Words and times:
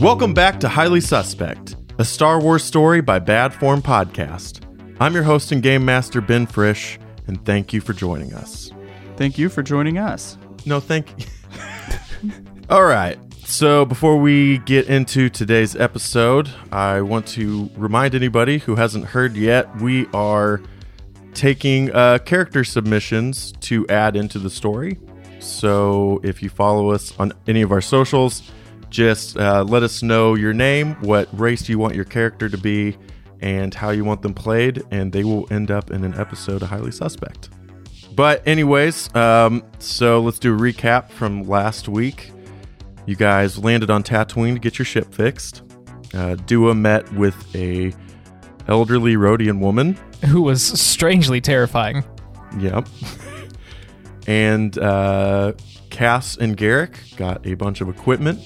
Welcome 0.00 0.32
back 0.32 0.58
to 0.60 0.68
Highly 0.70 1.02
Suspect, 1.02 1.76
a 1.98 2.06
Star 2.06 2.40
Wars 2.40 2.64
story 2.64 3.02
by 3.02 3.18
Bad 3.18 3.52
Form 3.52 3.82
Podcast. 3.82 4.64
I'm 4.98 5.12
your 5.12 5.24
host 5.24 5.52
and 5.52 5.62
game 5.62 5.84
master, 5.84 6.22
Ben 6.22 6.46
Frisch, 6.46 6.98
and 7.26 7.44
thank 7.44 7.74
you 7.74 7.82
for 7.82 7.92
joining 7.92 8.32
us. 8.32 8.72
Thank 9.16 9.36
you 9.36 9.50
for 9.50 9.62
joining 9.62 9.98
us. 9.98 10.38
No, 10.64 10.80
thank 10.80 11.10
you. 11.18 11.26
All 12.70 12.84
right. 12.84 13.18
So, 13.44 13.84
before 13.84 14.16
we 14.16 14.56
get 14.60 14.88
into 14.88 15.28
today's 15.28 15.76
episode, 15.76 16.48
I 16.72 17.02
want 17.02 17.26
to 17.28 17.68
remind 17.76 18.14
anybody 18.14 18.56
who 18.56 18.76
hasn't 18.76 19.04
heard 19.04 19.36
yet 19.36 19.82
we 19.82 20.06
are 20.14 20.62
taking 21.34 21.92
uh, 21.92 22.20
character 22.20 22.64
submissions 22.64 23.52
to 23.60 23.86
add 23.88 24.16
into 24.16 24.38
the 24.38 24.48
story. 24.48 24.98
So, 25.40 26.22
if 26.24 26.42
you 26.42 26.48
follow 26.48 26.90
us 26.90 27.12
on 27.18 27.34
any 27.46 27.60
of 27.60 27.70
our 27.70 27.82
socials, 27.82 28.50
just 28.90 29.36
uh, 29.38 29.64
let 29.64 29.82
us 29.82 30.02
know 30.02 30.34
your 30.34 30.52
name, 30.52 30.94
what 30.96 31.28
race 31.38 31.68
you 31.68 31.78
want 31.78 31.94
your 31.94 32.04
character 32.04 32.48
to 32.48 32.58
be, 32.58 32.96
and 33.40 33.74
how 33.74 33.90
you 33.90 34.04
want 34.04 34.22
them 34.22 34.34
played, 34.34 34.82
and 34.90 35.12
they 35.12 35.24
will 35.24 35.46
end 35.52 35.70
up 35.70 35.90
in 35.90 36.04
an 36.04 36.14
episode 36.18 36.62
of 36.62 36.68
Highly 36.68 36.92
Suspect. 36.92 37.48
But, 38.14 38.46
anyways, 38.46 39.14
um, 39.14 39.64
so 39.78 40.20
let's 40.20 40.38
do 40.38 40.54
a 40.54 40.58
recap 40.58 41.10
from 41.10 41.44
last 41.44 41.88
week. 41.88 42.32
You 43.06 43.16
guys 43.16 43.58
landed 43.58 43.90
on 43.90 44.02
Tatooine 44.02 44.54
to 44.54 44.60
get 44.60 44.78
your 44.78 44.86
ship 44.86 45.14
fixed. 45.14 45.62
Uh, 46.12 46.34
Dua 46.34 46.74
met 46.74 47.10
with 47.12 47.54
a 47.54 47.94
elderly 48.68 49.14
Rodian 49.14 49.60
woman. 49.60 49.96
Who 50.26 50.42
was 50.42 50.62
strangely 50.62 51.40
terrifying. 51.40 52.04
Yep. 52.58 52.88
and 54.26 54.76
uh, 54.78 55.52
Cass 55.90 56.36
and 56.36 56.56
Garrick 56.56 56.98
got 57.16 57.46
a 57.46 57.54
bunch 57.54 57.80
of 57.80 57.88
equipment. 57.88 58.40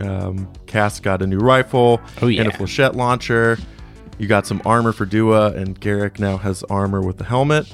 Um, 0.00 0.52
Cass 0.66 1.00
got 1.00 1.22
a 1.22 1.26
new 1.26 1.38
rifle 1.38 2.00
Oh, 2.20 2.26
yeah. 2.28 2.42
and 2.42 2.50
a 2.52 2.56
flechette 2.56 2.94
launcher. 2.94 3.58
You 4.18 4.26
got 4.28 4.46
some 4.46 4.62
armor 4.64 4.92
for 4.92 5.06
Dua, 5.06 5.52
and 5.52 5.78
Garrick 5.78 6.18
now 6.18 6.36
has 6.36 6.62
armor 6.64 7.00
with 7.00 7.18
the 7.18 7.24
helmet. 7.24 7.72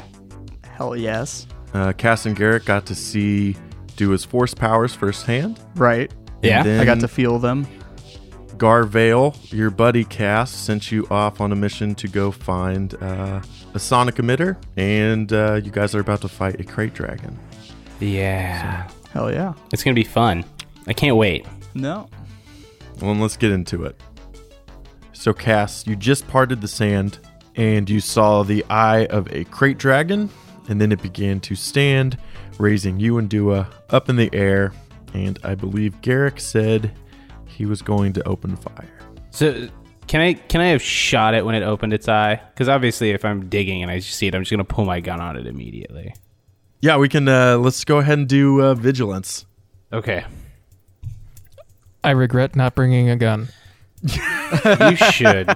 Hell 0.64 0.96
yes. 0.96 1.46
Uh, 1.74 1.92
Cass 1.92 2.26
and 2.26 2.34
Garrick 2.36 2.64
got 2.64 2.86
to 2.86 2.94
see 2.94 3.56
Dua's 3.96 4.24
force 4.24 4.54
powers 4.54 4.94
firsthand. 4.94 5.60
Right. 5.76 6.12
Yeah. 6.42 6.80
I 6.80 6.84
got 6.84 7.00
to 7.00 7.08
feel 7.08 7.38
them. 7.38 7.66
Garvale, 8.56 9.34
your 9.52 9.70
buddy 9.70 10.04
Cass, 10.04 10.50
sent 10.50 10.90
you 10.92 11.06
off 11.10 11.40
on 11.40 11.52
a 11.52 11.56
mission 11.56 11.94
to 11.96 12.08
go 12.08 12.30
find 12.30 12.94
uh, 13.02 13.40
a 13.74 13.78
sonic 13.78 14.16
emitter, 14.16 14.56
and 14.76 15.32
uh, 15.32 15.54
you 15.62 15.70
guys 15.70 15.94
are 15.94 16.00
about 16.00 16.20
to 16.22 16.28
fight 16.28 16.60
a 16.60 16.64
krayt 16.64 16.92
dragon. 16.92 17.38
Yeah. 18.00 18.88
Hell 19.12 19.32
yeah. 19.32 19.54
It's 19.72 19.82
going 19.82 19.94
to 19.94 20.00
be 20.00 20.06
fun. 20.06 20.44
I 20.86 20.92
can't 20.92 21.16
wait. 21.16 21.46
No. 21.74 22.08
Well, 23.00 23.14
let's 23.14 23.36
get 23.36 23.50
into 23.50 23.84
it. 23.84 24.00
So, 25.12 25.32
Cass, 25.32 25.86
you 25.86 25.96
just 25.96 26.26
parted 26.28 26.60
the 26.60 26.68
sand 26.68 27.18
and 27.56 27.88
you 27.88 28.00
saw 28.00 28.42
the 28.42 28.64
eye 28.70 29.06
of 29.06 29.26
a 29.28 29.44
krayt 29.46 29.78
dragon, 29.78 30.30
and 30.68 30.80
then 30.80 30.92
it 30.92 31.02
began 31.02 31.40
to 31.40 31.54
stand, 31.54 32.16
raising 32.58 32.98
you 33.00 33.18
and 33.18 33.28
Dua 33.28 33.68
up 33.90 34.08
in 34.08 34.16
the 34.16 34.30
air. 34.32 34.72
And 35.12 35.38
I 35.42 35.54
believe 35.54 36.00
Garrick 36.00 36.40
said 36.40 36.96
he 37.46 37.66
was 37.66 37.82
going 37.82 38.12
to 38.14 38.28
open 38.28 38.56
fire. 38.56 38.88
So, 39.30 39.68
can 40.06 40.20
I 40.20 40.32
can 40.32 40.60
I 40.60 40.68
have 40.68 40.82
shot 40.82 41.34
it 41.34 41.44
when 41.44 41.54
it 41.54 41.62
opened 41.62 41.92
its 41.92 42.08
eye? 42.08 42.40
Because 42.52 42.68
obviously, 42.68 43.10
if 43.10 43.24
I'm 43.24 43.48
digging 43.48 43.82
and 43.82 43.90
I 43.90 43.98
see 43.98 44.26
it, 44.26 44.34
I'm 44.34 44.42
just 44.42 44.50
going 44.50 44.58
to 44.58 44.64
pull 44.64 44.84
my 44.84 45.00
gun 45.00 45.20
on 45.20 45.36
it 45.36 45.46
immediately. 45.46 46.14
Yeah, 46.80 46.96
we 46.96 47.08
can. 47.08 47.28
Uh, 47.28 47.58
let's 47.58 47.84
go 47.84 47.98
ahead 47.98 48.18
and 48.18 48.28
do 48.28 48.62
uh, 48.62 48.74
vigilance. 48.74 49.46
Okay. 49.92 50.24
I 52.02 52.10
regret 52.10 52.56
not 52.56 52.74
bringing 52.74 53.10
a 53.10 53.16
gun. 53.16 53.48
You 54.02 54.96
should. 54.96 55.54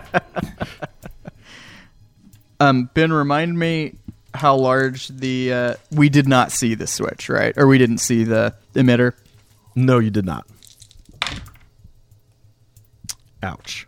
Um, 2.60 2.90
Ben, 2.94 3.12
remind 3.12 3.58
me 3.58 3.96
how 4.34 4.56
large 4.56 5.08
the 5.08 5.52
uh, 5.52 5.74
we 5.90 6.08
did 6.08 6.28
not 6.28 6.52
see 6.52 6.74
the 6.74 6.86
switch, 6.86 7.28
right? 7.28 7.52
Or 7.56 7.66
we 7.66 7.78
didn't 7.78 7.98
see 7.98 8.24
the 8.24 8.54
emitter. 8.74 9.12
No, 9.74 9.98
you 9.98 10.10
did 10.10 10.24
not. 10.24 10.46
Ouch. 13.42 13.86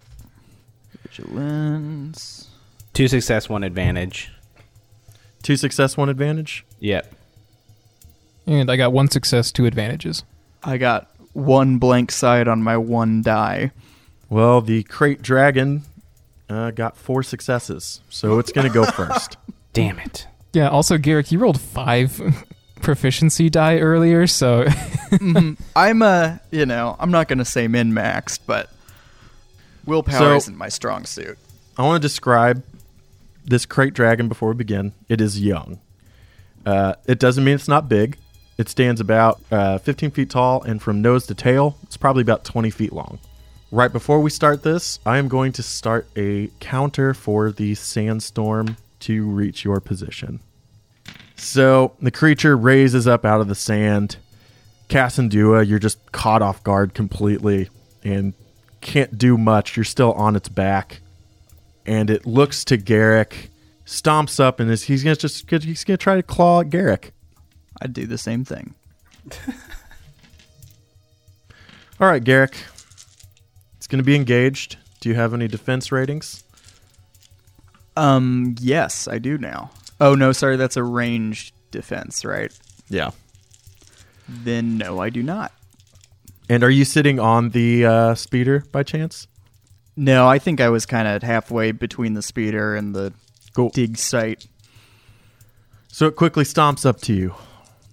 Vigilance. 1.03 2.49
Two 2.93 3.09
success, 3.09 3.49
one 3.49 3.63
advantage. 3.63 4.31
Two 5.43 5.57
success, 5.57 5.97
one 5.97 6.09
advantage. 6.09 6.65
Yep. 6.81 7.15
And 8.47 8.71
I 8.71 8.77
got 8.77 8.93
one 8.93 9.11
success, 9.11 9.53
two 9.53 9.67
advantages. 9.67 10.25
I 10.63 10.79
got 10.79 11.11
one 11.37 11.77
blank 11.79 12.11
side 12.11 12.49
on 12.49 12.63
my 12.63 12.77
one 12.77 13.23
die. 13.23 13.71
Well, 14.31 14.61
the 14.61 14.83
krayt 14.85 15.21
dragon 15.23 15.83
uh, 16.49 16.71
got 16.71 16.97
four 16.97 17.23
successes, 17.23 18.01
so 18.09 18.39
it's 18.39 18.51
going 18.53 18.67
to 18.67 18.73
go 18.73 18.85
first. 18.85 19.37
Damn 19.73 19.99
it. 19.99 20.27
Yeah, 20.53 20.69
also, 20.71 20.97
Garrick, 20.97 21.31
you 21.31 21.39
rolled 21.39 21.61
five 21.61 22.19
proficiency 22.83 23.51
die 23.51 23.79
earlier, 23.79 24.27
so 24.27 24.67
I'm 25.77 26.03
a, 26.03 26.41
you 26.51 26.65
know, 26.65 26.97
I'm 26.99 27.11
not 27.11 27.29
going 27.29 27.39
to 27.39 27.45
say 27.45 27.69
min 27.69 27.93
maxed, 27.93 28.41
but 28.47 28.71
willpower 29.85 30.19
So- 30.19 30.37
isn't 30.37 30.57
my 30.57 30.71
strong 30.71 31.05
suit. 31.05 31.39
I 31.79 31.83
want 31.83 32.01
to 32.01 32.09
describe 32.09 32.65
this 33.45 33.67
krayt 33.67 33.93
dragon 33.93 34.29
before 34.29 34.49
we 34.49 34.55
begin. 34.55 34.95
It 35.11 35.21
is 35.21 35.39
young. 35.39 35.79
Uh, 36.65 36.95
it 37.07 37.19
doesn't 37.19 37.45
mean 37.45 37.55
it's 37.55 37.69
not 37.69 37.87
big. 37.87 38.17
It 38.59 38.69
stands 38.69 39.01
about 39.01 39.41
uh, 39.51 39.79
15 39.79 40.11
feet 40.13 40.31
tall, 40.31 40.63
and 40.63 40.81
from 40.81 41.03
nose 41.03 41.27
to 41.27 41.35
tail, 41.35 41.77
it's 41.83 41.97
probably 41.97 42.23
about 42.23 42.45
20 42.45 42.71
feet 42.71 42.93
long. 42.93 43.19
Right 43.71 43.93
before 43.93 44.21
we 44.21 44.31
start 44.31 44.63
this, 44.63 44.99
I 45.05 45.19
am 45.19 45.29
going 45.29 45.53
to 45.53 45.63
start 45.63 46.09
a 46.17 46.49
counter 46.61 47.13
for 47.13 47.53
the 47.53 47.75
sandstorm 47.75 48.77
to 49.01 49.27
reach 49.27 49.65
your 49.65 49.81
position. 49.81 50.41
So 51.35 51.93
the 52.01 52.11
creature 52.11 52.57
raises 52.57 53.07
up 53.07 53.25
out 53.25 53.41
of 53.41 53.49
the 53.49 53.55
sand. 53.55 54.17
Cass 54.89 55.19
and 55.19 55.31
Dua, 55.31 55.65
you're 55.65 55.79
just 55.79 56.13
caught 56.13 56.43
off 56.43 56.63
guard 56.63 56.95
completely 56.95 57.69
and 58.03 58.33
can't 58.81 59.19
do 59.19 59.37
much. 59.37 59.77
You're 59.77 59.85
still 59.85 60.13
on 60.13 60.37
its 60.37 60.49
back 60.49 61.01
and 61.87 62.11
it 62.11 62.27
looks 62.27 62.65
to 62.65 62.77
Garrick, 62.77 63.51
stomps 63.87 64.41
up, 64.41 64.61
and 64.61 64.71
is 64.71 64.85
he's 64.85 65.05
gonna 65.05 65.17
just 65.17 65.49
he's 65.51 65.85
gonna 65.85 65.97
try 65.97 66.17
to 66.17 66.23
claw 66.23 66.61
at 66.61 66.71
Garrick. 66.71 67.13
I'd 67.83 67.93
do 67.93 68.07
the 68.07 68.19
same 68.19 68.45
thing. 68.45 68.75
All 72.01 72.09
right, 72.09 72.23
Garrick, 72.23 72.57
it's 73.77 73.87
gonna 73.87 74.03
be 74.03 74.15
engaged. 74.17 74.77
Do 75.01 75.09
you 75.09 75.15
have 75.15 75.33
any 75.33 75.49
defense 75.49 75.91
ratings? 75.91 76.45
Um, 77.97 78.55
yes, 78.61 79.09
I 79.09 79.19
do 79.19 79.39
now. 79.39 79.71
Oh 80.01 80.15
no, 80.15 80.33
sorry, 80.33 80.57
that's 80.57 80.77
a 80.77 80.83
ranged 80.83 81.55
defense, 81.71 82.25
right? 82.25 82.53
Yeah. 82.91 83.11
Then 84.29 84.77
no, 84.77 85.01
I 85.01 85.09
do 85.11 85.23
not. 85.23 85.53
And 86.49 86.63
are 86.63 86.71
you 86.71 86.85
sitting 86.85 87.19
on 87.19 87.51
the 87.51 87.87
uh, 87.87 88.15
speeder 88.15 88.65
by 88.73 88.83
chance? 88.83 89.27
No, 89.97 90.29
I 90.29 90.39
think 90.39 90.61
I 90.61 90.69
was 90.69 90.85
kind 90.85 91.09
of 91.09 91.23
halfway 91.23 91.73
between 91.73 92.13
the 92.15 92.23
speeder 92.23 92.77
and 92.77 92.95
the 92.95 93.15
Cool. 93.55 93.71
dig 93.71 93.97
site. 93.97 94.47
So 95.89 96.07
it 96.07 96.17
quickly 96.17 96.45
stomps 96.45 96.85
up 96.85 97.01
to 97.03 97.15
you, 97.15 97.35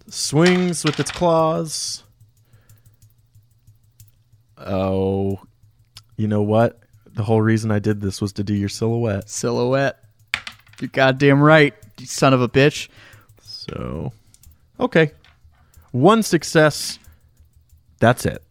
swings 0.07 0.83
with 0.83 0.99
its 0.99 1.11
claws. 1.11 2.03
Oh, 4.57 5.39
you 6.15 6.27
know 6.27 6.41
what? 6.41 6.79
The 7.13 7.23
whole 7.23 7.41
reason 7.41 7.71
I 7.71 7.79
did 7.79 8.01
this 8.01 8.21
was 8.21 8.33
to 8.33 8.43
do 8.43 8.53
your 8.53 8.69
silhouette. 8.69 9.29
Silhouette. 9.29 9.99
You're 10.79 10.89
goddamn 10.89 11.41
right, 11.41 11.73
you 11.99 12.05
son 12.05 12.33
of 12.33 12.41
a 12.41 12.49
bitch. 12.49 12.89
So, 13.41 14.11
okay. 14.79 15.11
One 15.91 16.23
success. 16.23 16.97
That's 17.99 18.25
it. 18.25 18.43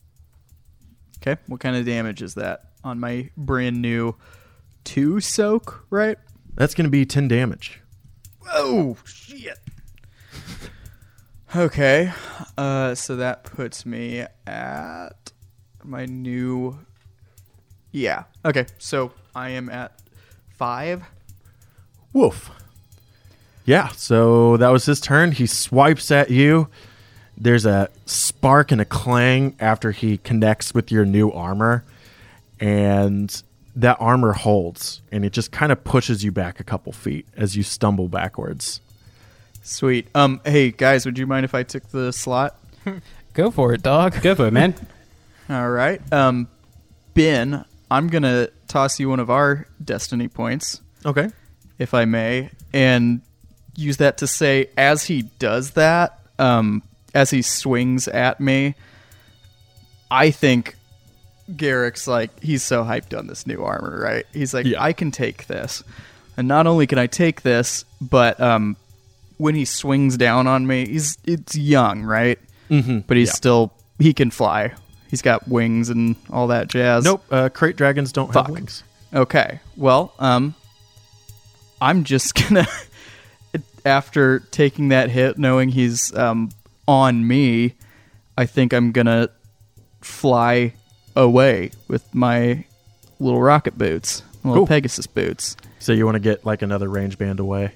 Okay, 1.18 1.40
what 1.46 1.60
kind 1.60 1.76
of 1.76 1.84
damage 1.84 2.22
is 2.22 2.34
that 2.34 2.70
on 2.82 2.98
my 2.98 3.30
brand 3.36 3.80
new 3.80 4.14
two 4.84 5.20
soak, 5.20 5.84
right? 5.90 6.18
That's 6.54 6.74
going 6.74 6.84
to 6.84 6.90
be 6.90 7.06
10 7.06 7.28
damage. 7.28 7.80
Oh, 8.52 8.96
shit. 9.04 9.58
Okay, 11.54 12.10
uh, 12.56 12.94
so 12.94 13.16
that 13.16 13.44
puts 13.44 13.84
me 13.84 14.24
at 14.46 15.32
my 15.84 16.06
new. 16.06 16.78
Yeah, 17.90 18.24
okay, 18.42 18.64
so 18.78 19.12
I 19.34 19.50
am 19.50 19.68
at 19.68 19.92
five. 20.56 21.04
Woof. 22.14 22.50
Yeah, 23.66 23.88
so 23.88 24.56
that 24.56 24.70
was 24.70 24.86
his 24.86 24.98
turn. 24.98 25.32
He 25.32 25.46
swipes 25.46 26.10
at 26.10 26.30
you. 26.30 26.68
There's 27.36 27.66
a 27.66 27.90
spark 28.06 28.72
and 28.72 28.80
a 28.80 28.86
clang 28.86 29.54
after 29.60 29.90
he 29.90 30.18
connects 30.18 30.72
with 30.72 30.90
your 30.90 31.04
new 31.04 31.30
armor. 31.30 31.84
And 32.60 33.42
that 33.76 33.98
armor 34.00 34.32
holds. 34.32 35.02
And 35.12 35.22
it 35.22 35.32
just 35.32 35.52
kind 35.52 35.70
of 35.70 35.84
pushes 35.84 36.24
you 36.24 36.32
back 36.32 36.60
a 36.60 36.64
couple 36.64 36.92
feet 36.92 37.26
as 37.36 37.56
you 37.56 37.62
stumble 37.62 38.08
backwards. 38.08 38.80
Sweet. 39.62 40.08
Um, 40.14 40.40
hey 40.44 40.70
guys, 40.72 41.06
would 41.06 41.18
you 41.18 41.26
mind 41.26 41.44
if 41.44 41.54
I 41.54 41.62
took 41.62 41.88
the 41.90 42.12
slot? 42.12 42.56
go 43.34 43.50
for 43.50 43.72
it, 43.72 43.82
dog. 43.82 44.20
Go 44.22 44.34
for 44.34 44.46
it, 44.48 44.52
man. 44.52 44.74
All 45.48 45.70
right. 45.70 46.00
Um, 46.12 46.48
Ben, 47.14 47.64
I'm 47.90 48.08
gonna 48.08 48.48
toss 48.68 48.98
you 48.98 49.08
one 49.08 49.20
of 49.20 49.30
our 49.30 49.66
destiny 49.84 50.28
points, 50.28 50.80
Okay. 51.04 51.28
if 51.78 51.94
I 51.94 52.04
may, 52.06 52.50
and 52.72 53.20
use 53.76 53.98
that 53.98 54.18
to 54.18 54.26
say, 54.26 54.68
as 54.76 55.04
he 55.04 55.22
does 55.38 55.72
that, 55.72 56.18
um, 56.38 56.82
as 57.14 57.30
he 57.30 57.42
swings 57.42 58.08
at 58.08 58.40
me, 58.40 58.74
I 60.10 60.30
think 60.30 60.76
Garrick's 61.56 62.06
like 62.08 62.38
he's 62.40 62.62
so 62.62 62.82
hyped 62.84 63.16
on 63.16 63.26
this 63.26 63.46
new 63.46 63.62
armor, 63.62 64.00
right? 64.00 64.26
He's 64.32 64.54
like, 64.54 64.66
Yeah. 64.66 64.82
I 64.82 64.92
can 64.92 65.10
take 65.10 65.46
this, 65.46 65.82
and 66.36 66.48
not 66.48 66.66
only 66.66 66.86
can 66.86 66.98
I 66.98 67.06
take 67.06 67.42
this, 67.42 67.84
but 68.00 68.40
um, 68.40 68.76
when 69.42 69.54
he 69.56 69.64
swings 69.64 70.16
down 70.16 70.46
on 70.46 70.66
me, 70.66 70.86
he's 70.86 71.18
it's 71.24 71.56
young, 71.56 72.02
right? 72.04 72.38
Mm-hmm. 72.70 73.00
But 73.00 73.16
he's 73.16 73.28
Yeah. 73.28 73.34
still 73.34 73.72
he 73.98 74.14
can 74.14 74.30
fly. 74.30 74.72
He's 75.10 75.20
got 75.22 75.46
wings 75.48 75.88
and 75.90 76.14
all 76.30 76.46
that 76.46 76.68
jazz. 76.68 77.04
Nope. 77.04 77.24
Uh, 77.30 77.48
krayt 77.48 77.76
dragons 77.76 78.12
don't 78.12 78.32
Fuck. 78.32 78.46
have 78.46 78.54
wings. 78.54 78.84
Okay. 79.12 79.60
Well, 79.76 80.14
um, 80.18 80.54
I'm 81.80 82.04
just 82.04 82.34
gonna 82.48 82.66
after 83.84 84.40
taking 84.50 84.88
that 84.88 85.10
hit, 85.10 85.38
knowing 85.38 85.70
he's 85.70 86.14
um 86.16 86.50
on 86.86 87.26
me, 87.26 87.74
I 88.38 88.46
think 88.46 88.72
I'm 88.72 88.92
gonna 88.92 89.28
fly 90.00 90.74
away 91.16 91.70
with 91.88 92.14
my 92.14 92.64
little 93.20 93.42
rocket 93.42 93.76
boots, 93.76 94.22
little 94.44 94.60
Cool. 94.62 94.66
Pegasus 94.66 95.06
boots. 95.06 95.56
So 95.78 95.92
you 95.92 96.04
want 96.04 96.14
to 96.14 96.20
get 96.20 96.46
like 96.46 96.62
another 96.62 96.88
range 96.88 97.18
band 97.18 97.40
away. 97.40 97.72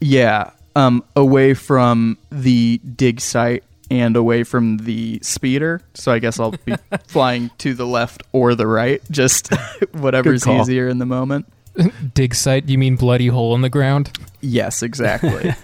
Yeah, 0.00 0.50
um, 0.76 1.04
away 1.16 1.54
from 1.54 2.18
the 2.30 2.78
dig 2.78 3.20
site 3.20 3.64
and 3.90 4.16
away 4.16 4.44
from 4.44 4.78
the 4.78 5.18
speeder. 5.22 5.82
So 5.94 6.12
I 6.12 6.18
guess 6.20 6.38
I'll 6.38 6.52
be 6.64 6.74
flying 7.08 7.50
to 7.58 7.74
the 7.74 7.86
left 7.86 8.22
or 8.32 8.54
the 8.54 8.66
right, 8.66 9.02
just 9.10 9.52
whatever's 9.92 10.46
easier 10.46 10.88
in 10.88 10.98
the 10.98 11.06
moment. 11.06 11.46
Dig 12.14 12.34
site, 12.34 12.68
you 12.68 12.78
mean 12.78 12.96
bloody 12.96 13.28
hole 13.28 13.54
in 13.54 13.62
the 13.62 13.68
ground? 13.70 14.16
Yes, 14.40 14.82
exactly. 14.82 15.54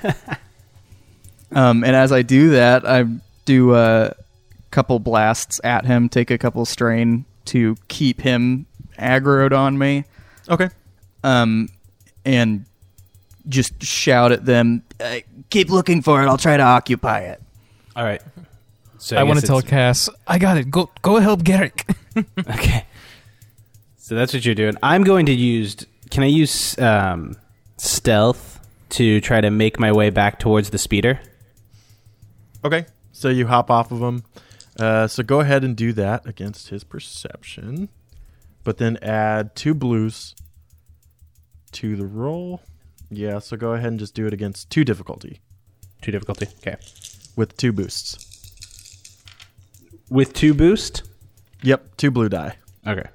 um, 1.52 1.84
and 1.84 1.96
as 1.96 2.12
I 2.12 2.22
do 2.22 2.50
that, 2.50 2.86
I 2.88 3.04
do 3.44 3.74
a 3.74 4.14
couple 4.70 4.98
blasts 4.98 5.60
at 5.64 5.84
him, 5.84 6.08
take 6.08 6.30
a 6.30 6.38
couple 6.38 6.64
strain 6.64 7.24
to 7.46 7.76
keep 7.88 8.20
him 8.20 8.66
aggroed 8.98 9.56
on 9.56 9.78
me, 9.78 10.04
Okay. 10.48 10.68
um, 11.24 11.68
and 12.24 12.64
just 13.48 13.82
shout 13.82 14.32
at 14.32 14.44
them, 14.44 14.82
uh, 15.00 15.16
"Keep 15.50 15.70
looking 15.70 16.02
for 16.02 16.22
it. 16.22 16.26
I'll 16.26 16.38
try 16.38 16.56
to 16.56 16.62
occupy 16.62 17.20
it." 17.20 17.42
All 17.94 18.04
right. 18.04 18.22
So 18.98 19.16
I, 19.16 19.22
want 19.22 19.38
to 19.40 19.46
tell 19.46 19.62
Cass, 19.62 20.08
I 20.26 20.38
got 20.38 20.56
it. 20.56 20.70
Go 20.70 20.90
go 21.02 21.18
help 21.18 21.44
Garrick. 21.44 21.86
Okay. 22.48 22.86
So 23.98 24.14
that's 24.14 24.32
what 24.32 24.42
you're 24.46 24.54
doing. 24.54 24.74
I'm 24.82 25.04
going 25.04 25.26
to 25.26 25.34
use. 25.34 25.76
Can 26.10 26.22
I 26.22 26.26
use 26.26 26.78
um, 26.78 27.36
stealth 27.76 28.58
to 28.90 29.20
try 29.20 29.42
to 29.42 29.50
make 29.50 29.78
my 29.78 29.92
way 29.92 30.08
back 30.08 30.38
towards 30.38 30.70
the 30.70 30.78
speeder? 30.78 31.20
Okay. 32.64 32.86
So 33.12 33.28
you 33.28 33.48
hop 33.48 33.70
off 33.70 33.92
of 33.92 34.00
him. 34.00 34.22
Uh, 34.78 35.06
so 35.06 35.22
go 35.22 35.40
ahead 35.40 35.64
and 35.64 35.76
do 35.76 35.92
that 35.94 36.26
against 36.26 36.68
his 36.68 36.84
perception, 36.84 37.88
but 38.62 38.78
then 38.78 38.98
add 39.02 39.54
two 39.56 39.74
blues 39.74 40.34
to 41.72 41.96
the 41.96 42.06
roll. 42.06 42.62
Yeah. 43.10 43.38
So 43.38 43.56
go 43.56 43.72
ahead 43.72 43.88
and 43.88 43.98
just 43.98 44.14
do 44.14 44.26
it 44.26 44.32
against 44.32 44.70
two 44.70 44.84
difficulty 44.84 45.40
Two 46.02 46.12
difficulty. 46.12 46.46
Okay. 46.58 46.76
with 47.36 47.56
two 47.56 47.72
boosts. 47.72 48.18
With 50.10 50.32
two 50.34 50.54
boost. 50.54 51.02
Yep. 51.62 51.96
Two 51.96 52.10
blue 52.10 52.28
die. 52.28 52.56
Okay. 52.86 53.08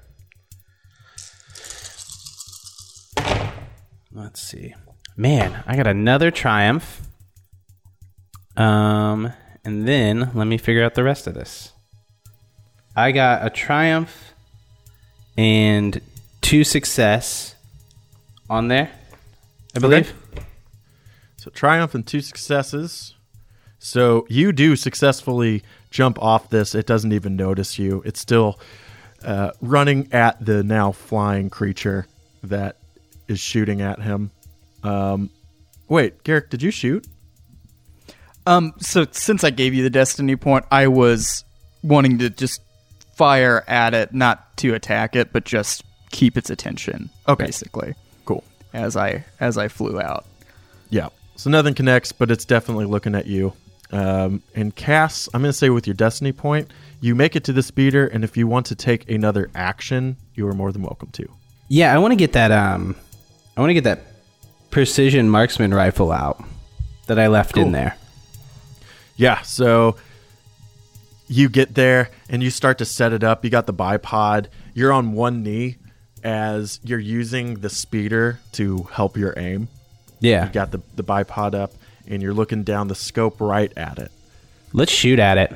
Let's 4.12 4.42
see. 4.42 4.74
Man, 5.16 5.62
I 5.66 5.76
got 5.76 5.86
another 5.86 6.30
triumph. 6.30 7.00
Um, 8.56 9.32
and 9.64 9.88
then 9.88 10.30
let 10.34 10.46
me 10.46 10.58
figure 10.58 10.84
out 10.84 10.94
the 10.94 11.04
rest 11.04 11.26
of 11.26 11.34
this. 11.34 11.72
I 12.94 13.12
got 13.12 13.46
a 13.46 13.48
triumph 13.48 14.34
and 15.38 16.00
two 16.42 16.62
success 16.64 17.54
on 18.50 18.68
there, 18.68 18.90
I 19.74 19.78
believe. 19.78 20.12
So 21.36 21.50
triumph 21.50 21.94
and 21.94 22.06
two 22.06 22.20
successes. 22.20 23.14
So 23.78 24.26
you 24.28 24.52
do 24.52 24.76
successfully 24.76 25.62
jump 25.90 26.22
off 26.22 26.50
this. 26.50 26.74
It 26.74 26.86
doesn't 26.86 27.12
even 27.12 27.34
notice 27.34 27.78
you. 27.78 28.02
It's 28.04 28.20
still 28.20 28.60
uh, 29.24 29.50
running 29.60 30.12
at 30.12 30.44
the 30.44 30.62
now 30.62 30.92
flying 30.92 31.50
creature 31.50 32.06
that 32.44 32.76
is 33.28 33.40
shooting 33.40 33.80
at 33.80 34.00
him. 34.00 34.30
Um, 34.82 35.30
wait, 35.88 36.22
Garrick, 36.22 36.50
did 36.50 36.62
you 36.62 36.70
shoot? 36.70 37.06
Um, 38.46 38.74
so 38.78 39.06
since 39.10 39.44
I 39.44 39.50
gave 39.50 39.74
you 39.74 39.82
the 39.82 39.90
destiny 39.90 40.36
point, 40.36 40.64
I 40.70 40.88
was 40.88 41.44
wanting 41.82 42.18
to 42.18 42.30
just 42.30 42.60
fire 43.14 43.64
at 43.68 43.94
it, 43.94 44.12
not 44.12 44.56
to 44.58 44.74
attack 44.74 45.14
it, 45.16 45.32
but 45.32 45.44
just 45.44 45.84
keep 46.10 46.36
its 46.36 46.50
attention. 46.50 47.10
Okay. 47.28 47.46
basically, 47.46 47.94
Cool. 47.94 48.01
As 48.72 48.96
I 48.96 49.24
as 49.40 49.58
I 49.58 49.68
flew 49.68 50.00
out. 50.00 50.26
Yeah. 50.90 51.08
So 51.36 51.50
nothing 51.50 51.74
connects, 51.74 52.12
but 52.12 52.30
it's 52.30 52.44
definitely 52.44 52.84
looking 52.84 53.14
at 53.14 53.26
you. 53.26 53.52
Um, 53.90 54.42
and 54.54 54.74
Cass, 54.74 55.28
I'm 55.34 55.42
going 55.42 55.50
to 55.50 55.56
say 55.56 55.68
with 55.70 55.86
your 55.86 55.94
destiny 55.94 56.32
point, 56.32 56.70
you 57.00 57.14
make 57.14 57.36
it 57.36 57.44
to 57.44 57.52
the 57.52 57.62
speeder, 57.62 58.06
and 58.06 58.24
if 58.24 58.36
you 58.36 58.46
want 58.46 58.66
to 58.66 58.74
take 58.74 59.10
another 59.10 59.50
action, 59.54 60.16
you 60.34 60.46
are 60.48 60.54
more 60.54 60.72
than 60.72 60.82
welcome 60.82 61.10
to. 61.12 61.28
Yeah, 61.68 61.94
I 61.94 61.98
want 61.98 62.12
to 62.12 62.16
get 62.16 62.32
that. 62.32 62.52
Um, 62.52 62.96
I 63.56 63.60
want 63.60 63.70
to 63.70 63.74
get 63.74 63.84
that 63.84 64.00
precision 64.70 65.28
marksman 65.28 65.74
rifle 65.74 66.10
out 66.10 66.42
that 67.06 67.18
I 67.18 67.26
left 67.26 67.56
in 67.56 67.72
there. 67.72 67.96
Yeah, 69.16 69.42
so 69.42 69.96
you 71.28 71.48
get 71.48 71.74
there 71.74 72.10
and 72.28 72.42
you 72.42 72.50
start 72.50 72.78
to 72.78 72.84
set 72.84 73.12
it 73.12 73.22
up. 73.22 73.44
You 73.44 73.50
got 73.50 73.66
the 73.66 73.74
bipod. 73.74 74.46
You're 74.74 74.92
on 74.92 75.12
one 75.12 75.42
knee 75.42 75.76
as 76.24 76.78
you're 76.84 76.98
using 76.98 77.54
the 77.60 77.68
speeder 77.68 78.38
to 78.52 78.84
help 78.92 79.16
your 79.16 79.34
aim. 79.36 79.68
Yeah, 80.20 80.46
You 80.46 80.52
got 80.52 80.70
the, 80.70 80.80
the 80.94 81.02
bipod 81.04 81.54
up 81.54 81.72
and 82.06 82.22
you're 82.22 82.34
looking 82.34 82.62
down 82.62 82.88
the 82.88 82.94
scope 82.94 83.40
right 83.40 83.72
at 83.76 83.98
it. 83.98 84.10
let's 84.72 84.92
shoot 84.92 85.18
at 85.18 85.36
it. 85.38 85.52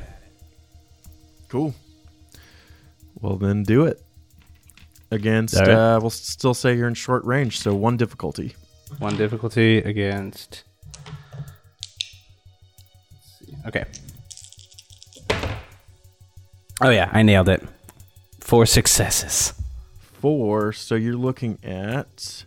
Cool. 1.49 1.75
Well, 3.21 3.37
then 3.37 3.63
do 3.63 3.85
it. 3.87 4.03
Against, 5.13 5.55
All 5.57 5.63
right. 5.63 5.71
uh, 5.71 5.99
we'll 6.01 6.11
still 6.11 6.53
say 6.55 6.77
you're 6.77 6.89
in 6.89 6.95
short 6.95 7.25
range, 7.25 7.61
so 7.61 7.75
one 7.75 7.97
difficulty. 7.97 8.57
One 8.99 9.17
difficulty 9.17 9.79
against. 9.79 10.65
Okay. 13.67 13.85
Oh 16.81 16.91
yeah, 16.91 17.09
I 17.13 17.23
nailed 17.23 17.49
it. 17.49 17.63
Four 18.41 18.67
successes. 18.67 19.55
Four, 20.21 20.73
so 20.73 20.95
you're 20.95 21.15
looking 21.15 21.59
at 21.63 22.47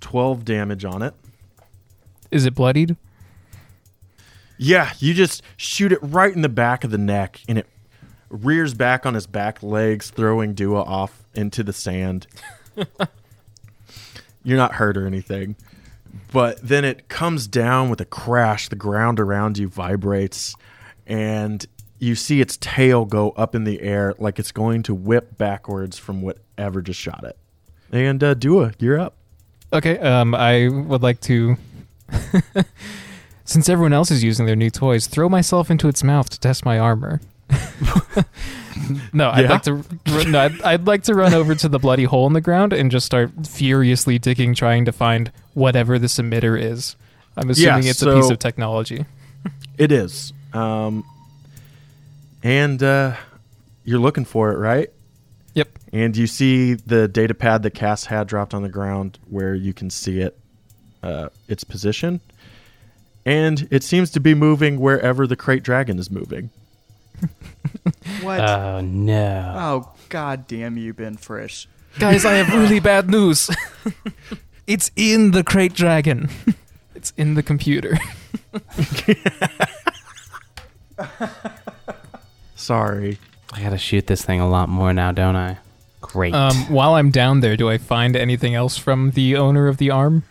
12 0.00 0.44
damage 0.44 0.84
on 0.84 1.02
it. 1.02 1.14
Is 2.30 2.46
it 2.46 2.54
bloodied? 2.54 2.96
Yeah, 4.58 4.92
you 4.98 5.12
just 5.12 5.42
shoot 5.56 5.92
it 5.92 5.98
right 6.00 6.34
in 6.34 6.40
the 6.40 6.48
back 6.48 6.82
of 6.82 6.90
the 6.90 6.98
neck, 6.98 7.40
and 7.46 7.58
it 7.58 7.66
rears 8.30 8.72
back 8.72 9.04
on 9.04 9.14
his 9.14 9.26
back 9.26 9.62
legs, 9.62 10.10
throwing 10.10 10.54
Dua 10.54 10.82
off 10.82 11.24
into 11.34 11.62
the 11.62 11.72
sand. 11.74 12.26
You're 14.42 14.56
not 14.56 14.74
hurt 14.74 14.96
or 14.96 15.06
anything. 15.06 15.56
But 16.32 16.66
then 16.66 16.84
it 16.84 17.08
comes 17.08 17.46
down 17.46 17.90
with 17.90 18.00
a 18.00 18.06
crash. 18.06 18.68
The 18.68 18.76
ground 18.76 19.20
around 19.20 19.58
you 19.58 19.68
vibrates, 19.68 20.54
and 21.06 21.66
you 21.98 22.14
see 22.14 22.40
its 22.40 22.56
tail 22.58 23.04
go 23.04 23.30
up 23.30 23.54
in 23.54 23.64
the 23.64 23.80
air 23.80 24.14
like 24.18 24.38
it's 24.38 24.52
going 24.52 24.82
to 24.84 24.94
whip 24.94 25.36
backwards 25.38 25.98
from 25.98 26.22
whatever 26.22 26.82
just 26.82 27.00
shot 27.00 27.24
it. 27.24 27.36
And 27.92 28.22
uh, 28.22 28.34
Dua, 28.34 28.72
you're 28.78 28.98
up. 28.98 29.14
Okay, 29.72 29.98
um, 29.98 30.34
I 30.34 30.68
would 30.68 31.02
like 31.02 31.20
to, 31.22 31.56
since 33.44 33.68
everyone 33.68 33.92
else 33.92 34.10
is 34.10 34.22
using 34.24 34.46
their 34.46 34.56
new 34.56 34.70
toys, 34.70 35.06
throw 35.06 35.28
myself 35.28 35.70
into 35.70 35.88
its 35.88 36.02
mouth 36.04 36.28
to 36.30 36.40
test 36.40 36.64
my 36.64 36.78
armor. 36.78 37.20
no, 39.12 39.30
I'd 39.30 39.44
Yeah? 39.44 39.50
like 39.50 39.62
to. 39.62 39.84
No, 40.28 40.40
I'd, 40.40 40.62
I'd 40.62 40.86
like 40.86 41.02
to 41.04 41.14
run 41.14 41.32
over 41.34 41.54
to 41.54 41.68
the 41.68 41.78
bloody 41.78 42.04
hole 42.04 42.26
in 42.26 42.32
the 42.32 42.40
ground 42.40 42.72
and 42.72 42.90
just 42.90 43.06
start 43.06 43.30
furiously 43.46 44.18
digging, 44.18 44.54
trying 44.54 44.84
to 44.84 44.92
find 44.92 45.30
whatever 45.54 45.98
this 45.98 46.16
emitter 46.18 46.60
is. 46.60 46.96
I'm 47.36 47.50
assuming 47.50 47.84
Yeah, 47.84 47.90
it's 47.90 48.02
a 48.02 48.14
piece 48.14 48.30
of 48.30 48.38
technology. 48.38 49.04
It 49.78 49.92
is. 49.92 50.32
Um, 50.54 51.04
and 52.46 52.80
uh, 52.80 53.16
you're 53.84 53.98
looking 53.98 54.24
for 54.24 54.52
it, 54.52 54.58
right? 54.58 54.88
Yep. 55.54 55.68
And 55.92 56.16
you 56.16 56.28
see 56.28 56.74
the 56.74 57.08
data 57.08 57.34
pad 57.34 57.64
that 57.64 57.72
Cass 57.72 58.04
had 58.04 58.28
dropped 58.28 58.54
on 58.54 58.62
the 58.62 58.68
ground 58.68 59.18
where 59.28 59.52
you 59.52 59.74
can 59.74 59.90
see 59.90 60.20
it, 60.20 60.38
uh, 61.02 61.30
its 61.48 61.64
position. 61.64 62.20
And 63.24 63.66
it 63.72 63.82
seems 63.82 64.12
to 64.12 64.20
be 64.20 64.32
moving 64.32 64.78
wherever 64.78 65.26
the 65.26 65.36
krayt 65.36 65.64
dragon 65.64 65.98
is 65.98 66.10
moving. 66.10 66.50
What? 68.22 68.40
Oh 68.40 68.80
no. 68.80 69.54
oh, 69.56 69.92
god 70.08 70.46
damn 70.46 70.76
you, 70.76 70.92
Ben 70.92 71.16
Frisch. 71.16 71.68
Guys, 71.98 72.24
I 72.24 72.34
have 72.34 72.52
really 72.54 72.80
bad 72.92 73.10
news. 73.10 73.50
it's 74.66 74.90
in 74.96 75.32
the 75.32 75.42
krayt 75.44 75.74
dragon. 75.74 76.28
it's 76.94 77.12
in 77.16 77.34
the 77.34 77.42
computer. 77.42 77.98
Sorry. 82.56 83.18
I 83.52 83.62
gotta 83.62 83.78
shoot 83.78 84.06
this 84.08 84.24
thing 84.24 84.40
a 84.40 84.48
lot 84.48 84.68
more 84.68 84.92
now, 84.92 85.12
don't 85.12 85.36
I? 85.36 85.58
Great. 86.00 86.34
Um, 86.34 86.54
while 86.72 86.94
I'm 86.94 87.10
down 87.10 87.40
there, 87.40 87.56
do 87.56 87.68
I 87.68 87.78
find 87.78 88.16
anything 88.16 88.54
else 88.54 88.76
from 88.76 89.12
the 89.12 89.36
owner 89.36 89.68
of 89.68 89.76
the 89.76 89.90
arm? 89.90 90.24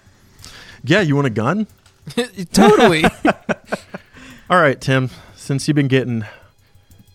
Yeah, 0.84 1.02
you 1.02 1.16
want 1.16 1.28
a 1.28 1.32
gun? 1.32 1.68
totally. 2.54 3.04
All 4.50 4.60
right, 4.62 4.80
Tim. 4.80 5.10
Since 5.36 5.68
you've 5.68 5.76
been 5.76 5.88
getting 5.88 6.26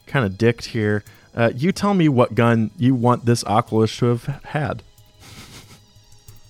kind 0.07 0.25
of 0.25 0.39
dicked 0.39 0.67
here, 0.67 1.05
uh, 1.35 1.51
you 1.55 1.71
tell 1.73 1.95
me 1.95 2.09
what 2.09 2.35
gun 2.35 2.71
you 2.77 2.95
want 2.95 3.25
this 3.27 3.43
Aqualish 3.45 3.99
to 3.99 4.07
have 4.07 4.25
had. 4.47 4.83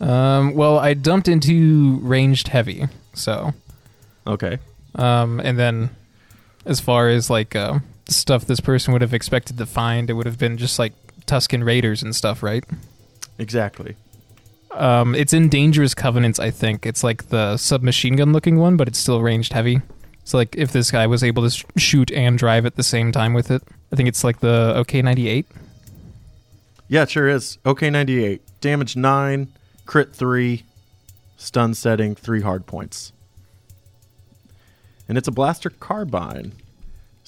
um, 0.00 0.54
well, 0.54 0.78
I 0.78 0.94
dumped 0.94 1.28
into 1.28 1.98
ranged 2.02 2.48
heavy, 2.48 2.86
so 3.14 3.52
Okay. 4.26 4.58
um, 4.94 5.40
and 5.40 5.58
then 5.58 5.90
as 6.64 6.80
far 6.80 7.08
as 7.08 7.28
like 7.30 7.54
uh, 7.54 7.78
stuff 8.10 8.44
this 8.44 8.60
person 8.60 8.92
would 8.92 9.02
have 9.02 9.14
expected 9.14 9.58
to 9.58 9.66
find, 9.66 10.10
it 10.10 10.14
would 10.14 10.26
have 10.26 10.38
been 10.38 10.56
just 10.56 10.78
like 10.78 10.92
Tusken 11.26 11.64
Raiders 11.64 12.02
and 12.02 12.14
stuff, 12.14 12.42
right? 12.42 12.64
Exactly. 13.38 13.96
Um, 14.72 15.14
it's 15.14 15.32
in 15.32 15.48
Dangerous 15.48 15.94
Covenants, 15.94 16.38
I 16.38 16.50
think. 16.50 16.86
It's 16.86 17.02
like 17.02 17.28
the 17.28 17.56
submachine 17.56 18.16
gun 18.16 18.32
looking 18.32 18.58
one, 18.58 18.76
but 18.76 18.88
it's 18.88 18.98
still 18.98 19.20
ranged 19.20 19.52
heavy. 19.52 19.80
So 20.24 20.38
like 20.38 20.54
if 20.56 20.72
this 20.72 20.90
guy 20.90 21.06
was 21.06 21.24
able 21.24 21.42
to 21.42 21.50
sh- 21.50 21.64
shoot 21.76 22.12
and 22.12 22.38
drive 22.38 22.66
at 22.66 22.76
the 22.76 22.82
same 22.82 23.10
time 23.10 23.34
with 23.34 23.50
it, 23.50 23.62
I 23.92 23.96
think 23.96 24.08
it's 24.08 24.22
like 24.22 24.40
the 24.40 24.74
OK98. 24.76 25.46
Yeah, 26.88 27.02
it 27.02 27.10
sure 27.10 27.28
is. 27.28 27.58
OK 27.64 27.90
98. 27.90 28.42
Damage 28.60 28.96
9, 28.96 29.48
crit 29.86 30.14
3, 30.14 30.64
stun 31.36 31.74
setting, 31.74 32.14
3 32.14 32.42
hard 32.42 32.66
points. 32.66 33.12
And 35.08 35.18
it's 35.18 35.26
a 35.26 35.32
blaster 35.32 35.70
carbine. 35.70 36.52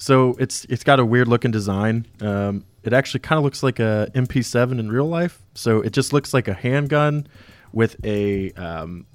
So 0.03 0.35
it's 0.37 0.65
it's 0.65 0.83
got 0.83 0.99
a 0.99 1.05
weird 1.05 1.29
looking 1.29 1.51
design. 1.51 2.05
Um, 2.19 2.65
it 2.83 2.91
actually 2.91 3.21
kind 3.21 3.37
of 3.37 3.45
looks 3.45 3.63
like 3.63 3.79
a 3.79 4.11
MP7 4.13 4.77
in 4.77 4.91
real 4.91 5.07
life. 5.07 5.39
So 5.53 5.79
it 5.79 5.93
just 5.93 6.11
looks 6.11 6.33
like 6.33 6.49
a 6.49 6.53
handgun 6.53 7.25
with 7.71 7.95
a 8.03 8.51
um, 8.51 9.05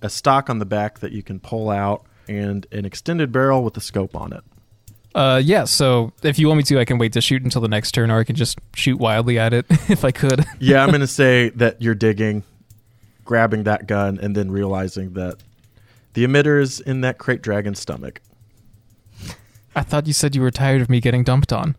a 0.00 0.08
stock 0.08 0.48
on 0.48 0.60
the 0.60 0.64
back 0.64 1.00
that 1.00 1.10
you 1.10 1.24
can 1.24 1.40
pull 1.40 1.70
out 1.70 2.06
and 2.28 2.68
an 2.70 2.84
extended 2.84 3.32
barrel 3.32 3.64
with 3.64 3.76
a 3.76 3.80
scope 3.80 4.14
on 4.14 4.32
it. 4.32 4.44
Uh, 5.12 5.42
yeah. 5.42 5.64
So 5.64 6.12
if 6.22 6.38
you 6.38 6.46
want 6.46 6.58
me 6.58 6.62
to, 6.64 6.78
I 6.78 6.84
can 6.84 6.98
wait 6.98 7.14
to 7.14 7.20
shoot 7.20 7.42
until 7.42 7.60
the 7.60 7.66
next 7.66 7.90
turn, 7.90 8.08
or 8.08 8.20
I 8.20 8.24
can 8.24 8.36
just 8.36 8.60
shoot 8.76 9.00
wildly 9.00 9.40
at 9.40 9.52
it 9.52 9.66
if 9.88 10.04
I 10.04 10.12
could. 10.12 10.44
Yeah, 10.60 10.84
I'm 10.84 10.90
going 10.90 11.00
to 11.00 11.08
say 11.08 11.48
that 11.56 11.82
you're 11.82 11.96
digging, 11.96 12.44
grabbing 13.24 13.64
that 13.64 13.88
gun, 13.88 14.20
and 14.22 14.36
then 14.36 14.52
realizing 14.52 15.14
that 15.14 15.42
the 16.12 16.24
emitter 16.24 16.62
is 16.62 16.78
in 16.78 17.00
that 17.00 17.18
krayt 17.18 17.42
dragon 17.42 17.74
stomach. 17.74 18.20
I 19.74 19.82
thought 19.82 20.06
you 20.06 20.12
said 20.12 20.34
you 20.34 20.42
were 20.42 20.50
tired 20.50 20.82
of 20.82 20.90
me 20.90 21.00
getting 21.00 21.24
dumped 21.24 21.52
on. 21.52 21.76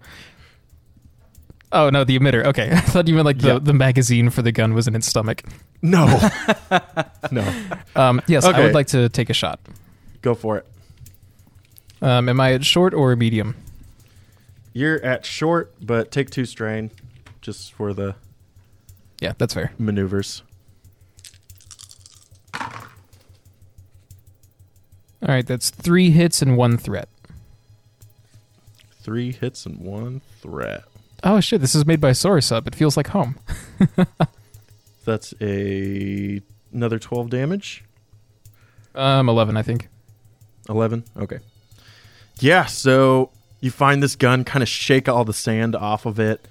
Oh 1.72 1.90
no, 1.90 2.04
the 2.04 2.18
emitter. 2.18 2.44
Okay, 2.46 2.70
I 2.74 2.80
thought 2.82 3.08
you 3.08 3.14
meant 3.16 3.26
like 3.26 3.40
the, 3.40 3.48
Yeah. 3.54 3.60
the 3.60 3.74
magazine 3.74 4.30
for 4.30 4.42
the 4.42 4.52
gun 4.52 4.74
was 4.74 4.88
in 4.88 4.96
its 4.96 5.08
stomach. 5.08 5.44
No, 5.82 6.06
no, 7.32 7.54
Um, 7.96 8.22
yes, 8.28 8.46
I 8.46 8.60
would 8.62 8.74
like 8.74 8.88
to 8.88 9.10
take 9.10 9.30
a 9.30 9.34
shot. 9.34 9.60
go 10.22 10.34
for 10.36 10.58
it. 10.58 10.68
Um, 12.02 12.30
am 12.30 12.40
I 12.40 12.54
at 12.54 12.64
short 12.66 12.94
or 12.94 13.16
medium? 13.16 13.56
You're 14.74 15.04
at 15.06 15.26
short, 15.26 15.74
but 15.82 16.10
take 16.12 16.30
two 16.30 16.46
strain, 16.46 16.90
just 17.42 17.74
for 17.74 17.94
the 17.94 18.16
Yeah, 19.22 19.34
that's 19.38 19.54
fair. 19.54 19.72
maneuvers. 19.78 20.42
All 25.22 25.30
right, 25.30 25.46
that's 25.46 25.70
three 25.70 26.12
hits 26.12 26.42
and 26.42 26.58
one 26.58 26.78
threat. 26.78 27.08
Three 29.04 29.32
hits 29.32 29.66
and 29.66 29.80
one 29.80 30.22
threat. 30.42 30.86
Oh 31.24 31.40
shit, 31.40 31.62
this 31.62 31.76
is 31.76 31.86
made 31.86 32.02
by 32.02 32.12
SoroSuub. 32.12 32.68
It 32.68 32.76
feels 32.76 32.98
like 32.98 33.08
home. 33.08 33.38
That's 35.06 35.34
a 35.40 36.42
another 36.72 37.00
twelve 37.00 37.30
damage. 37.30 37.84
Um, 38.96 39.30
eleven, 39.30 39.56
I 39.58 39.62
think. 39.62 39.90
11 40.70 41.04
okay 41.18 41.40
yeah 42.40 42.66
so 42.66 43.30
you 43.62 43.72
find 43.72 44.02
this 44.02 44.16
gun 44.16 44.44
kind 44.44 44.64
of 44.64 44.70
shake 44.70 45.08
all 45.10 45.26
the 45.26 45.34
sand 45.34 45.76
off 45.76 46.06
of 46.06 46.20
it 46.20 46.46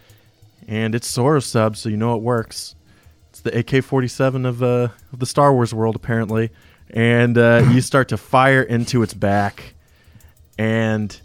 and 0.69 0.95
it's 0.95 1.11
SoroSuub 1.11 1.77
so 1.77 1.89
you 1.89 1.97
know 1.97 2.15
it 2.15 2.23
works 2.23 2.75
it's 3.31 3.41
the 3.41 3.57
ak-47 3.59 4.47
of, 4.47 4.63
uh, 4.63 4.89
of 5.13 5.19
the 5.19 5.27
star 5.27 5.53
wars 5.53 5.73
world 5.73 5.97
apparently 5.97 6.51
and 6.91 7.39
uh, 7.39 7.67
you 7.71 7.81
start 7.81 8.09
to 8.09 8.17
fire 8.17 8.63
into 8.63 9.03
its 9.03 9.15
back 9.15 9.75
and 10.59 11.21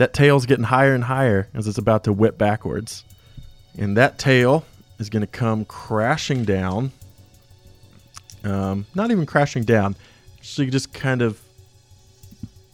that 0.00 0.12
tail's 0.12 0.46
getting 0.46 0.64
higher 0.64 0.94
and 0.94 1.04
higher 1.04 1.48
as 1.54 1.66
it's 1.66 1.78
about 1.78 2.04
to 2.04 2.12
whip 2.12 2.36
backwards 2.36 3.04
and 3.78 3.96
that 3.96 4.18
tail 4.18 4.64
is 4.98 5.08
going 5.08 5.20
to 5.20 5.26
come 5.26 5.64
crashing 5.64 6.44
down 6.44 6.90
um, 8.44 8.86
not 8.94 9.10
even 9.10 9.26
crashing 9.26 9.62
down 9.62 9.94
so 10.42 10.62
you 10.62 10.70
just 10.70 10.92
kind 10.92 11.22
of 11.22 11.40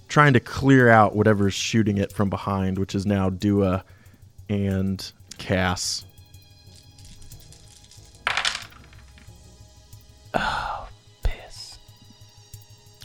trying 0.08 0.32
to 0.32 0.40
clear 0.40 0.88
out 0.88 1.14
whatever's 1.14 1.54
shooting 1.54 1.98
it 1.98 2.12
from 2.12 2.30
behind, 2.30 2.78
which 2.78 2.94
is 2.94 3.06
now 3.06 3.30
Dua 3.30 3.84
and 4.48 5.12
Cass. 5.38 6.04
Oh, 10.34 10.88
piss. 11.22 11.78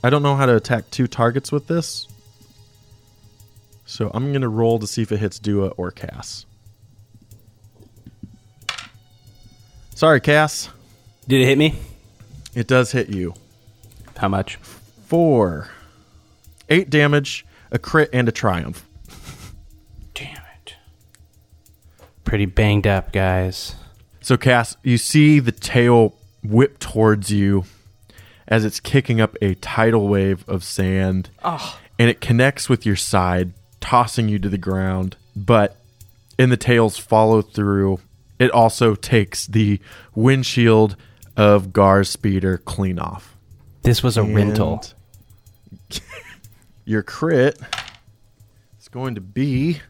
I 0.03 0.09
don't 0.09 0.23
know 0.23 0.35
how 0.35 0.45
to 0.45 0.55
attack 0.55 0.89
two 0.91 1.07
targets 1.07 1.51
with 1.51 1.67
this. 1.67 2.07
So 3.91 4.10
I'm 4.13 4.31
going 4.31 4.41
to 4.41 4.48
roll 4.48 4.79
to 4.79 4.88
see 4.88 5.01
if 5.01 5.12
it 5.12 5.17
hits 5.17 5.38
Dua 5.38 5.67
or 5.71 5.91
Cass. 5.91 6.45
Sorry, 9.93 10.21
Cass. 10.21 10.69
Did 11.27 11.41
it 11.41 11.45
hit 11.45 11.57
me? 11.57 11.75
It 12.55 12.67
does 12.67 12.93
hit 12.93 13.10
you. 13.10 13.33
How 14.15 14.29
much? 14.29 14.55
Four. 14.55 15.71
Eight 16.69 16.89
damage, 16.89 17.45
a 17.69 17.77
crit, 17.77 18.10
and 18.13 18.29
a 18.29 18.31
triumph. 18.31 18.88
Damn 20.13 20.41
it. 20.63 20.75
Pretty 22.24 22.45
banged 22.45 22.88
up, 22.88 23.12
guys. 23.12 23.75
So, 24.21 24.38
Cass, 24.38 24.77
you 24.83 24.98
see 24.98 25.39
the 25.39 25.51
tail 25.51 26.15
whip 26.45 26.79
towards 26.79 27.29
you 27.29 27.65
as 28.48 28.63
it's 28.63 28.79
kicking 28.79 29.19
up 29.19 29.36
a 29.41 29.55
tidal 29.55 30.07
wave 30.07 30.48
of 30.48 30.63
sand. 30.63 31.29
And 32.00 32.10
it 32.10 32.21
connects 32.21 32.69
with 32.69 32.86
your 32.86 32.95
side, 32.95 33.51
tossing 33.81 34.29
you 34.29 34.39
to 34.39 34.47
the 34.47 34.57
ground. 34.57 35.17
But 35.35 35.77
in 36.39 36.50
the 36.50 36.57
tail's 36.57 36.97
follow 36.97 37.41
through, 37.41 38.00
it 38.39 38.50
also 38.51 38.95
takes 38.95 39.45
the 39.45 39.79
windshield 40.15 40.95
of 41.35 41.73
Gar's 41.73 42.09
speeder 42.09 42.57
clean 42.57 42.97
off. 42.97 43.35
This 43.83 44.01
was 44.01 44.17
a 44.17 44.23
rental. 44.23 44.83
Your 46.85 47.03
crit 47.03 47.59
is 48.79 48.88
going 48.88 49.15
to 49.15 49.21
be 49.21 49.81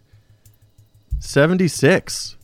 76. 1.19 2.38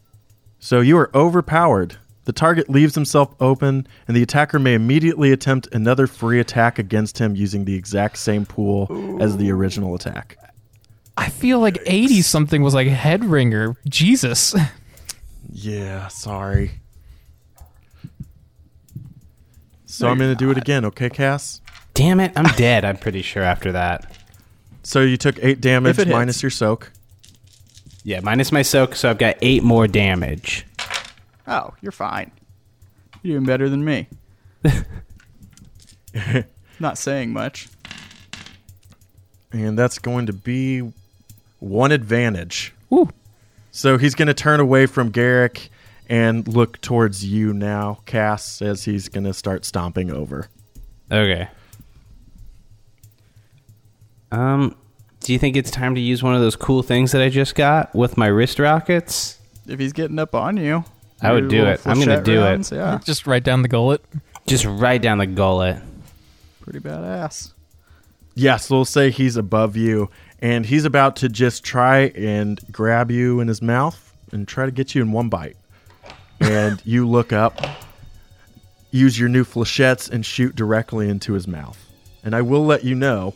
So 0.59 0.81
you 0.81 0.97
are 0.97 1.11
overpowered. 1.15 1.97
The 2.25 2.33
target 2.33 2.69
leaves 2.69 2.95
himself 2.95 3.33
open, 3.39 3.87
and 4.07 4.17
the 4.17 4.23
attacker 4.23 4.59
may 4.59 4.73
immediately 4.73 5.31
attempt 5.31 5.69
another 5.73 6.07
free 6.07 6.39
attack 6.41 6.77
against 6.77 7.19
him 7.19 7.35
using 7.35 7.63
the 7.63 7.75
exact 7.75 8.17
same 8.17 8.45
pool 8.45 9.17
as 9.21 9.37
the 9.37 9.49
original 9.51 9.95
attack. 9.95 10.37
I 11.17 11.29
feel 11.29 11.59
like 11.59 11.79
eighty 11.85 12.21
something 12.21 12.61
was 12.61 12.73
like 12.73 12.87
head 12.87 13.25
ringer. 13.25 13.75
Jesus. 13.89 14.55
Yeah, 15.51 16.07
sorry. 16.09 16.71
So 19.85 20.07
I'm 20.07 20.17
going 20.19 20.29
to 20.31 20.35
do 20.35 20.51
it 20.51 20.57
again, 20.57 20.85
okay, 20.85 21.09
Cass? 21.09 21.59
Damn 21.95 22.19
it, 22.19 22.31
I'm 22.35 22.45
dead, 22.55 22.85
I'm 22.85 22.97
pretty 22.97 23.23
sure, 23.23 23.41
after 23.41 23.71
that. 23.71 24.11
So 24.83 25.01
you 25.01 25.17
took 25.17 25.43
8 25.43 25.59
damage 25.59 25.91
If 25.91 25.99
it 25.99 26.07
hits. 26.07 26.15
minus 26.15 26.43
your 26.43 26.51
soak. 26.51 26.91
Yeah, 28.03 28.19
minus 28.21 28.51
my 28.51 28.61
soak, 28.61 28.95
so 28.95 29.09
I've 29.09 29.17
got 29.17 29.37
eight 29.41 29.63
more 29.63 29.87
damage. 29.87 30.65
Oh, 31.47 31.73
you're 31.81 31.91
fine. 31.91 32.31
You're 33.23 33.37
doing 33.39 33.45
better 33.45 33.69
than 33.69 33.83
me. 33.83 34.07
Not 36.79 36.97
saying 36.97 37.33
much. 37.33 37.67
And 39.51 39.77
that's 39.77 39.99
going 39.99 40.27
to 40.27 40.33
be 40.33 40.93
one 41.59 41.91
advantage. 41.91 42.73
Woo. 42.89 43.09
So 43.71 43.97
he's 43.97 44.15
going 44.15 44.27
to 44.27 44.33
turn 44.33 44.59
away 44.59 44.85
from 44.85 45.09
Garrick 45.09 45.69
and 46.09 46.47
look 46.47 46.79
towards 46.81 47.23
you 47.25 47.53
now, 47.53 47.99
Cass, 48.05 48.61
as 48.61 48.85
he's 48.85 49.09
going 49.09 49.25
to 49.25 49.33
start 49.33 49.65
stomping 49.65 50.11
over. 50.11 50.47
Okay. 51.11 51.47
Um, 54.31 54.75
Do 55.21 55.33
you 55.33 55.39
think 55.39 55.55
it's 55.55 55.71
time 55.71 55.95
to 55.95 56.01
use 56.01 56.21
one 56.23 56.35
of 56.35 56.41
those 56.41 56.55
cool 56.55 56.83
things 56.83 57.11
that 57.11 57.21
I 57.21 57.29
just 57.29 57.55
got 57.55 57.93
with 57.95 58.17
my 58.17 58.27
wrist 58.27 58.59
rockets? 58.59 59.39
If 59.67 59.79
he's 59.79 59.93
getting 59.93 60.19
up 60.19 60.33
on 60.35 60.57
you, 60.57 60.85
I 61.21 61.31
would 61.33 61.49
do 61.49 61.65
it. 61.65 61.81
I'm 61.85 61.99
gonna 61.99 62.17
flechette 62.19 62.23
do 62.23 62.43
it. 62.43 62.71
Yeah, 62.71 62.99
Just 63.03 63.27
right 63.27 63.43
down 63.43 63.61
the 63.61 63.67
gullet. 63.67 64.03
Just 64.45 64.65
right 64.65 65.01
down 65.01 65.17
the 65.17 65.27
gullet. 65.27 65.81
pretty 66.61 66.79
badass. 66.79 67.51
Yes, 68.35 68.69
we'll 68.69 68.85
say 68.85 69.09
he's 69.09 69.35
above 69.35 69.75
you, 69.75 70.09
and 70.39 70.65
he's 70.65 70.85
about 70.85 71.15
to 71.17 71.29
just 71.29 71.63
try 71.63 72.11
and 72.15 72.59
grab 72.71 73.11
you 73.11 73.39
in 73.39 73.47
his 73.47 73.61
mouth 73.61 74.13
and 74.31 74.47
try 74.47 74.65
to 74.65 74.71
get 74.71 74.93
you 74.93 75.01
in 75.01 75.11
one 75.11 75.29
bite. 75.29 75.57
And 76.39 76.81
you 76.85 77.07
look 77.07 77.33
up, 77.33 77.59
use 78.91 79.19
your 79.19 79.29
new 79.29 79.43
flechettes, 79.43 80.09
and 80.09 80.25
shoot 80.25 80.55
directly 80.55 81.09
into 81.09 81.33
his 81.33 81.47
mouth. 81.47 81.83
And 82.23 82.35
I 82.35 82.41
will 82.41 82.65
let 82.65 82.83
you 82.83 82.93
know, 82.93 83.33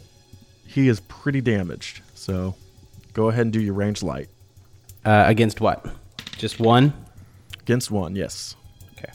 he 0.68 0.88
is 0.88 1.00
pretty 1.02 1.42
damaged. 1.42 2.02
So 2.14 2.56
go 3.14 3.30
ahead 3.30 3.44
and 3.44 3.54
do 3.54 3.62
your 3.62 3.74
range 3.74 4.04
light. 4.04 4.30
Uh, 5.04 5.24
against 5.26 5.60
what? 5.60 5.86
Just 6.38 6.60
one? 6.60 6.94
Against 7.62 7.90
one, 7.90 8.16
yes. 8.16 8.56
Okay. 8.94 9.12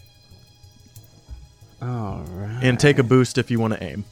All 1.83 2.25
right. 2.31 2.61
And 2.63 2.81
take 2.81 2.99
a 2.99 3.05
boost 3.05 3.39
if 3.39 3.51
you 3.51 3.61
want 3.61 3.75
to 3.75 3.83
aim. 3.83 4.05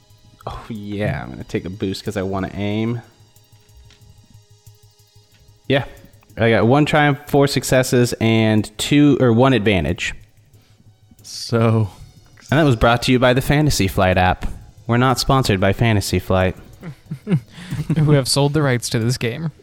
Oh 0.47 0.67
yeah, 0.69 1.23
I'm 1.23 1.31
gonna 1.31 1.43
take 1.43 1.65
a 1.65 1.71
boost 1.71 2.03
because 2.03 2.17
I 2.17 2.23
want 2.23 2.47
to 2.47 2.55
aim. 2.55 3.01
Yeah, 5.69 5.85
I 6.37 6.51
got 6.51 6.67
one 6.67 6.87
triumph, 6.87 7.21
four 7.29 7.47
successes, 7.47 8.13
and 8.21 8.71
two 8.79 9.17
or 9.21 9.33
one 9.33 9.53
advantage. 9.53 10.15
So 11.23 11.89
And 12.51 12.61
that 12.61 12.65
was 12.65 12.77
brought 12.77 13.03
to 13.03 13.13
you 13.13 13.19
by 13.19 13.33
the 13.33 13.41
Fantasy 13.41 13.89
Flight 13.89 14.19
app. 14.19 14.47
We're 14.87 14.99
not 14.99 15.19
sponsored 15.19 15.61
by 15.61 15.73
Fantasy 15.73 16.19
Flight. 16.19 16.57
Who 17.97 18.13
have 18.13 18.29
sold 18.29 18.53
the 18.53 18.63
rights 18.63 18.91
to 18.91 18.99
this 18.99 19.17
game. 19.17 19.51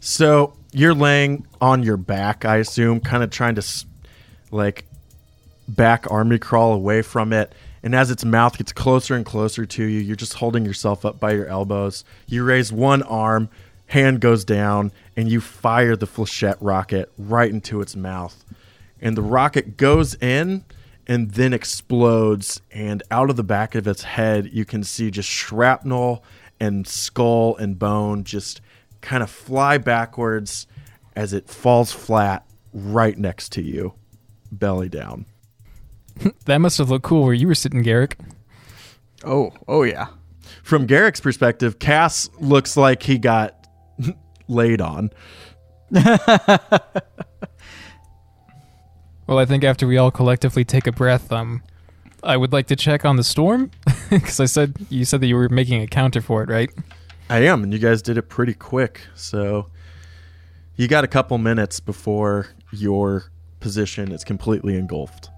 So 0.00 0.54
you're 0.72 0.94
laying 0.94 1.46
on 1.60 1.82
your 1.82 1.96
back, 1.96 2.44
I 2.44 2.56
assume, 2.56 3.00
kind 3.00 3.22
of 3.22 3.30
trying 3.30 3.56
to 3.56 3.84
like 4.50 4.86
back 5.66 6.10
army 6.10 6.38
crawl 6.38 6.72
away 6.72 7.02
from 7.02 7.32
it. 7.32 7.54
And 7.82 7.94
as 7.94 8.10
its 8.10 8.24
mouth 8.24 8.58
gets 8.58 8.72
closer 8.72 9.14
and 9.14 9.24
closer 9.24 9.64
to 9.66 9.84
you, 9.84 10.00
you're 10.00 10.16
just 10.16 10.34
holding 10.34 10.64
yourself 10.64 11.04
up 11.04 11.20
by 11.20 11.32
your 11.32 11.46
elbows. 11.46 12.04
You 12.26 12.44
raise 12.44 12.72
one 12.72 13.02
arm, 13.02 13.48
hand 13.86 14.20
goes 14.20 14.44
down, 14.44 14.92
and 15.16 15.28
you 15.28 15.40
fire 15.40 15.96
the 15.96 16.06
flechette 16.06 16.58
rocket 16.60 17.12
right 17.16 17.50
into 17.50 17.80
its 17.80 17.94
mouth. 17.94 18.44
And 19.00 19.16
the 19.16 19.22
rocket 19.22 19.76
goes 19.76 20.14
in 20.14 20.64
and 21.06 21.30
then 21.32 21.52
explodes. 21.52 22.60
And 22.70 23.02
out 23.10 23.30
of 23.30 23.36
the 23.36 23.44
back 23.44 23.74
of 23.74 23.86
its 23.86 24.02
head, 24.02 24.50
you 24.52 24.64
can 24.64 24.82
see 24.82 25.10
just 25.10 25.28
shrapnel 25.28 26.24
and 26.60 26.86
skull 26.86 27.56
and 27.56 27.78
bone 27.78 28.24
just 28.24 28.60
kind 29.00 29.22
of 29.22 29.30
fly 29.30 29.78
backwards 29.78 30.66
as 31.14 31.32
it 31.32 31.48
falls 31.48 31.92
flat 31.92 32.44
right 32.72 33.16
next 33.16 33.52
to 33.52 33.62
you, 33.62 33.94
belly 34.50 34.88
down. 34.88 35.26
That 36.46 36.58
must 36.58 36.78
have 36.78 36.90
looked 36.90 37.04
cool 37.04 37.24
where 37.24 37.34
you 37.34 37.46
were 37.46 37.54
sitting, 37.54 37.82
Garrick. 37.82 38.18
Oh, 39.24 39.52
oh 39.66 39.82
yeah. 39.82 40.08
From 40.62 40.86
Garrick's 40.86 41.20
perspective, 41.20 41.78
Cass 41.78 42.30
looks 42.40 42.76
like 42.76 43.02
he 43.02 43.18
got 43.18 43.66
laid 44.48 44.80
on. 44.80 45.10
Well, 49.28 49.38
I 49.38 49.44
think 49.44 49.62
after 49.62 49.86
we 49.86 49.98
all 49.98 50.10
collectively 50.10 50.64
take 50.64 50.86
a 50.86 50.92
breath, 50.92 51.30
um, 51.30 51.62
I 52.22 52.38
would 52.38 52.50
like 52.50 52.66
to 52.68 52.76
check 52.76 53.04
on 53.04 53.16
the 53.16 53.22
storm 53.22 53.70
because 54.08 54.40
I 54.40 54.46
said 54.46 54.74
you 54.88 55.04
said 55.04 55.20
that 55.20 55.26
you 55.26 55.36
were 55.36 55.50
making 55.50 55.82
a 55.82 55.86
counter 55.86 56.22
for 56.22 56.42
it, 56.42 56.48
right? 56.48 56.70
I 57.28 57.40
am, 57.40 57.62
and 57.62 57.70
you 57.70 57.78
guys 57.78 58.00
did 58.00 58.16
it 58.16 58.22
pretty 58.22 58.54
quick. 58.54 59.02
So 59.14 59.68
you 60.76 60.88
got 60.88 61.04
a 61.04 61.08
couple 61.08 61.36
minutes 61.36 61.78
before 61.78 62.48
your 62.72 63.24
position 63.60 64.12
is 64.12 64.24
completely 64.24 64.76
engulfed. 64.76 65.28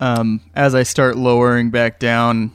Um, 0.00 0.40
as 0.54 0.74
I 0.74 0.82
start 0.82 1.16
lowering 1.16 1.70
back 1.70 1.98
down, 1.98 2.50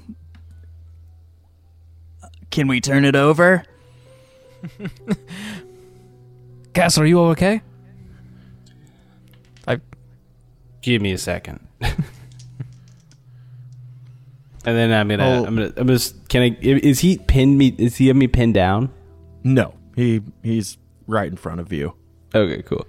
can 2.50 2.68
we 2.68 2.82
turn 2.82 3.06
it 3.06 3.16
over? 3.16 3.64
Cass, 6.74 6.98
are 6.98 7.06
you 7.06 7.20
okay? 7.22 7.62
I 9.68 9.80
Give 10.82 11.02
me 11.02 11.12
a 11.12 11.18
second. 11.20 11.60
and 11.82 11.94
then 14.64 14.92
I'm 14.92 15.08
gonna, 15.08 15.24
Oh. 15.24 15.46
I'm 15.46 15.56
gonna, 15.56 15.72
I'm 15.78 15.88
gonna. 15.88 16.00
Can 16.28 16.42
I? 16.42 16.58
Is 16.62 17.00
he 17.00 17.20
pinned 17.20 17.58
me? 17.58 17.76
Is 17.78 17.98
he 17.98 18.08
have 18.08 18.16
me 18.16 18.28
pinned 18.28 18.56
down? 18.56 18.92
No, 19.44 19.76
he 19.96 20.22
he's 20.42 20.78
right 21.08 21.30
in 21.30 21.38
front 21.38 21.60
of 21.62 21.72
you. 21.72 21.94
Okay, 22.34 22.64
cool. 22.64 22.86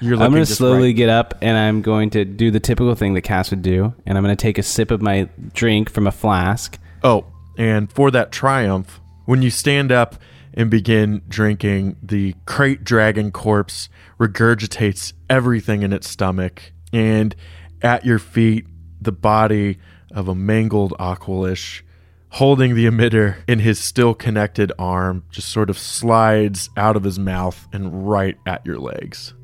You're 0.00 0.20
I'm 0.20 0.30
going 0.32 0.44
to 0.44 0.46
slowly 0.46 0.88
right- 0.88 0.96
get 0.96 1.08
up 1.08 1.34
and 1.42 1.56
I'm 1.56 1.82
going 1.82 2.10
to 2.10 2.24
do 2.24 2.50
the 2.50 2.60
typical 2.60 2.94
thing 2.94 3.14
that 3.14 3.22
Cass 3.22 3.50
would 3.50 3.62
do. 3.62 3.94
And 4.06 4.16
I'm 4.16 4.24
going 4.24 4.36
to 4.36 4.42
take 4.42 4.58
a 4.58 4.62
sip 4.62 4.90
of 4.90 5.02
my 5.02 5.28
drink 5.52 5.90
from 5.90 6.06
a 6.06 6.12
flask. 6.12 6.78
Oh, 7.02 7.26
and 7.58 7.92
for 7.92 8.10
that 8.10 8.32
triumph, 8.32 9.00
when 9.26 9.42
you 9.42 9.50
stand 9.50 9.92
up 9.92 10.16
and 10.54 10.70
begin 10.70 11.22
drinking, 11.28 11.96
the 12.02 12.34
krayt 12.46 12.82
dragon 12.82 13.30
corpse 13.30 13.88
regurgitates 14.18 15.12
everything 15.28 15.82
in 15.82 15.92
its 15.92 16.08
stomach, 16.08 16.72
and 16.92 17.36
at 17.82 18.04
your 18.04 18.18
feet, 18.18 18.66
the 19.00 19.12
body 19.12 19.78
of 20.10 20.28
a 20.28 20.34
mangled 20.34 20.92
Aqualish 20.98 21.82
holding 22.30 22.74
the 22.74 22.86
emitter 22.86 23.36
in 23.48 23.58
his 23.58 23.78
still 23.78 24.14
connected 24.14 24.72
arm 24.78 25.24
just 25.30 25.48
sort 25.48 25.68
of 25.68 25.78
slides 25.78 26.70
out 26.76 26.96
of 26.96 27.04
his 27.04 27.18
mouth 27.18 27.66
and 27.72 28.08
right 28.08 28.36
at 28.46 28.64
your 28.64 28.78
legs. 28.78 29.34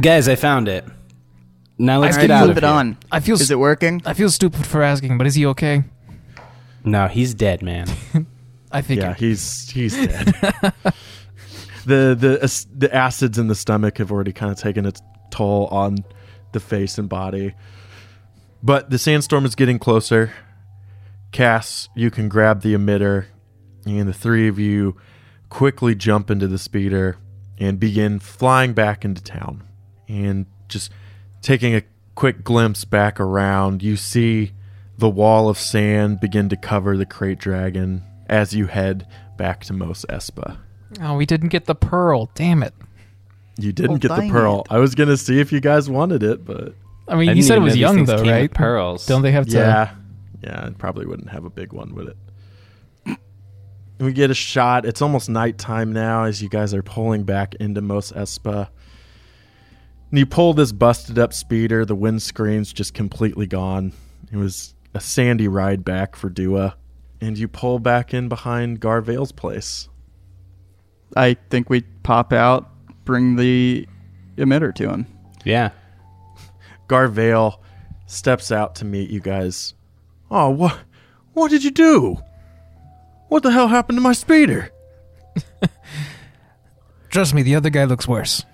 Guys, 0.00 0.28
I 0.28 0.36
found 0.36 0.68
it. 0.68 0.84
Now 1.78 1.98
let's 1.98 2.16
I 2.16 2.22
get 2.22 2.30
out 2.30 2.44
flip 2.44 2.56
of 2.56 2.62
it 2.62 2.66
here. 2.66 2.74
on. 2.74 2.96
I 3.10 3.20
feel 3.20 3.34
Is 3.34 3.50
it 3.50 3.58
working? 3.58 4.00
I 4.06 4.14
feel 4.14 4.30
stupid 4.30 4.66
for 4.66 4.82
asking, 4.82 5.18
but 5.18 5.26
is 5.26 5.34
he 5.34 5.46
okay? 5.46 5.84
No, 6.84 7.08
he's 7.08 7.34
dead, 7.34 7.62
man. 7.62 7.86
I 8.72 8.80
think. 8.82 9.00
Yeah, 9.00 9.14
he's 9.14 9.68
he's 9.70 9.94
dead. 9.94 10.26
the 11.84 12.16
the 12.18 12.38
ac- 12.42 12.68
the 12.74 12.94
acids 12.94 13.38
in 13.38 13.48
the 13.48 13.54
stomach 13.54 13.98
have 13.98 14.10
already 14.10 14.32
kind 14.32 14.50
of 14.50 14.58
taken 14.58 14.86
its 14.86 15.00
toll 15.30 15.66
on 15.66 15.98
the 16.52 16.60
face 16.60 16.98
and 16.98 17.08
body. 17.08 17.54
But 18.62 18.90
the 18.90 18.98
sandstorm 18.98 19.44
is 19.44 19.54
getting 19.54 19.78
closer. 19.78 20.32
Cass, 21.32 21.88
you 21.94 22.10
can 22.10 22.28
grab 22.28 22.62
the 22.62 22.74
emitter, 22.74 23.26
and 23.86 24.08
the 24.08 24.12
three 24.12 24.48
of 24.48 24.58
you 24.58 24.96
quickly 25.48 25.94
jump 25.94 26.30
into 26.30 26.46
the 26.46 26.58
speeder 26.58 27.16
and 27.58 27.78
begin 27.78 28.18
flying 28.18 28.72
back 28.72 29.04
into 29.04 29.22
town. 29.22 29.62
And 30.12 30.46
just 30.68 30.90
taking 31.40 31.74
a 31.74 31.82
quick 32.14 32.44
glimpse 32.44 32.84
back 32.84 33.18
around, 33.18 33.82
you 33.82 33.96
see 33.96 34.52
the 34.98 35.08
wall 35.08 35.48
of 35.48 35.58
sand 35.58 36.20
begin 36.20 36.48
to 36.50 36.56
cover 36.56 36.96
the 36.98 37.06
krayt 37.06 37.38
dragon 37.38 38.02
as 38.28 38.54
you 38.54 38.66
head 38.66 39.06
back 39.38 39.64
to 39.64 39.72
Mos 39.72 40.04
Espa. 40.10 40.58
Oh, 41.00 41.16
we 41.16 41.24
didn't 41.24 41.48
get 41.48 41.64
the 41.64 41.74
pearl. 41.74 42.30
Damn 42.34 42.62
it. 42.62 42.74
You 43.58 43.72
didn't 43.72 43.92
Oh, 43.92 43.98
get 43.98 44.08
the 44.14 44.28
pearl. 44.30 44.60
it. 44.60 44.66
I 44.74 44.78
was 44.78 44.94
gonna 44.94 45.16
see 45.16 45.40
if 45.40 45.50
you 45.52 45.60
guys 45.60 45.88
wanted 45.88 46.22
it, 46.22 46.44
but 46.44 46.74
I 47.08 47.16
mean, 47.16 47.30
I 47.30 47.32
you 47.32 47.42
said 47.42 47.56
it 47.56 47.62
was 47.62 47.76
young 47.76 48.04
though, 48.04 48.22
right? 48.22 48.52
Pearls. 48.52 49.06
Don't 49.06 49.22
they 49.22 49.32
have 49.32 49.46
to? 49.46 49.56
yeah, 49.56 49.94
yeah, 50.42 50.66
it 50.66 50.76
probably 50.78 51.06
wouldn't 51.06 51.30
have 51.30 51.44
a 51.46 51.50
big 51.50 51.72
one 51.72 51.94
with 51.94 52.08
it. 52.08 53.16
We 53.98 54.12
get 54.12 54.30
a 54.30 54.34
shot. 54.34 54.84
It's 54.84 55.00
almost 55.00 55.28
nighttime 55.28 55.92
now 55.92 56.24
as 56.24 56.42
you 56.42 56.48
guys 56.48 56.74
are 56.74 56.82
pulling 56.82 57.22
back 57.24 57.54
into 57.56 57.80
Mos 57.80 58.10
Espa. 58.12 58.68
And 60.12 60.18
you 60.18 60.26
pull 60.26 60.52
this 60.52 60.72
busted 60.72 61.18
up 61.18 61.32
speeder. 61.32 61.86
The 61.86 61.96
windscreen's 61.96 62.70
just 62.70 62.92
completely 62.92 63.46
gone. 63.46 63.94
It 64.30 64.36
was 64.36 64.74
a 64.92 65.00
sandy 65.00 65.48
ride 65.48 65.86
back 65.86 66.16
for 66.16 66.28
Dua. 66.28 66.76
And 67.22 67.38
you 67.38 67.48
pull 67.48 67.78
back 67.78 68.12
in 68.12 68.28
behind 68.28 68.78
Garvale's 68.82 69.32
place. 69.32 69.88
I 71.16 71.38
think 71.48 71.70
we 71.70 71.80
pop 72.02 72.30
out, 72.30 72.68
bring 73.06 73.36
the 73.36 73.88
emitter 74.36 74.74
to 74.74 74.90
him. 74.90 75.06
Yeah. 75.46 75.70
Garvale 76.88 77.58
steps 78.04 78.52
out 78.52 78.74
to 78.76 78.84
meet 78.84 79.08
you 79.08 79.20
guys. 79.20 79.72
Oh, 80.30 80.50
what? 80.50 80.78
What 81.32 81.50
did 81.50 81.64
you 81.64 81.70
do? 81.70 82.18
What 83.28 83.42
the 83.42 83.50
hell 83.50 83.68
happened 83.68 83.96
to 83.96 84.02
my 84.02 84.12
speeder? 84.12 84.70
Trust 87.08 87.32
me, 87.32 87.40
the 87.40 87.54
other 87.54 87.70
guy 87.70 87.84
looks 87.84 88.06
worse. 88.06 88.44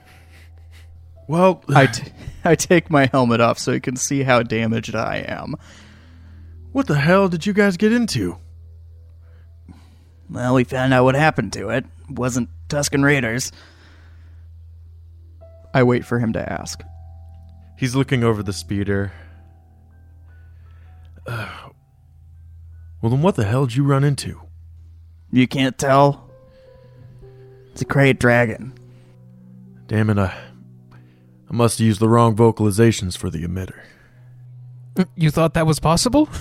Well, 1.28 1.62
I, 1.68 1.86
t- 1.86 2.10
I 2.44 2.54
take 2.56 2.90
my 2.90 3.06
helmet 3.06 3.40
off 3.40 3.58
so 3.58 3.70
you 3.72 3.80
can 3.80 3.96
see 3.96 4.22
how 4.22 4.42
damaged 4.42 4.94
I 4.96 5.18
am. 5.18 5.54
what 6.72 6.86
the 6.86 6.98
hell 6.98 7.28
did 7.28 7.44
you 7.46 7.52
guys 7.52 7.76
get 7.76 7.92
into? 7.92 8.38
Well, 10.30 10.54
we 10.54 10.64
found 10.64 10.92
out 10.92 11.04
what 11.04 11.14
happened 11.14 11.52
to 11.54 11.68
it. 11.70 11.84
It 12.08 12.18
wasn't 12.18 12.48
Tusken 12.68 13.04
Raiders. 13.04 13.52
I 15.74 15.82
wait 15.82 16.04
for 16.04 16.18
him 16.18 16.32
to 16.32 16.52
ask. 16.52 16.82
He's 17.78 17.94
looking 17.94 18.24
over 18.24 18.42
the 18.42 18.52
speeder. 18.52 19.12
Uh, 21.26 21.48
Well, 23.00 23.10
then 23.10 23.22
what 23.22 23.36
the 23.36 23.44
hell 23.44 23.66
did 23.66 23.76
you 23.76 23.84
run 23.84 24.02
into? 24.02 24.40
You 25.30 25.46
can't 25.46 25.78
tell? 25.78 26.28
It's 27.72 27.82
a 27.82 27.84
krayt 27.84 28.18
dragon. 28.18 28.72
Damn 29.86 30.10
it, 30.10 30.18
I, 30.18 30.34
I 31.50 31.54
must 31.54 31.78
have 31.78 31.86
used 31.86 32.00
the 32.00 32.08
wrong 32.08 32.36
vocalizations 32.36 33.16
for 33.16 33.30
the 33.30 33.42
emitter. 33.44 33.80
Mm, 34.94 35.08
you 35.16 35.30
thought 35.30 35.54
that 35.54 35.66
was 35.66 35.80
possible? 35.80 36.28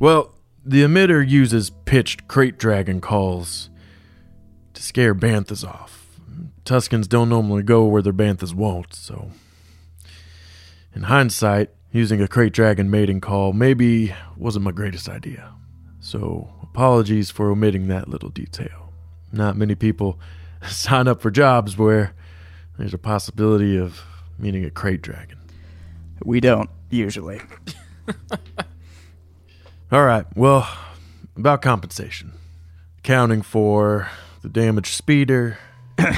Well, 0.00 0.34
the 0.64 0.82
emitter 0.82 1.26
uses 1.26 1.70
pitched 1.70 2.26
krayt 2.26 2.58
dragon 2.58 3.00
calls 3.00 3.70
to 4.74 4.82
scare 4.82 5.14
banthas 5.14 5.66
off. 5.66 6.18
Tuskens 6.64 7.08
don't 7.08 7.28
normally 7.28 7.62
go 7.62 7.84
where 7.84 8.02
their 8.02 8.12
banthas 8.12 8.52
won't, 8.52 8.92
so. 8.94 9.30
In 10.94 11.04
hindsight, 11.04 11.70
using 11.92 12.20
a 12.20 12.26
krayt 12.26 12.52
dragon 12.52 12.90
mating 12.90 13.20
call 13.20 13.52
maybe 13.52 14.14
wasn't 14.36 14.64
my 14.64 14.72
greatest 14.72 15.08
idea. 15.08 15.54
So, 16.00 16.52
apologies 16.62 17.30
for 17.30 17.50
omitting 17.50 17.86
that 17.88 18.08
little 18.08 18.30
detail. 18.30 18.92
Not 19.32 19.56
many 19.56 19.74
people 19.74 20.18
sign 20.68 21.06
up 21.06 21.22
for 21.22 21.30
jobs 21.30 21.78
where 21.78 22.14
there's 22.78 22.94
a 22.94 22.98
possibility 22.98 23.76
of 23.76 24.02
meeting 24.38 24.64
a 24.64 24.70
krayt 24.70 25.02
dragon. 25.02 25.38
We 26.24 26.40
don't, 26.40 26.70
usually. 26.90 27.40
All 29.92 30.04
right. 30.04 30.24
Well, 30.36 30.68
about 31.36 31.62
compensation. 31.62 32.32
Accounting 32.98 33.42
for 33.42 34.08
the 34.42 34.48
damaged 34.48 34.94
speeder. 34.94 35.58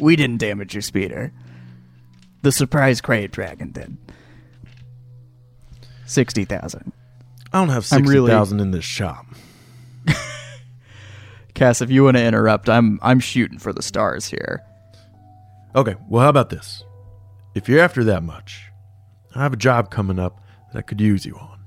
We 0.00 0.14
didn't 0.14 0.36
damage 0.38 0.74
your 0.74 0.82
speeder. 0.82 1.32
The 2.42 2.52
surprise 2.52 3.00
krayt 3.00 3.32
dragon 3.32 3.72
did. 3.72 3.96
60,000. 6.06 6.92
I 7.52 7.58
don't 7.58 7.68
have 7.70 7.84
I'm 7.90 8.04
really- 8.04 8.30
in 8.32 8.70
this 8.70 8.84
shop. 8.84 9.26
Cass, 11.54 11.82
if 11.82 11.90
you 11.90 12.04
want 12.04 12.16
to 12.16 12.22
interrupt, 12.24 12.68
I'm 12.68 13.00
I'm 13.02 13.18
shooting 13.18 13.58
for 13.58 13.72
the 13.72 13.82
stars 13.82 14.28
here. 14.28 14.62
Okay. 15.78 15.94
Well, 16.08 16.24
how 16.24 16.28
about 16.28 16.50
this? 16.50 16.82
If 17.54 17.68
you're 17.68 17.78
after 17.78 18.02
that 18.02 18.24
much, 18.24 18.64
I 19.32 19.42
have 19.44 19.52
a 19.52 19.56
job 19.56 19.92
coming 19.92 20.18
up 20.18 20.42
that 20.72 20.78
I 20.80 20.82
could 20.82 21.00
use 21.00 21.24
you 21.24 21.36
on. 21.36 21.60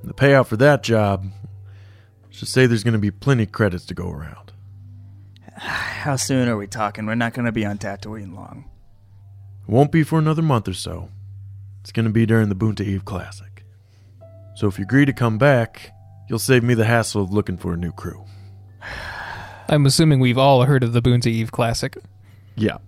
And 0.00 0.08
the 0.08 0.14
payout 0.14 0.46
for 0.46 0.56
that 0.56 0.82
job, 0.82 1.26
let's 2.24 2.40
just 2.40 2.52
say 2.52 2.64
there's 2.64 2.82
going 2.82 2.94
to 2.94 2.98
be 2.98 3.10
plenty 3.10 3.42
of 3.42 3.52
credits 3.52 3.84
to 3.86 3.94
go 3.94 4.08
around. 4.08 4.54
How 5.52 6.16
soon 6.16 6.48
are 6.48 6.56
we 6.56 6.66
talking? 6.66 7.04
We're 7.04 7.14
not 7.14 7.34
going 7.34 7.44
to 7.44 7.52
be 7.52 7.66
on 7.66 7.76
Tatooine 7.76 8.34
long. 8.34 8.70
It 9.66 9.70
won't 9.70 9.92
be 9.92 10.02
for 10.02 10.18
another 10.18 10.40
month 10.40 10.66
or 10.66 10.72
so. 10.72 11.10
It's 11.82 11.92
going 11.92 12.06
to 12.06 12.12
be 12.12 12.24
during 12.24 12.48
the 12.48 12.56
Boonta 12.56 12.80
Eve 12.80 13.04
Classic. 13.04 13.64
So 14.54 14.66
if 14.66 14.78
you 14.78 14.84
agree 14.84 15.04
to 15.04 15.12
come 15.12 15.36
back, 15.36 15.92
you'll 16.26 16.38
save 16.38 16.62
me 16.62 16.72
the 16.72 16.86
hassle 16.86 17.22
of 17.22 17.34
looking 17.34 17.58
for 17.58 17.74
a 17.74 17.76
new 17.76 17.92
crew. 17.92 18.24
I'm 19.68 19.84
assuming 19.84 20.20
we've 20.20 20.38
all 20.38 20.62
heard 20.62 20.82
of 20.82 20.94
the 20.94 21.02
Boonta 21.02 21.26
Eve 21.26 21.52
Classic. 21.52 21.98
Yeah. 22.56 22.78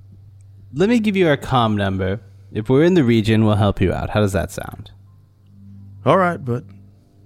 Let 0.72 0.88
me 0.88 1.00
give 1.00 1.16
you 1.16 1.28
our 1.28 1.37
com 1.37 1.76
number. 1.76 2.20
If 2.52 2.68
we're 2.68 2.85
in 2.85 2.94
the 2.94 3.04
region, 3.04 3.44
we'll 3.44 3.56
help 3.56 3.80
you 3.80 3.92
out. 3.92 4.11
How 4.11 4.20
does 4.20 4.33
that 4.33 4.50
sound? 4.50 4.90
All 6.04 6.16
right, 6.16 6.42
but 6.42 6.64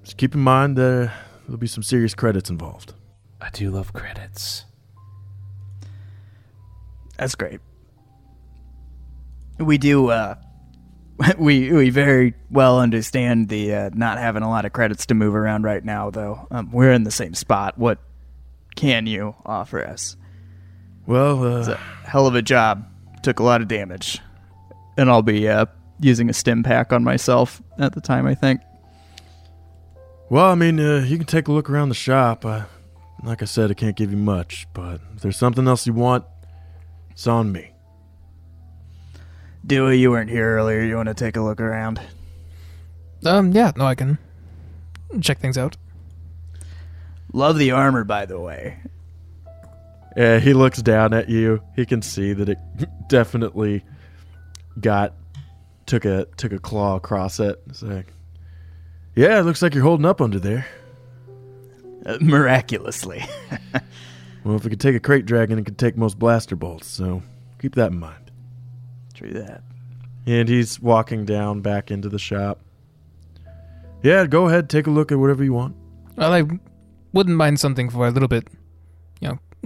just 0.02 0.16
keep 0.16 0.34
in 0.34 0.40
mind 0.40 0.76
that 0.76 1.12
there'll 1.46 1.58
be 1.58 1.66
some 1.66 1.82
serious 1.82 2.14
credits 2.14 2.50
involved. 2.50 2.94
I 3.40 3.50
do 3.50 3.70
love 3.70 3.92
credits. 3.92 4.64
That's 7.18 7.34
great. 7.34 7.60
We 9.58 9.78
do 9.78 10.10
uh 10.10 10.34
we 11.38 11.70
we 11.72 11.90
very 11.90 12.34
well 12.50 12.80
understand 12.80 13.48
the 13.48 13.74
uh, 13.74 13.90
not 13.94 14.18
having 14.18 14.42
a 14.42 14.48
lot 14.48 14.64
of 14.64 14.72
credits 14.72 15.06
to 15.06 15.14
move 15.14 15.34
around 15.34 15.62
right 15.62 15.84
now 15.84 16.10
though. 16.10 16.46
Um, 16.50 16.72
we're 16.72 16.92
in 16.92 17.04
the 17.04 17.10
same 17.10 17.34
spot. 17.34 17.78
What 17.78 17.98
can 18.74 19.06
you 19.06 19.36
offer 19.44 19.84
us? 19.84 20.16
Well, 21.06 21.58
It's 21.58 21.68
a 21.68 21.74
uh, 21.74 21.80
hell 22.04 22.26
of 22.26 22.34
a 22.34 22.42
job. 22.42 22.88
Took 23.24 23.40
a 23.40 23.42
lot 23.42 23.60
of 23.62 23.68
damage. 23.68 24.20
And 24.96 25.10
I'll 25.10 25.22
be 25.22 25.48
uh 25.48 25.66
using 25.98 26.28
a 26.28 26.32
stim 26.32 26.62
pack 26.62 26.92
on 26.92 27.02
myself 27.02 27.62
at 27.78 27.94
the 27.94 28.00
time, 28.00 28.26
I 28.26 28.34
think. 28.34 28.60
well, 30.28 30.50
I 30.50 30.54
mean, 30.54 30.78
uh, 30.78 31.04
you 31.06 31.16
can 31.16 31.26
take 31.26 31.48
a 31.48 31.52
look 31.52 31.70
around 31.70 31.88
the 31.88 31.94
shop. 31.94 32.44
Uh, 32.44 32.64
like 33.22 33.40
I 33.42 33.46
said, 33.46 33.70
I 33.70 33.74
can't 33.74 33.96
give 33.96 34.10
you 34.10 34.16
much, 34.18 34.66
but 34.74 35.00
if 35.14 35.22
there's 35.22 35.36
something 35.36 35.66
else 35.66 35.86
you 35.86 35.92
want, 35.94 36.24
it's 37.12 37.26
on 37.26 37.50
me. 37.50 37.70
Dewey, 39.66 39.98
you 39.98 40.10
weren't 40.10 40.28
here 40.28 40.56
earlier. 40.56 40.82
You 40.82 40.96
want 40.96 41.08
to 41.08 41.14
take 41.14 41.36
a 41.36 41.40
look 41.40 41.60
around? 41.60 42.00
Um, 43.24 43.52
yeah, 43.52 43.72
no, 43.76 43.86
I 43.86 43.94
can 43.94 44.18
check 45.22 45.38
things 45.38 45.56
out. 45.56 45.76
Love 47.32 47.56
the 47.56 47.70
armor, 47.70 48.04
by 48.04 48.26
the 48.26 48.38
way. 48.38 48.78
Yeah, 50.16 50.38
he 50.38 50.52
looks 50.54 50.80
down 50.80 51.12
at 51.12 51.28
you. 51.28 51.62
He 51.74 51.86
can 51.86 52.02
see 52.02 52.32
that 52.32 52.48
it 52.48 52.58
definitely 53.08 53.84
got 54.80 55.14
took 55.86 56.04
a 56.04 56.26
took 56.36 56.52
a 56.52 56.58
claw 56.58 56.96
across 56.96 57.40
it. 57.40 57.60
It's 57.68 57.82
like, 57.82 58.12
yeah, 59.14 59.40
it 59.40 59.42
looks 59.42 59.62
like 59.62 59.74
you're 59.74 59.84
holding 59.84 60.06
up 60.06 60.20
under 60.20 60.38
there. 60.38 60.66
Uh, 62.06 62.18
miraculously. 62.20 63.24
Well, 64.44 64.56
if 64.56 64.66
it 64.66 64.70
could 64.70 64.80
take 64.80 64.94
a 64.94 65.00
krayt 65.00 65.24
dragon, 65.24 65.58
it 65.58 65.64
could 65.64 65.78
take 65.78 65.96
most 65.96 66.18
blaster 66.18 66.54
bolts. 66.54 66.86
So 66.86 67.22
keep 67.60 67.74
that 67.76 67.92
in 67.92 67.98
mind. 67.98 68.30
True 69.14 69.32
that. 69.32 69.62
And 70.26 70.48
he's 70.48 70.80
walking 70.80 71.24
down 71.24 71.62
back 71.62 71.90
into 71.90 72.08
the 72.08 72.18
shop. 72.18 72.60
Yeah, 74.02 74.26
go 74.26 74.46
ahead, 74.48 74.68
take 74.68 74.86
a 74.86 74.90
look 74.90 75.10
at 75.10 75.18
whatever 75.18 75.42
you 75.42 75.54
want. 75.54 75.76
Well, 76.16 76.32
I 76.32 76.42
wouldn't 77.14 77.36
mind 77.36 77.58
something 77.58 77.88
for 77.88 78.06
a 78.06 78.10
little 78.10 78.28
bit, 78.28 78.48
you 78.48 78.58
know, 78.58 78.63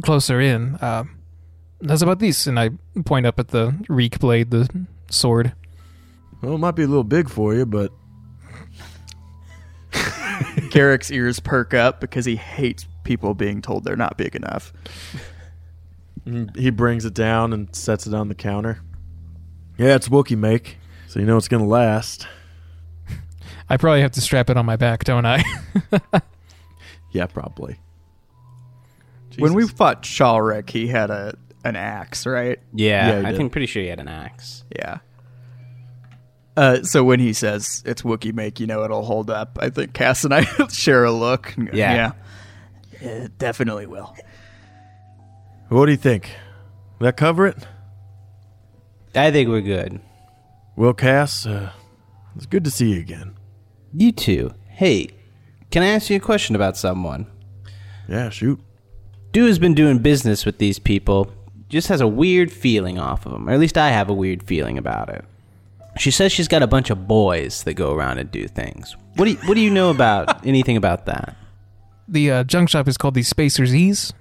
closer 0.02 0.40
in. 0.40 0.76
Uh, 0.76 1.04
how's 1.86 2.02
about 2.02 2.18
these? 2.18 2.46
And 2.46 2.58
I 2.58 2.70
point 3.04 3.26
up 3.26 3.38
at 3.38 3.48
the 3.48 3.74
reek 3.88 4.18
blade, 4.18 4.50
the 4.50 4.68
sword. 5.10 5.52
Well, 6.42 6.54
it 6.54 6.58
might 6.58 6.72
be 6.76 6.82
a 6.84 6.86
little 6.86 7.04
big 7.04 7.28
for 7.28 7.54
you, 7.54 7.66
but 7.66 7.92
Garrick's 10.70 11.10
ears 11.10 11.40
perk 11.40 11.74
up 11.74 12.00
because 12.00 12.24
he 12.24 12.36
hates 12.36 12.86
people 13.04 13.34
being 13.34 13.60
told 13.62 13.84
they're 13.84 13.96
not 13.96 14.16
big 14.16 14.36
enough. 14.36 14.72
he 16.56 16.70
brings 16.70 17.04
it 17.04 17.14
down 17.14 17.52
and 17.52 17.74
sets 17.74 18.06
it 18.06 18.14
on 18.14 18.28
the 18.28 18.34
counter. 18.34 18.80
Yeah, 19.78 19.94
it's 19.94 20.08
Wookie 20.08 20.36
make, 20.36 20.78
so 21.08 21.20
you 21.20 21.26
know 21.26 21.36
it's 21.36 21.48
gonna 21.48 21.66
last. 21.66 22.26
I 23.68 23.76
probably 23.76 24.00
have 24.02 24.12
to 24.12 24.20
strap 24.20 24.50
it 24.50 24.56
on 24.56 24.66
my 24.66 24.76
back, 24.76 25.04
don't 25.04 25.26
I? 25.26 25.42
Yeah, 27.10 27.26
probably. 27.26 27.78
When 29.38 29.54
we 29.54 29.66
fought 29.68 30.04
Shalric, 30.04 30.70
he 30.70 30.86
had 30.86 31.10
a 31.10 31.34
an 31.64 31.76
axe, 31.76 32.26
right? 32.26 32.58
Yeah, 32.72 33.20
Yeah, 33.20 33.28
I 33.28 33.36
think 33.36 33.52
pretty 33.52 33.66
sure 33.66 33.82
he 33.82 33.88
had 33.88 34.00
an 34.00 34.08
axe. 34.08 34.64
Yeah. 34.74 34.98
Uh, 36.56 36.82
so 36.82 37.04
when 37.04 37.20
he 37.20 37.32
says 37.32 37.82
it's 37.86 38.02
Wookie 38.02 38.34
make, 38.34 38.58
you 38.58 38.66
know 38.66 38.82
it'll 38.84 39.04
hold 39.04 39.30
up. 39.30 39.58
I 39.60 39.70
think 39.70 39.92
Cass 39.92 40.24
and 40.24 40.34
I 40.34 40.42
share 40.72 41.04
a 41.04 41.12
look. 41.12 41.54
Yeah. 41.56 42.12
yeah, 43.00 43.08
it 43.08 43.38
definitely 43.38 43.86
will. 43.86 44.16
what 45.68 45.86
do 45.86 45.92
you 45.92 45.98
think? 45.98 46.30
That 47.00 47.16
cover 47.16 47.46
it? 47.46 47.56
I 49.14 49.30
think 49.30 49.48
we're 49.48 49.60
good. 49.60 50.00
Well, 50.74 50.94
Cass, 50.94 51.46
uh, 51.46 51.70
it's 52.34 52.46
good 52.46 52.64
to 52.64 52.70
see 52.70 52.92
you 52.94 53.00
again. 53.00 53.34
You 53.92 54.10
too. 54.12 54.52
Hey, 54.68 55.10
can 55.70 55.82
I 55.82 55.88
ask 55.88 56.10
you 56.10 56.16
a 56.16 56.20
question 56.20 56.56
about 56.56 56.76
someone? 56.76 57.26
Yeah, 58.08 58.30
shoot. 58.30 58.60
Dew 59.32 59.46
has 59.46 59.58
been 59.58 59.74
doing 59.74 59.98
business 59.98 60.46
with 60.46 60.58
these 60.58 60.78
people. 60.78 61.32
Just 61.68 61.88
has 61.88 62.00
a 62.00 62.08
weird 62.08 62.50
feeling 62.50 62.98
off 62.98 63.26
of 63.26 63.32
them, 63.32 63.48
or 63.48 63.52
at 63.52 63.60
least 63.60 63.76
I 63.76 63.90
have 63.90 64.08
a 64.08 64.14
weird 64.14 64.42
feeling 64.42 64.78
about 64.78 65.10
it. 65.10 65.24
She 65.98 66.10
says 66.10 66.32
she's 66.32 66.48
got 66.48 66.62
a 66.62 66.66
bunch 66.66 66.90
of 66.90 67.06
boys 67.06 67.64
that 67.64 67.74
go 67.74 67.92
around 67.92 68.18
and 68.18 68.30
do 68.30 68.46
things. 68.48 68.96
What 69.16 69.26
do 69.26 69.32
you, 69.32 69.36
what 69.44 69.54
do 69.54 69.60
you 69.60 69.70
know 69.70 69.90
about 69.90 70.46
anything 70.46 70.76
about 70.76 71.06
that? 71.06 71.36
the 72.08 72.30
uh, 72.30 72.44
junk 72.44 72.70
shop 72.70 72.88
is 72.88 72.96
called 72.96 73.14
the 73.14 73.22
Spacer's 73.22 73.74
Ease. 73.74 74.12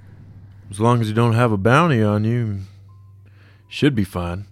As 0.69 0.79
long 0.79 0.99
as 0.99 1.07
you 1.07 1.15
don't 1.15 1.33
have 1.33 1.53
a 1.53 1.57
bounty 1.57 2.03
on 2.03 2.25
you, 2.25 2.59
should 3.69 3.95
be 3.95 4.03
fine. 4.03 4.45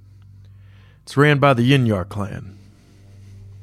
It's 1.03 1.17
ran 1.17 1.39
by 1.39 1.53
the 1.53 1.69
Yinyar 1.69 2.07
clan. 2.07 2.57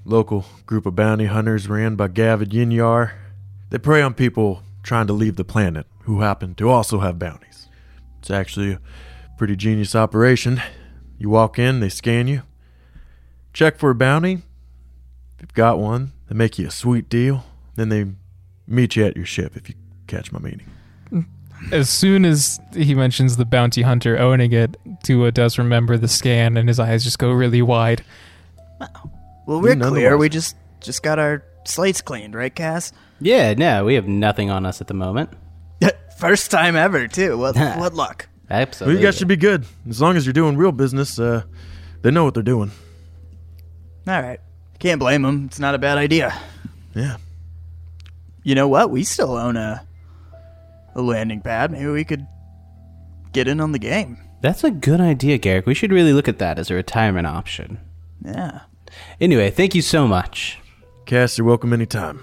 Local 0.04 0.44
group 0.66 0.84
of 0.84 0.94
bounty 0.94 1.26
hunters 1.26 1.68
ran 1.68 1.96
by 1.96 2.08
Gavid 2.08 2.48
Yinyar. 2.48 3.12
They 3.70 3.78
prey 3.78 4.02
on 4.02 4.14
people 4.14 4.62
trying 4.82 5.06
to 5.06 5.12
leave 5.12 5.36
the 5.36 5.44
planet 5.44 5.86
who 6.02 6.20
happen 6.20 6.54
to 6.56 6.68
also 6.68 7.00
have 7.00 7.18
bounties. 7.18 7.68
It's 8.20 8.30
actually 8.30 8.72
a 8.72 8.80
pretty 9.36 9.56
genius 9.56 9.94
operation. 9.94 10.62
You 11.18 11.30
walk 11.30 11.58
in, 11.58 11.80
they 11.80 11.88
scan 11.88 12.26
you, 12.28 12.42
check 13.52 13.78
for 13.78 13.90
a 13.90 13.94
bounty. 13.94 14.42
If 15.34 15.40
you've 15.40 15.54
got 15.54 15.78
one, 15.78 16.12
they 16.28 16.34
make 16.34 16.58
you 16.58 16.68
a 16.68 16.70
sweet 16.70 17.08
deal. 17.08 17.44
Then 17.76 17.88
they 17.88 18.06
meet 18.66 18.96
you 18.96 19.04
at 19.04 19.16
your 19.16 19.26
ship, 19.26 19.56
if 19.56 19.68
you 19.68 19.74
catch 20.06 20.32
my 20.32 20.38
meaning. 20.38 20.66
As 21.70 21.88
soon 21.88 22.24
as 22.24 22.58
he 22.72 22.92
mentions 22.94 23.36
the 23.36 23.44
bounty 23.44 23.82
hunter 23.82 24.18
owning 24.18 24.52
it, 24.52 24.76
Tua 25.04 25.30
does 25.30 25.58
remember 25.58 25.96
the 25.96 26.08
scan, 26.08 26.56
and 26.56 26.68
his 26.68 26.80
eyes 26.80 27.04
just 27.04 27.20
go 27.20 27.30
really 27.30 27.62
wide. 27.62 28.04
Well, 29.46 29.60
we're 29.60 29.76
None 29.76 29.90
clear. 29.90 30.16
We 30.16 30.28
just 30.28 30.56
just 30.80 31.04
got 31.04 31.20
our 31.20 31.44
slate's 31.64 32.00
cleaned, 32.00 32.34
right, 32.34 32.52
Cass? 32.52 32.92
Yeah, 33.20 33.54
no, 33.54 33.84
we 33.84 33.94
have 33.94 34.08
nothing 34.08 34.50
on 34.50 34.66
us 34.66 34.80
at 34.80 34.88
the 34.88 34.94
moment. 34.94 35.30
First 36.22 36.52
time 36.52 36.76
ever, 36.76 37.08
too. 37.08 37.36
What, 37.36 37.56
what 37.78 37.94
luck? 37.94 38.28
Well, 38.48 38.60
Absolutely. 38.60 39.00
you 39.00 39.06
guys 39.06 39.18
should 39.18 39.26
be 39.26 39.34
good. 39.36 39.66
As 39.88 40.00
long 40.00 40.16
as 40.16 40.24
you're 40.24 40.32
doing 40.32 40.56
real 40.56 40.70
business, 40.70 41.18
uh, 41.18 41.42
they 42.02 42.12
know 42.12 42.22
what 42.22 42.34
they're 42.34 42.44
doing. 42.44 42.70
All 44.06 44.22
right. 44.22 44.38
Can't 44.78 45.00
blame 45.00 45.22
them. 45.22 45.46
It's 45.46 45.58
not 45.58 45.74
a 45.74 45.78
bad 45.78 45.98
idea. 45.98 46.32
Yeah. 46.94 47.16
You 48.44 48.54
know 48.54 48.68
what? 48.68 48.90
We 48.90 49.02
still 49.02 49.36
own 49.36 49.56
a, 49.56 49.84
a 50.94 51.02
landing 51.02 51.40
pad. 51.40 51.72
Maybe 51.72 51.88
we 51.88 52.04
could 52.04 52.24
get 53.32 53.48
in 53.48 53.60
on 53.60 53.72
the 53.72 53.80
game. 53.80 54.16
That's 54.42 54.62
a 54.62 54.70
good 54.70 55.00
idea, 55.00 55.38
Garrick. 55.38 55.66
We 55.66 55.74
should 55.74 55.90
really 55.90 56.12
look 56.12 56.28
at 56.28 56.38
that 56.38 56.56
as 56.56 56.70
a 56.70 56.74
retirement 56.74 57.26
option. 57.26 57.80
Yeah. 58.24 58.60
Anyway, 59.20 59.50
thank 59.50 59.74
you 59.74 59.82
so 59.82 60.06
much. 60.06 60.60
Cass, 61.04 61.36
you're 61.36 61.48
welcome 61.48 61.72
anytime. 61.72 62.22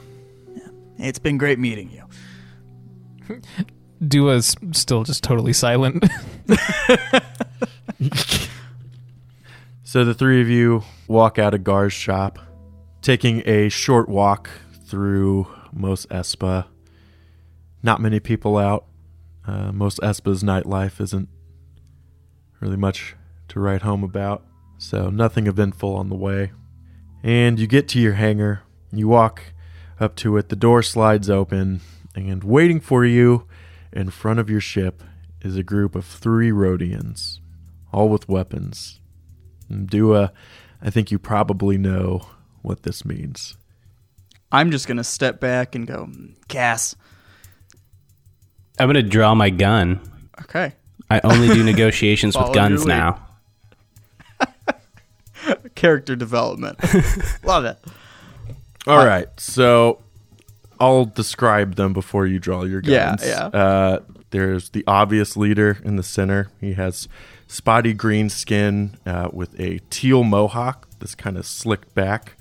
It's 0.97 1.19
been 1.19 1.37
great 1.37 1.59
meeting 1.59 1.89
you. 1.89 3.43
Dua's 4.05 4.55
still 4.71 5.03
just 5.03 5.23
totally 5.23 5.53
silent. 5.53 6.03
So 9.89 10.05
the 10.05 10.13
three 10.13 10.39
of 10.39 10.47
you 10.47 10.83
walk 11.07 11.39
out 11.39 11.55
of 11.55 11.63
Gar's 11.63 11.93
shop, 11.93 12.37
taking 13.01 13.41
a 13.47 13.69
short 13.69 14.07
walk 14.07 14.47
through 14.85 15.47
Mos 15.73 16.05
Espa. 16.11 16.67
Not 17.81 17.99
many 17.99 18.19
people 18.19 18.59
out. 18.59 18.85
Uh, 19.47 19.71
Mos 19.71 19.99
Espa's 20.03 20.43
nightlife 20.43 21.01
isn't 21.01 21.27
really 22.59 22.77
much 22.77 23.15
to 23.47 23.59
write 23.59 23.81
home 23.81 24.03
about, 24.03 24.45
so 24.77 25.09
nothing 25.09 25.47
eventful 25.47 25.95
on 25.95 26.09
the 26.09 26.15
way. 26.15 26.51
And 27.23 27.59
you 27.59 27.65
get 27.65 27.87
to 27.87 27.99
your 27.99 28.13
hangar. 28.13 28.61
You 28.91 29.07
walk 29.07 29.41
up 29.99 30.15
to 30.17 30.37
it. 30.37 30.49
The 30.49 30.55
door 30.55 30.83
slides 30.83 31.31
open, 31.31 31.81
and 32.13 32.43
waiting 32.43 32.79
for 32.79 33.03
you 33.03 33.47
in 33.91 34.09
front 34.09 34.39
of 34.39 34.49
your 34.49 34.61
ship 34.61 35.03
is 35.41 35.55
a 35.55 35.63
group 35.63 35.95
of 35.95 36.05
three 36.05 36.51
Rodians, 36.51 37.39
all 37.91 38.09
with 38.09 38.27
weapons. 38.27 38.99
Dua, 39.85 40.31
I 40.81 40.89
think 40.89 41.11
you 41.11 41.19
probably 41.19 41.77
know 41.77 42.27
what 42.61 42.83
this 42.83 43.05
means. 43.05 43.57
I'm 44.51 44.71
just 44.71 44.87
going 44.87 44.97
to 44.97 45.03
step 45.03 45.39
back 45.39 45.75
and 45.75 45.85
go, 45.85 46.09
Cass. 46.47 46.95
I'm 48.79 48.87
going 48.91 49.03
to 49.03 49.09
draw 49.09 49.35
my 49.35 49.49
gun. 49.49 49.99
Okay. 50.41 50.73
I 51.09 51.19
only 51.23 51.49
do 51.49 51.63
negotiations 51.65 52.37
with 52.37 52.53
guns 52.53 52.85
now. 52.85 53.25
Character 55.75 56.15
development. 56.15 56.79
Love 57.43 57.65
it. 57.65 57.77
All 58.87 59.05
right, 59.05 59.27
so 59.37 60.01
I'll 60.79 61.05
describe 61.05 61.75
them 61.75 61.93
before 61.93 62.25
you 62.25 62.39
draw 62.39 62.63
your 62.63 62.81
guns. 62.81 63.25
yeah. 63.25 63.45
Uh, 63.47 63.99
there's 64.31 64.69
the 64.69 64.83
obvious 64.87 65.35
leader 65.35 65.79
in 65.83 65.95
the 65.95 66.03
center. 66.03 66.49
He 66.61 66.73
has 66.73 67.07
spotty 67.47 67.93
green 67.93 68.29
skin 68.29 68.97
uh, 69.05 69.29
with 69.33 69.59
a 69.59 69.79
teal 69.89 70.23
mohawk 70.23 70.87
this 70.99 71.15
kind 71.15 71.37
of 71.37 71.45
slicked 71.45 71.93
back, 71.95 72.35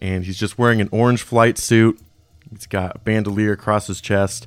and 0.00 0.24
he's 0.24 0.38
just 0.38 0.58
wearing 0.58 0.80
an 0.80 0.88
orange 0.92 1.22
flight 1.22 1.58
suit. 1.58 2.00
He's 2.50 2.66
got 2.66 2.96
a 2.96 2.98
bandolier 3.00 3.52
across 3.52 3.86
his 3.86 4.00
chest, 4.00 4.46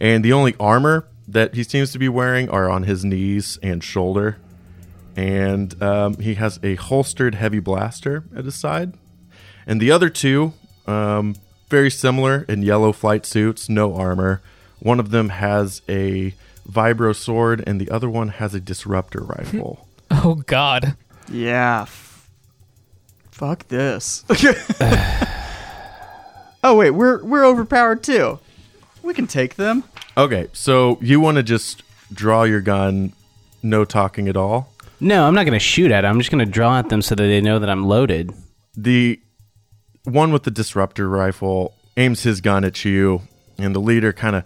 and 0.00 0.24
the 0.24 0.32
only 0.32 0.54
armor 0.60 1.08
that 1.26 1.54
he 1.54 1.64
seems 1.64 1.92
to 1.92 1.98
be 1.98 2.08
wearing 2.08 2.48
are 2.50 2.70
on 2.70 2.84
his 2.84 3.04
knees 3.04 3.58
and 3.62 3.82
shoulder. 3.82 4.38
And 5.16 5.82
um, 5.82 6.18
he 6.18 6.34
has 6.34 6.60
a 6.62 6.74
holstered 6.74 7.34
heavy 7.34 7.58
blaster 7.58 8.24
at 8.36 8.44
his 8.44 8.54
side. 8.54 8.92
And 9.66 9.80
the 9.80 9.90
other 9.90 10.10
two, 10.10 10.52
um, 10.86 11.36
very 11.68 11.90
similar 11.90 12.44
in 12.48 12.62
yellow 12.62 12.92
flight 12.92 13.26
suits, 13.26 13.68
no 13.68 13.94
armor. 13.94 14.40
One 14.78 15.00
of 15.00 15.10
them 15.10 15.30
has 15.30 15.82
a 15.88 16.34
vibro 16.70 17.14
sword, 17.14 17.62
and 17.66 17.80
the 17.80 17.90
other 17.90 18.08
one 18.08 18.28
has 18.28 18.54
a 18.54 18.60
disruptor 18.60 19.20
rifle. 19.22 19.86
oh 20.10 20.36
God. 20.46 20.96
Yeah. 21.30 21.82
F- 21.82 22.28
fuck 23.30 23.66
this. 23.68 24.24
oh 26.62 26.76
wait, 26.76 26.90
we're 26.90 27.24
we're 27.24 27.44
overpowered 27.44 28.02
too. 28.02 28.38
We 29.02 29.14
can 29.14 29.26
take 29.26 29.54
them. 29.54 29.84
okay, 30.16 30.48
so 30.52 30.98
you 31.00 31.20
want 31.20 31.36
to 31.36 31.42
just 31.42 31.82
draw 32.12 32.42
your 32.44 32.60
gun, 32.60 33.12
no 33.62 33.84
talking 33.84 34.28
at 34.28 34.36
all. 34.36 34.72
No, 34.98 35.26
I'm 35.26 35.34
not 35.34 35.44
going 35.44 35.52
to 35.52 35.58
shoot 35.58 35.90
at 35.90 36.00
them. 36.02 36.10
I'm 36.12 36.18
just 36.18 36.30
going 36.30 36.44
to 36.44 36.50
draw 36.50 36.78
at 36.78 36.88
them 36.88 37.02
so 37.02 37.14
that 37.14 37.22
they 37.22 37.40
know 37.40 37.58
that 37.58 37.68
I'm 37.68 37.84
loaded. 37.86 38.32
The 38.76 39.20
one 40.06 40.32
with 40.32 40.44
the 40.44 40.50
disruptor 40.50 41.08
rifle 41.08 41.74
aims 41.96 42.22
his 42.22 42.40
gun 42.40 42.64
at 42.64 42.84
you, 42.84 43.22
and 43.58 43.74
the 43.74 43.80
leader 43.80 44.12
kind 44.12 44.36
of 44.36 44.44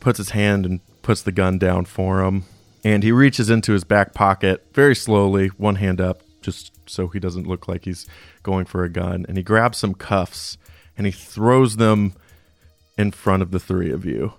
puts 0.00 0.18
his 0.18 0.30
hand 0.30 0.64
and 0.64 0.80
puts 1.02 1.22
the 1.22 1.32
gun 1.32 1.58
down 1.58 1.84
for 1.84 2.22
him. 2.22 2.44
And 2.84 3.02
he 3.02 3.12
reaches 3.12 3.50
into 3.50 3.72
his 3.72 3.84
back 3.84 4.14
pocket 4.14 4.64
very 4.72 4.94
slowly, 4.94 5.48
one 5.48 5.76
hand 5.76 6.00
up, 6.00 6.22
just 6.40 6.72
so 6.86 7.08
he 7.08 7.20
doesn't 7.20 7.46
look 7.46 7.68
like 7.68 7.84
he's 7.84 8.06
going 8.42 8.64
for 8.64 8.84
a 8.84 8.88
gun. 8.88 9.24
And 9.28 9.36
he 9.36 9.42
grabs 9.42 9.78
some 9.78 9.94
cuffs 9.94 10.58
and 10.96 11.06
he 11.06 11.12
throws 11.12 11.76
them 11.76 12.14
in 12.98 13.10
front 13.10 13.42
of 13.42 13.50
the 13.50 13.60
three 13.60 13.90
of 13.90 14.04
you. 14.04 14.34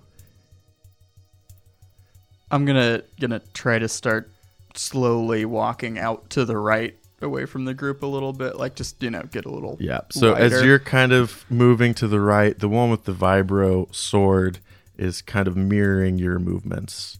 I'm 2.50 2.64
gonna 2.64 3.02
gonna 3.18 3.40
try 3.52 3.78
to 3.78 3.88
start 3.88 4.30
slowly 4.74 5.44
walking 5.44 5.98
out 5.98 6.30
to 6.30 6.44
the 6.44 6.56
right, 6.56 6.96
away 7.24 7.46
from 7.46 7.64
the 7.64 7.74
group 7.74 8.02
a 8.02 8.06
little 8.06 8.32
bit, 8.32 8.56
like 8.56 8.76
just 8.76 9.02
you 9.02 9.10
know 9.10 9.22
get 9.22 9.44
a 9.44 9.50
little 9.50 9.76
Yeah. 9.80 10.00
So 10.10 10.34
as 10.34 10.62
you're 10.62 10.78
kind 10.78 11.12
of 11.12 11.44
moving 11.50 11.94
to 11.94 12.06
the 12.06 12.20
right, 12.20 12.56
the 12.58 12.68
one 12.68 12.90
with 12.90 13.04
the 13.04 13.12
vibro 13.12 13.92
sword 13.94 14.60
is 14.96 15.22
kind 15.22 15.48
of 15.48 15.56
mirroring 15.56 16.18
your 16.18 16.38
movements 16.38 17.18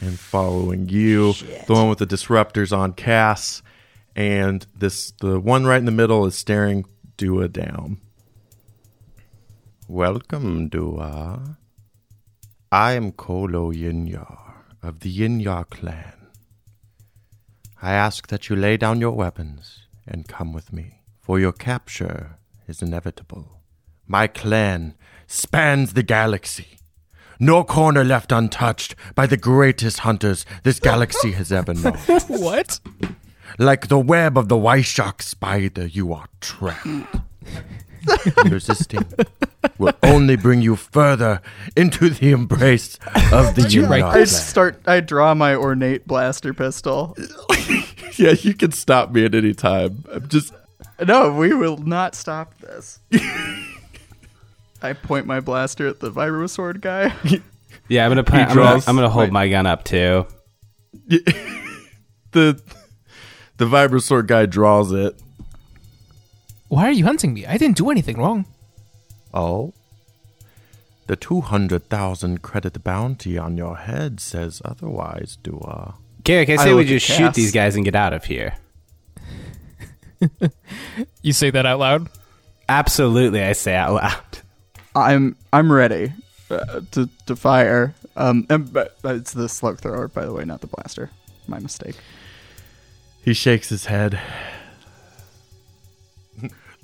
and 0.00 0.18
following 0.18 0.88
you. 0.88 1.32
The 1.66 1.72
one 1.72 1.88
with 1.88 1.98
the 1.98 2.06
disruptors 2.06 2.76
on 2.76 2.92
Cass, 2.92 3.62
and 4.14 4.66
this 4.76 5.12
the 5.20 5.40
one 5.40 5.66
right 5.66 5.78
in 5.78 5.86
the 5.86 5.90
middle 5.90 6.26
is 6.26 6.36
staring 6.36 6.84
Dua 7.16 7.48
down. 7.48 8.00
Welcome, 9.88 10.68
Dua. 10.68 11.56
I 12.70 12.92
am 12.92 13.12
Kolo 13.12 13.72
Yinyar 13.72 14.54
of 14.82 15.00
the 15.00 15.10
Yinyar 15.12 15.68
clan. 15.70 16.17
I 17.80 17.92
ask 17.92 18.26
that 18.28 18.48
you 18.48 18.56
lay 18.56 18.76
down 18.76 19.00
your 19.00 19.12
weapons 19.12 19.86
and 20.06 20.26
come 20.26 20.52
with 20.52 20.72
me, 20.72 21.02
for 21.20 21.38
your 21.38 21.52
capture 21.52 22.38
is 22.66 22.82
inevitable. 22.82 23.60
My 24.06 24.26
clan 24.26 24.94
spans 25.26 25.92
the 25.92 26.02
galaxy. 26.02 26.78
No 27.38 27.62
corner 27.62 28.02
left 28.02 28.32
untouched 28.32 28.96
by 29.14 29.26
the 29.26 29.36
greatest 29.36 30.00
hunters 30.00 30.44
this 30.64 30.80
galaxy 30.80 31.32
has 31.32 31.52
ever 31.52 31.72
known. 31.74 31.96
What? 32.26 32.80
Like 33.58 33.86
the 33.88 33.98
web 33.98 34.36
of 34.36 34.48
the 34.48 34.56
Wyshok 34.56 35.22
spider, 35.22 35.86
you 35.86 36.12
are 36.12 36.26
trapped. 36.40 37.16
Resisting 38.44 39.04
will 39.78 39.92
only 40.02 40.36
bring 40.36 40.62
you 40.62 40.76
further 40.76 41.40
into 41.76 42.10
the 42.10 42.30
embrace 42.30 42.98
of 43.32 43.54
the 43.54 43.66
you 43.70 43.86
write 43.86 44.04
I 44.04 44.24
start. 44.24 44.80
I 44.86 45.00
draw 45.00 45.34
my 45.34 45.54
ornate 45.54 46.06
blaster 46.06 46.54
pistol. 46.54 47.16
Yeah, 48.18 48.32
you 48.32 48.52
can 48.52 48.72
stop 48.72 49.12
me 49.12 49.24
at 49.24 49.34
any 49.36 49.54
time. 49.54 50.04
I'm 50.12 50.26
just 50.26 50.52
No, 51.06 51.32
we 51.32 51.54
will 51.54 51.76
not 51.76 52.16
stop 52.16 52.58
this. 52.58 52.98
I 54.82 54.92
point 54.92 55.24
my 55.24 55.38
blaster 55.38 55.86
at 55.86 56.00
the 56.00 56.10
vibro 56.10 56.50
sword 56.50 56.80
guy. 56.80 57.14
Yeah, 57.88 58.04
I'm 58.04 58.10
gonna. 58.10 58.24
Put, 58.24 58.34
I'm, 58.34 58.56
gonna 58.56 58.82
I'm 58.86 58.96
gonna 58.96 59.08
hold 59.08 59.26
Wait. 59.26 59.32
my 59.32 59.48
gun 59.48 59.66
up 59.66 59.84
too. 59.84 60.26
the 61.06 61.22
the 62.32 63.64
vibro 63.64 64.02
sword 64.02 64.26
guy 64.26 64.46
draws 64.46 64.92
it. 64.92 65.14
Why 66.68 66.86
are 66.88 66.92
you 66.92 67.04
hunting 67.04 67.34
me? 67.34 67.46
I 67.46 67.56
didn't 67.56 67.76
do 67.76 67.90
anything 67.90 68.18
wrong. 68.18 68.46
Oh, 69.32 69.72
the 71.06 71.16
two 71.16 71.40
hundred 71.40 71.88
thousand 71.88 72.42
credit 72.42 72.82
bounty 72.84 73.38
on 73.38 73.56
your 73.56 73.76
head 73.76 74.20
says 74.20 74.60
otherwise, 74.64 75.38
Dua. 75.42 75.94
Garrick, 76.24 76.50
I 76.50 76.54
I 76.54 76.56
say 76.56 76.74
we 76.74 76.82
look 76.82 76.86
at 76.86 77.00
just 77.00 77.06
shoot 77.06 77.34
these 77.34 77.52
guys 77.52 77.76
and 77.76 77.84
get 77.84 77.94
out 77.94 78.12
of 78.12 78.24
here. 78.24 78.56
You 81.22 81.32
say 81.32 81.50
that 81.50 81.64
out 81.64 81.78
loud? 81.78 82.08
Absolutely, 82.68 83.40
I 83.40 83.52
say 83.52 83.74
out 83.76 83.94
loud. 83.94 84.38
I'm 84.96 85.36
I'm 85.52 85.70
ready 85.70 86.12
uh, 86.50 86.80
to 86.92 87.08
to 87.26 87.36
fire. 87.36 87.94
Um, 88.16 88.46
and, 88.50 88.72
but, 88.72 88.96
but 89.00 89.14
it's 89.14 89.32
the 89.32 89.48
slug 89.48 89.78
thrower, 89.78 90.08
by 90.08 90.24
the 90.24 90.32
way, 90.32 90.44
not 90.44 90.60
the 90.60 90.66
blaster. 90.66 91.10
My 91.46 91.60
mistake. 91.60 91.94
He 93.22 93.32
shakes 93.32 93.68
his 93.68 93.84
head. 93.86 94.18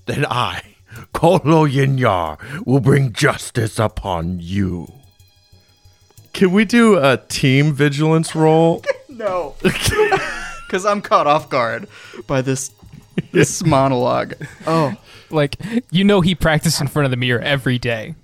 Then 0.07 0.27
I, 0.27 0.63
Kolo 1.13 1.67
Yinyar, 1.67 2.65
will 2.67 2.81
bring 2.81 3.13
justice 3.13 3.79
upon 3.79 4.39
you. 4.41 4.93
Can 6.33 6.51
we 6.53 6.65
do 6.65 6.99
a 6.99 7.17
team 7.29 7.73
vigilance 7.73 8.35
roll? 8.35 8.83
No, 9.09 9.55
because 9.63 10.85
I'm 10.85 11.01
caught 11.01 11.29
off 11.29 11.49
guard 11.49 11.87
by 12.27 12.43
this 12.43 12.73
this 13.31 13.65
monologue. 13.65 14.35
Oh, 14.67 14.93
Like 15.31 15.55
you 15.93 16.03
know, 16.03 16.21
he 16.21 16.35
practiced 16.35 16.81
in 16.81 16.89
front 16.89 17.05
of 17.05 17.13
the 17.13 17.17
mirror 17.17 17.41
every 17.41 17.79
day. 17.79 18.17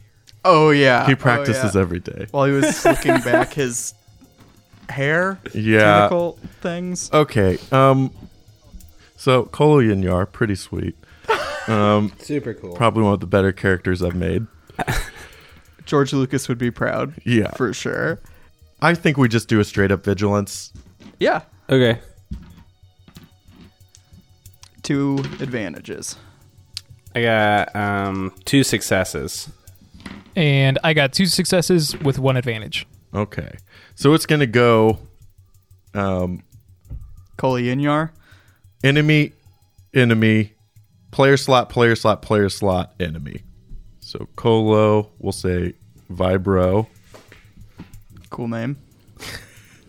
oh 0.45 0.71
yeah. 0.71 1.07
He 1.07 1.13
Oh, 1.13 1.17
practices 1.17 1.77
yeah. 1.77 1.81
every 1.81 2.01
day. 2.01 2.27
while 2.33 2.47
he 2.47 2.53
was 2.53 2.77
slicking 2.77 3.21
back 3.21 3.53
his 3.53 3.95
hair. 4.89 5.39
Yeah. 5.55 6.09
Cuticle 6.09 6.39
things. 6.61 7.09
Okay. 7.13 7.59
Um. 7.71 8.11
So 9.17 9.45
Kolo 9.45 9.81
Yinyar, 9.81 10.33
pretty 10.33 10.57
sweet. 10.57 10.97
Um, 11.69 12.13
Super 12.19 12.55
cool. 12.55 12.75
probably 12.75 13.03
one 13.05 13.13
of 13.15 13.21
the 13.21 13.27
better 13.27 13.53
characters 13.53 14.03
I've 14.03 14.15
made. 14.17 14.47
George 15.87 16.13
Lucas 16.13 16.49
would 16.49 16.59
be 16.59 16.71
proud. 16.71 17.15
Yeah. 17.25 17.51
for 17.53 17.73
sure. 17.73 18.21
I 18.81 18.95
think 18.95 19.17
we 19.19 19.29
just 19.29 19.49
do 19.49 19.61
a 19.61 19.65
straight 19.65 19.91
up 19.93 20.05
vigilance. 20.05 20.73
Yeah, 21.19 21.43
okay. 21.69 21.99
two 24.83 25.19
advantages. 25.41 26.17
I 27.15 27.23
got 27.23 27.77
um, 27.77 28.33
two 28.45 28.63
successes. 28.65 29.51
And 30.37 30.79
I 30.85 30.95
got 30.95 31.13
two 31.13 31.27
successes 31.27 31.99
with 32.01 32.19
one 32.19 32.37
advantage. 32.37 32.87
Okay. 33.13 33.57
So 33.97 34.15
it's 34.15 34.27
gonna 34.27 34.47
go. 34.47 34.99
Um, 35.93 36.43
Kolo 37.37 37.57
Yinyar. 37.59 38.11
enemy, 38.85 39.33
enemy, 39.93 40.53
player 41.11 41.37
slot, 41.37 41.69
player 41.69 41.97
slot, 41.97 42.23
player 42.23 42.49
slot, 42.49 42.95
enemy. 43.01 43.43
So 44.01 44.29
Kolo, 44.37 45.11
we'll 45.19 45.33
say 45.33 45.75
Vibro. 46.11 46.87
Cool 48.31 48.49
name. 48.49 48.77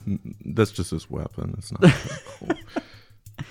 That's 0.46 0.72
just 0.72 0.92
his 0.92 1.10
weapon. 1.10 1.56
It's 1.58 1.72
not 1.72 1.94
cool. 2.40 2.50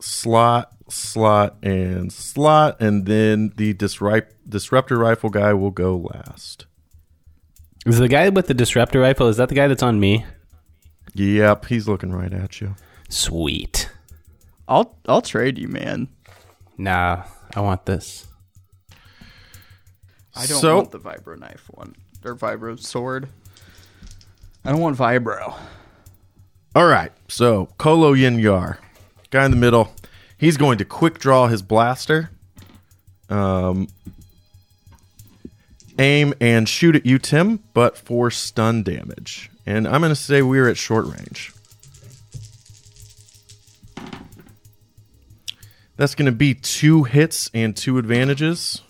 slot, 0.00 0.72
slot, 0.88 1.56
and 1.62 2.12
slot, 2.12 2.80
and 2.80 3.06
then 3.06 3.52
the 3.56 3.74
disrupt 3.74 4.34
disruptor 4.48 4.96
rifle 4.96 5.30
guy 5.30 5.52
will 5.54 5.70
go 5.70 5.96
last. 5.96 6.66
Is 7.86 7.98
the 7.98 8.08
guy 8.08 8.28
with 8.28 8.46
the 8.46 8.54
disruptor 8.54 9.00
rifle? 9.00 9.28
Is 9.28 9.36
that 9.38 9.48
the 9.48 9.54
guy 9.54 9.66
that's 9.68 9.82
on 9.82 9.98
me? 10.00 10.24
Yep, 11.14 11.66
he's 11.66 11.88
looking 11.88 12.12
right 12.12 12.32
at 12.32 12.60
you. 12.60 12.74
Sweet. 13.08 13.90
I'll 14.68 14.98
I'll 15.06 15.22
trade 15.22 15.58
you, 15.58 15.68
man. 15.68 16.08
Nah, 16.78 17.24
I 17.54 17.60
want 17.60 17.84
this. 17.86 18.26
I 20.34 20.46
don't 20.46 20.60
So- 20.60 20.76
want 20.76 20.92
the 20.92 21.00
vibro 21.00 21.38
knife 21.38 21.64
one 21.70 21.96
or 22.24 22.36
vibro 22.36 22.78
sword. 22.80 23.28
I 24.64 24.70
don't 24.70 24.80
want 24.80 24.96
vibro. 24.96 25.54
All 26.74 26.86
right, 26.86 27.10
so 27.28 27.66
Kolo 27.78 28.14
Yinyar, 28.14 28.78
guy 29.30 29.44
in 29.44 29.50
the 29.50 29.56
middle, 29.56 29.92
he's 30.36 30.56
going 30.56 30.78
to 30.78 30.84
quick 30.84 31.18
draw 31.18 31.48
his 31.48 31.62
blaster, 31.62 32.30
um, 33.28 33.88
aim 35.98 36.34
and 36.40 36.68
shoot 36.68 36.94
at 36.94 37.04
you, 37.04 37.18
Tim, 37.18 37.60
but 37.74 37.96
for 37.98 38.30
stun 38.30 38.82
damage. 38.84 39.50
And 39.66 39.88
I'm 39.88 40.00
going 40.00 40.10
to 40.10 40.16
say 40.16 40.42
we're 40.42 40.68
at 40.68 40.76
short 40.76 41.06
range. 41.06 41.52
That's 45.98 46.14
going 46.14 46.26
to 46.26 46.32
be 46.32 46.54
two 46.54 47.02
hits 47.02 47.50
and 47.52 47.76
two 47.76 47.98
advantages. 47.98 48.80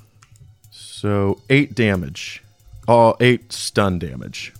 So 0.71 1.41
eight 1.51 1.75
damage. 1.75 2.43
Oh, 2.87 3.17
eight 3.19 3.51
stun 3.53 3.99
damage. 3.99 4.53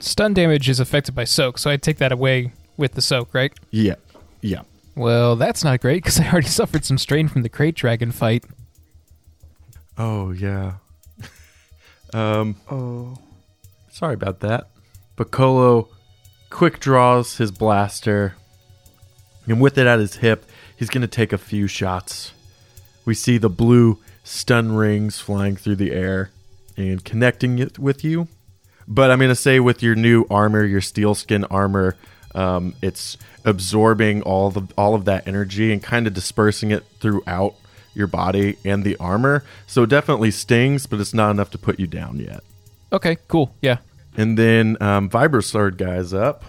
Stun 0.00 0.32
damage 0.32 0.68
is 0.68 0.80
affected 0.80 1.14
by 1.14 1.24
soak, 1.24 1.58
so 1.58 1.70
I 1.70 1.76
take 1.76 1.98
that 1.98 2.12
away 2.12 2.52
with 2.76 2.94
the 2.94 3.02
soak, 3.02 3.34
right? 3.34 3.52
Yeah. 3.70 3.96
Yeah. 4.40 4.62
Well, 4.94 5.34
that's 5.36 5.64
not 5.64 5.80
great 5.80 6.02
because 6.04 6.20
I 6.20 6.30
already 6.30 6.46
suffered 6.48 6.84
some 6.84 6.98
strain 6.98 7.26
from 7.28 7.42
the 7.42 7.48
krayt 7.50 7.74
dragon 7.74 8.12
fight. 8.12 8.44
Oh, 9.98 10.30
yeah. 10.30 10.74
um, 12.14 12.56
Oh, 12.70 13.18
Sorry 13.90 14.14
about 14.14 14.40
that. 14.40 14.68
Piccolo 15.16 15.88
quick 16.48 16.78
draws 16.80 17.36
his 17.38 17.50
blaster, 17.50 18.34
and 19.46 19.60
with 19.60 19.76
it 19.78 19.86
at 19.86 19.98
his 19.98 20.16
hip, 20.16 20.46
he's 20.82 20.90
going 20.90 21.00
to 21.00 21.06
take 21.06 21.32
a 21.32 21.38
few 21.38 21.68
shots. 21.68 22.32
We 23.04 23.14
see 23.14 23.38
the 23.38 23.48
blue 23.48 24.00
stun 24.24 24.72
rings 24.72 25.20
flying 25.20 25.54
through 25.54 25.76
the 25.76 25.92
air 25.92 26.32
and 26.76 27.04
connecting 27.04 27.60
it 27.60 27.78
with 27.78 28.02
you. 28.02 28.26
But 28.88 29.12
I'm 29.12 29.18
going 29.18 29.28
to 29.28 29.36
say, 29.36 29.60
with 29.60 29.80
your 29.80 29.94
new 29.94 30.26
armor, 30.28 30.64
your 30.64 30.80
steel 30.80 31.14
skin 31.14 31.44
armor, 31.44 31.96
um, 32.34 32.74
it's 32.82 33.16
absorbing 33.44 34.22
all 34.22 34.50
the 34.50 34.66
all 34.76 34.96
of 34.96 35.04
that 35.04 35.28
energy 35.28 35.72
and 35.72 35.80
kind 35.80 36.08
of 36.08 36.14
dispersing 36.14 36.72
it 36.72 36.82
throughout 36.98 37.54
your 37.94 38.08
body 38.08 38.58
and 38.64 38.82
the 38.82 38.96
armor. 38.96 39.44
So 39.68 39.84
it 39.84 39.88
definitely 39.88 40.32
stings, 40.32 40.86
but 40.86 40.98
it's 40.98 41.14
not 41.14 41.30
enough 41.30 41.52
to 41.52 41.58
put 41.58 41.78
you 41.78 41.86
down 41.86 42.18
yet. 42.18 42.42
Okay, 42.92 43.18
cool. 43.28 43.54
Yeah. 43.62 43.76
And 44.16 44.36
then 44.36 44.78
um, 44.82 45.08
Vibrosword 45.08 45.78
guy's 45.78 46.12
up. 46.12 46.42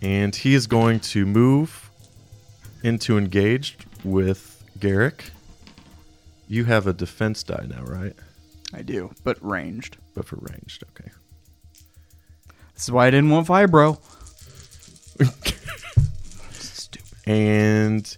And 0.00 0.34
he 0.34 0.54
is 0.54 0.66
going 0.66 1.00
to 1.00 1.26
move 1.26 1.89
into 2.82 3.18
engaged 3.18 3.84
with 4.04 4.64
Garrick. 4.78 5.30
You 6.48 6.64
have 6.64 6.86
a 6.86 6.92
defense 6.92 7.42
die 7.42 7.66
now, 7.68 7.82
right? 7.84 8.14
I 8.72 8.82
do, 8.82 9.12
but 9.24 9.38
ranged. 9.44 9.96
But 10.14 10.26
for 10.26 10.36
ranged, 10.36 10.84
okay. 10.90 11.10
This 12.74 12.84
is 12.84 12.90
why 12.90 13.06
I 13.06 13.10
didn't 13.10 13.30
want 13.30 13.46
vibro. 13.46 14.00
And 17.26 18.16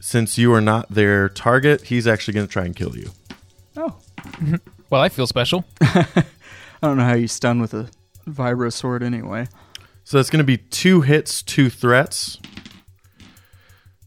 since 0.00 0.36
you 0.36 0.52
are 0.52 0.60
not 0.60 0.90
their 0.90 1.28
target, 1.28 1.82
he's 1.82 2.08
actually 2.08 2.34
going 2.34 2.46
to 2.48 2.52
try 2.52 2.64
and 2.64 2.74
kill 2.74 2.96
you. 2.96 3.10
Oh, 3.76 3.96
Well, 4.90 5.00
I 5.00 5.08
feel 5.08 5.26
special. 5.28 5.64
I 5.80 6.24
don't 6.82 6.96
know 6.96 7.04
how 7.04 7.14
you 7.14 7.28
stun 7.28 7.60
with 7.60 7.72
a 7.72 7.88
vibro 8.28 8.72
sword 8.72 9.02
anyway. 9.02 9.46
So 10.04 10.18
that's 10.18 10.28
going 10.30 10.38
to 10.38 10.44
be 10.44 10.58
two 10.58 11.00
hits, 11.02 11.42
two 11.42 11.70
threats. 11.70 12.38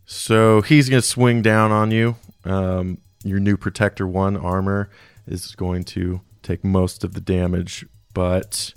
So 0.06 0.62
he's 0.62 0.90
going 0.90 1.02
to 1.02 1.08
swing 1.08 1.42
down 1.42 1.72
on 1.72 1.92
you. 1.92 2.16
Um, 2.44 3.00
your 3.24 3.40
new 3.40 3.58
Protector 3.58 4.08
1 4.08 4.38
armor 4.38 4.90
is 5.26 5.56
going 5.56 5.84
to 5.86 6.22
take 6.44 6.64
most 6.64 7.04
of 7.04 7.14
the 7.14 7.22
damage. 7.22 7.86
But 8.14 8.74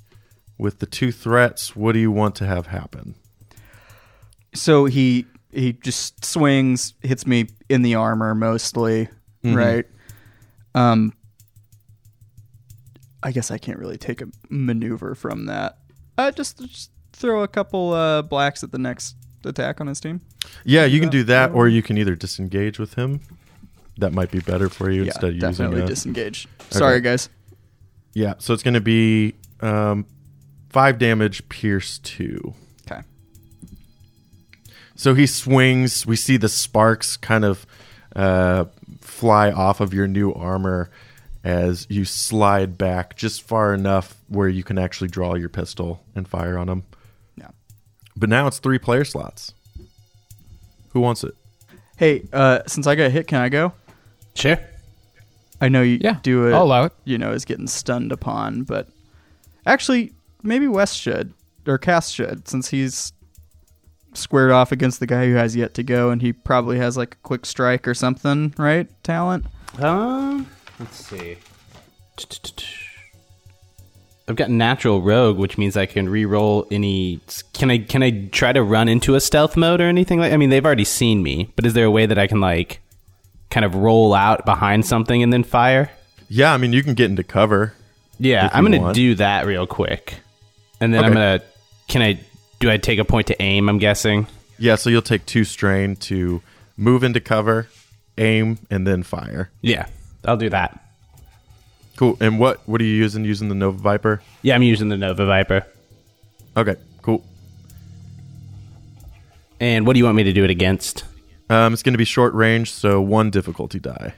with 0.57 0.79
the 0.79 0.87
two 0.87 1.13
threats, 1.13 1.77
what 1.77 1.93
do 1.93 1.99
you 1.99 2.11
want 2.11 2.35
to 2.37 2.47
have 2.47 2.69
happen? 2.69 3.15
So 4.55 4.87
he 4.87 5.27
he 5.53 5.75
just 5.75 6.25
swings, 6.25 6.95
hits 7.03 7.27
me 7.27 7.49
in 7.69 7.83
the 7.83 7.95
armor 7.95 8.35
mostly, 8.35 9.09
right? 9.55 9.85
Um 10.75 11.13
I 13.23 13.33
guess 13.33 13.51
I 13.51 13.59
can't 13.59 13.79
really 13.79 13.99
take 13.99 14.23
a 14.23 14.29
maneuver 14.49 15.15
from 15.15 15.47
that. 15.47 15.79
Uh 16.17 16.31
just, 16.31 16.59
just 16.59 16.91
throw 17.13 17.43
a 17.43 17.49
couple 17.49 17.93
uh 17.93 18.23
blacks 18.23 18.65
at 18.65 18.73
the 18.73 18.79
next 18.79 19.17
attack 19.45 19.81
on 19.81 19.87
his 19.87 20.01
team. 20.01 20.21
Yeah, 20.65 20.85
you 20.85 21.01
can 21.01 21.09
do 21.09 21.25
that, 21.25 21.53
or 21.53 21.69
you 21.69 21.83
can 21.83 21.99
either 21.99 22.15
disengage 22.15 22.79
with 22.79 22.95
him. 22.95 23.21
That 23.99 24.13
might 24.13 24.31
be 24.31 24.41
better 24.41 24.69
for 24.69 24.91
you 24.91 25.03
yeah, 25.03 25.07
instead 25.09 25.25
of 25.25 25.35
using 25.35 25.51
definitely 25.51 25.83
a, 25.83 25.87
disengage. 25.87 26.47
Sorry 26.71 27.01
guys. 27.01 27.29
Yeah, 28.15 28.35
so 28.39 28.55
it's 28.55 28.63
going 28.63 28.75
to 28.75 28.81
be 28.81 29.35
um, 29.61 30.07
five 30.71 30.99
damage, 30.99 31.49
pierce 31.49 31.99
two. 31.99 32.55
Okay. 32.91 33.03
So 34.95 35.15
he 35.15 35.27
swings. 35.27 36.07
We 36.07 36.17
see 36.17 36.37
the 36.37 36.49
sparks 36.49 37.17
kind 37.17 37.45
of 37.45 37.67
uh, 38.15 38.67
fly 39.01 39.51
off 39.51 39.81
of 39.81 39.93
your 39.93 40.07
new 40.07 40.33
armor 40.33 40.91
as 41.45 41.87
you 41.89 42.05
slide 42.05 42.77
back 42.77 43.17
just 43.17 43.43
far 43.43 43.73
enough 43.73 44.17
where 44.29 44.49
you 44.49 44.63
can 44.63 44.79
actually 44.79 45.09
draw 45.09 45.35
your 45.35 45.49
pistol 45.49 46.03
and 46.15 46.27
fire 46.27 46.59
on 46.59 46.69
him. 46.69 46.83
Yeah. 48.19 48.21
But 48.21 48.29
now 48.29 48.47
it's 48.47 48.59
three 48.59 48.79
player 48.79 49.05
slots. 49.05 49.53
Who 50.91 51.01
wants 51.01 51.25
it? 51.25 51.35
Hey, 51.97 52.27
uh 52.33 52.61
since 52.67 52.87
I 52.87 52.95
got 52.95 53.11
hit, 53.11 53.27
can 53.27 53.41
I 53.41 53.49
go? 53.49 53.73
Sure. 54.35 54.59
I 55.61 55.69
know 55.69 55.83
you 55.83 55.99
Yeah, 56.01 56.19
do 56.23 56.47
it. 56.47 56.53
I'll 56.55 56.63
allow 56.65 56.85
it. 56.85 56.93
You 57.05 57.19
know, 57.19 57.33
is 57.33 57.45
getting 57.45 57.67
stunned 57.67 58.13
upon, 58.13 58.63
but 58.63 58.89
actually, 59.67 60.13
maybe 60.43 60.69
West 60.69 60.97
should 60.97 61.33
or 61.67 61.79
Cass 61.79 62.11
should, 62.11 62.49
since 62.49 62.69
he's 62.69 63.13
squared 64.15 64.51
off 64.53 64.73
against 64.73 65.01
the 65.01 65.07
guy 65.07 65.27
who 65.27 65.35
has 65.35 65.55
yet 65.55 65.75
to 65.75 65.83
go, 65.83 66.11
and 66.11 66.23
he 66.23 66.33
probably 66.33 66.79
has 66.79 66.97
like 66.97 67.15
a 67.15 67.19
quick 67.19 67.45
strike 67.45 67.87
or 67.87 67.95
something, 67.95 68.55
right? 68.57 68.89
Talent. 69.03 69.47
Um, 69.79 70.47
let's 70.79 70.97
see. 70.97 71.37
I've 74.29 74.37
got 74.37 74.51
natural 74.51 75.01
rogue, 75.01 75.39
which 75.39 75.57
means 75.57 75.77
I 75.77 75.87
can 75.87 76.09
re-roll 76.09 76.67
any. 76.71 77.21
Can 77.55 77.71
I 77.71 77.79
can 77.79 78.03
I 78.03 78.29
try 78.31 78.53
to 78.53 78.63
run 78.63 78.89
into 78.89 79.15
a 79.15 79.21
stealth 79.21 79.57
mode 79.57 79.81
or 79.81 79.85
anything 79.85 80.21
like? 80.21 80.33
I 80.33 80.37
mean, 80.37 80.51
they've 80.51 80.65
already 80.65 80.85
seen 80.85 81.23
me, 81.23 81.51
but 81.57 81.65
is 81.65 81.73
there 81.73 81.87
a 81.87 81.91
way 81.91 82.05
that 82.05 82.19
I 82.19 82.27
can 82.27 82.41
like 82.41 82.81
kind 83.51 83.65
of 83.65 83.75
roll 83.75 84.13
out 84.13 84.45
behind 84.45 84.85
something 84.85 85.23
and 85.23 85.33
then 85.33 85.45
fire? 85.45 85.91
Yeah, 86.29 86.53
I 86.53 86.59
mean, 86.59 86.75
you 86.75 86.83
can 86.83 86.93
get 86.93 87.09
into 87.11 87.25
cover. 87.25 87.73
Yeah, 88.19 88.51
I'm 88.53 88.65
gonna 88.65 88.81
want. 88.81 88.95
do 88.95 89.15
that 89.15 89.47
real 89.47 89.67
quick, 89.67 90.17
and 90.79 90.93
then 90.93 91.05
I'm 91.05 91.13
gonna. 91.15 91.41
Can 91.89 92.03
I? 92.03 92.21
Do 92.61 92.71
I 92.71 92.77
take 92.77 92.99
a 92.99 93.05
point 93.05 93.29
to 93.29 93.41
aim? 93.41 93.69
I'm 93.69 93.79
guessing. 93.79 94.27
Yeah, 94.59 94.75
so 94.75 94.91
you'll 94.91 95.01
take 95.01 95.25
two 95.25 95.45
strain 95.45 95.97
to 95.97 96.43
move 96.77 97.03
into 97.03 97.21
cover, 97.21 97.69
aim, 98.19 98.59
and 98.71 98.87
then 98.87 99.05
fire. 99.05 99.51
Yeah, 99.63 99.87
I'll 100.25 100.37
do 100.37 100.51
that. 100.51 100.85
Cool. 101.99 102.17
And 102.21 102.39
what 102.39 102.61
what 102.69 102.81
are 102.81 102.85
you 102.85 102.95
using? 102.95 103.25
Using 103.25 103.49
the 103.49 103.57
Nova 103.57 103.77
Viper? 103.77 104.23
Yeah, 104.43 104.55
I'm 104.55 104.63
using 104.63 104.89
the 104.89 104.97
Nova 104.97 105.27
Viper. 105.27 105.67
Okay, 106.57 106.77
cool. 107.03 107.25
And 109.59 109.85
what 109.85 109.95
do 109.95 109.99
you 109.99 110.05
want 110.05 110.17
me 110.17 110.23
to 110.23 110.33
do 110.33 110.45
it 110.45 110.51
against? 110.51 111.03
Um, 111.51 111.73
it's 111.73 111.83
going 111.83 111.95
to 111.95 111.99
be 111.99 112.05
short 112.05 112.33
range, 112.35 112.71
so 112.71 113.01
one 113.01 113.31
difficulty 113.31 113.81
die. 113.81 114.15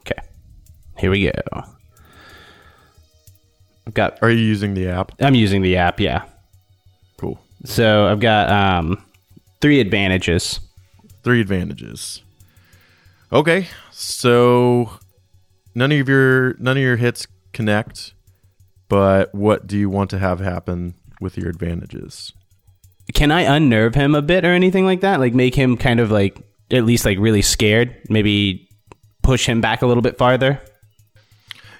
Okay, 0.00 0.22
here 0.96 1.10
we 1.10 1.24
go. 1.24 1.64
I've 3.86 3.92
got. 3.92 4.18
Are 4.22 4.30
you 4.30 4.42
using 4.42 4.72
the 4.72 4.88
app? 4.88 5.12
I'm 5.20 5.34
using 5.34 5.60
the 5.60 5.76
app. 5.76 6.00
Yeah. 6.00 6.22
Cool. 7.18 7.38
So 7.66 8.06
I've 8.06 8.20
got 8.20 8.48
um, 8.48 9.04
three 9.60 9.80
advantages. 9.80 10.60
Three 11.24 11.42
advantages. 11.42 12.22
Okay, 13.30 13.68
so 13.90 14.98
none 15.74 15.92
of 15.92 16.08
your 16.08 16.54
none 16.58 16.76
of 16.76 16.82
your 16.82 16.96
hits 16.96 17.26
connect, 17.52 18.14
but 18.88 19.34
what 19.34 19.66
do 19.66 19.78
you 19.78 19.88
want 19.88 20.10
to 20.10 20.18
have 20.18 20.40
happen 20.40 20.94
with 21.20 21.36
your 21.36 21.48
advantages? 21.48 22.32
Can 23.14 23.30
I 23.30 23.42
unnerve 23.42 23.94
him 23.94 24.14
a 24.14 24.22
bit 24.22 24.44
or 24.44 24.52
anything 24.52 24.84
like 24.84 25.00
that? 25.00 25.20
Like 25.20 25.34
make 25.34 25.54
him 25.54 25.76
kind 25.76 26.00
of 26.00 26.10
like 26.10 26.40
at 26.70 26.84
least 26.84 27.04
like 27.04 27.18
really 27.18 27.42
scared. 27.42 27.96
Maybe 28.08 28.68
push 29.22 29.48
him 29.48 29.60
back 29.60 29.82
a 29.82 29.86
little 29.86 30.02
bit 30.02 30.18
farther. 30.18 30.60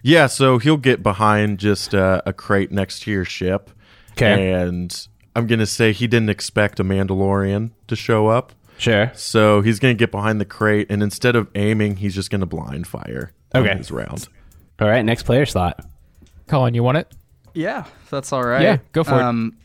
Yeah, 0.03 0.27
so 0.27 0.59
he'll 0.59 0.77
get 0.79 1.03
behind 1.03 1.59
just 1.59 1.95
uh, 1.95 2.23
a 2.27 2.33
crate 2.33 2.73
next 2.73 3.03
to 3.03 3.11
your 3.11 3.25
ship. 3.25 3.71
Okay. 4.13 4.53
And 4.53 5.07
I'm 5.37 5.47
going 5.47 5.61
to 5.61 5.67
say 5.67 5.93
he 5.93 6.09
didn't 6.09 6.29
expect 6.29 6.81
a 6.81 6.85
Mandalorian 6.85 7.71
to 7.87 7.97
show 7.97 8.27
up. 8.27 8.53
Sure. 8.79 9.13
So 9.15 9.61
he's 9.61 9.79
going 9.79 9.97
to 9.97 9.99
get 9.99 10.11
behind 10.11 10.41
the 10.41 10.45
crate, 10.45 10.89
and 10.91 11.05
instead 11.05 11.37
of 11.37 11.49
aiming, 11.55 11.97
he's 11.97 12.17
just 12.17 12.31
going 12.31 12.41
to 12.41 12.47
blind 12.47 12.89
fire 12.89 13.33
Okay. 13.55 13.77
his 13.77 13.91
round. 13.91 14.29
All 14.81 14.89
right. 14.89 15.03
Next 15.05 15.25
player 15.25 15.47
slot. 15.47 15.85
Colin, 16.49 16.75
you 16.75 16.83
want 16.83 16.99
it? 16.99 17.13
Yeah, 17.55 17.85
that's 18.11 18.33
all 18.33 18.43
right. 18.45 18.63
Yeah, 18.63 18.79
go 18.93 19.05
for 19.05 19.15
it. 19.15 19.23
um, 19.23 19.57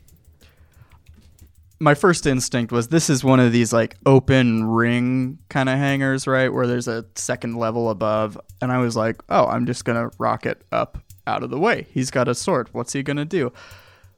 My 1.80 1.94
first 1.94 2.26
instinct 2.26 2.72
was 2.72 2.88
this 2.90 3.10
is 3.10 3.24
one 3.24 3.40
of 3.40 3.52
these 3.52 3.72
like 3.72 3.96
open 4.06 4.66
ring 4.66 5.38
kind 5.50 5.70
of 5.70 5.78
hangers, 5.78 6.28
right? 6.28 6.50
Where 6.52 6.66
there's 6.68 6.88
a 6.88 7.06
second 7.16 7.56
level 7.58 7.90
above. 7.90 8.38
And 8.62 8.72
I 8.72 8.80
was 8.80 8.96
like, 8.96 9.22
oh, 9.30 9.46
I'm 9.48 9.66
just 9.66 9.86
going 9.86 10.10
to 10.10 10.16
rocket 10.18 10.64
up 10.72 10.98
out 11.28 11.44
of 11.44 11.50
the 11.50 11.60
way. 11.60 11.86
He's 11.94 12.10
got 12.10 12.28
a 12.28 12.36
sword. 12.36 12.70
What's 12.72 12.94
he 12.94 13.04
going 13.04 13.18
to 13.18 13.26
do? 13.26 13.54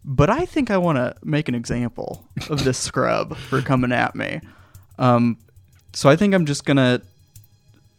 But 0.06 0.30
I 0.30 0.46
think 0.46 0.72
I 0.72 0.78
want 0.78 0.98
to 0.98 1.14
make 1.24 1.50
an 1.50 1.56
example 1.56 2.26
of 2.50 2.64
this 2.64 2.78
scrub 2.88 3.36
for 3.36 3.62
coming 3.62 3.92
at 3.92 4.16
me. 4.16 4.40
Um, 4.98 5.38
so 5.94 6.10
I 6.10 6.16
think 6.16 6.34
I'm 6.34 6.46
just 6.46 6.66
going 6.66 6.78
to. 6.78 7.02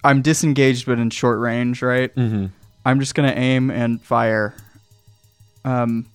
I'm 0.02 0.22
disengaged, 0.22 0.86
but 0.86 0.98
in 0.98 1.10
short 1.10 1.40
range, 1.40 1.82
right? 1.82 2.14
Mm-hmm. 2.14 2.46
I'm 2.84 3.00
just 3.00 3.14
gonna 3.14 3.32
aim 3.36 3.70
and 3.70 4.00
fire. 4.02 4.54
Um, 5.64 6.06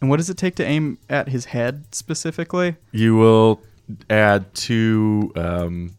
and 0.00 0.08
what 0.08 0.18
does 0.18 0.30
it 0.30 0.36
take 0.36 0.54
to 0.56 0.64
aim 0.64 0.98
at 1.10 1.28
his 1.28 1.46
head 1.46 1.84
specifically? 1.92 2.76
You 2.92 3.16
will 3.16 3.60
add 4.08 4.54
two 4.54 5.32
um, 5.34 5.96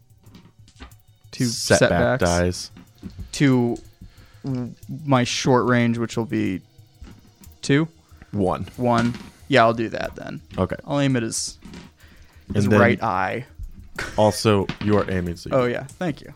Two 1.32 1.44
setback 1.46 2.20
setbacks 2.20 2.22
dies. 2.22 2.70
to 3.32 3.76
my 5.04 5.24
short 5.24 5.66
range, 5.68 5.98
which 5.98 6.16
will 6.16 6.24
be 6.24 6.62
two, 7.62 7.88
One. 8.32 8.66
one. 8.76 9.14
Yeah, 9.48 9.62
I'll 9.64 9.74
do 9.74 9.88
that 9.90 10.14
then. 10.16 10.40
Okay. 10.56 10.76
I'll 10.86 11.00
aim 11.00 11.16
at 11.16 11.22
his 11.22 11.58
his 12.54 12.66
right 12.68 13.02
eye. 13.02 13.44
Also, 14.16 14.66
you 14.82 14.96
are 14.96 15.10
aiming. 15.10 15.36
So 15.36 15.50
Oh 15.52 15.64
yeah, 15.66 15.84
thank 15.84 16.20
you. 16.22 16.32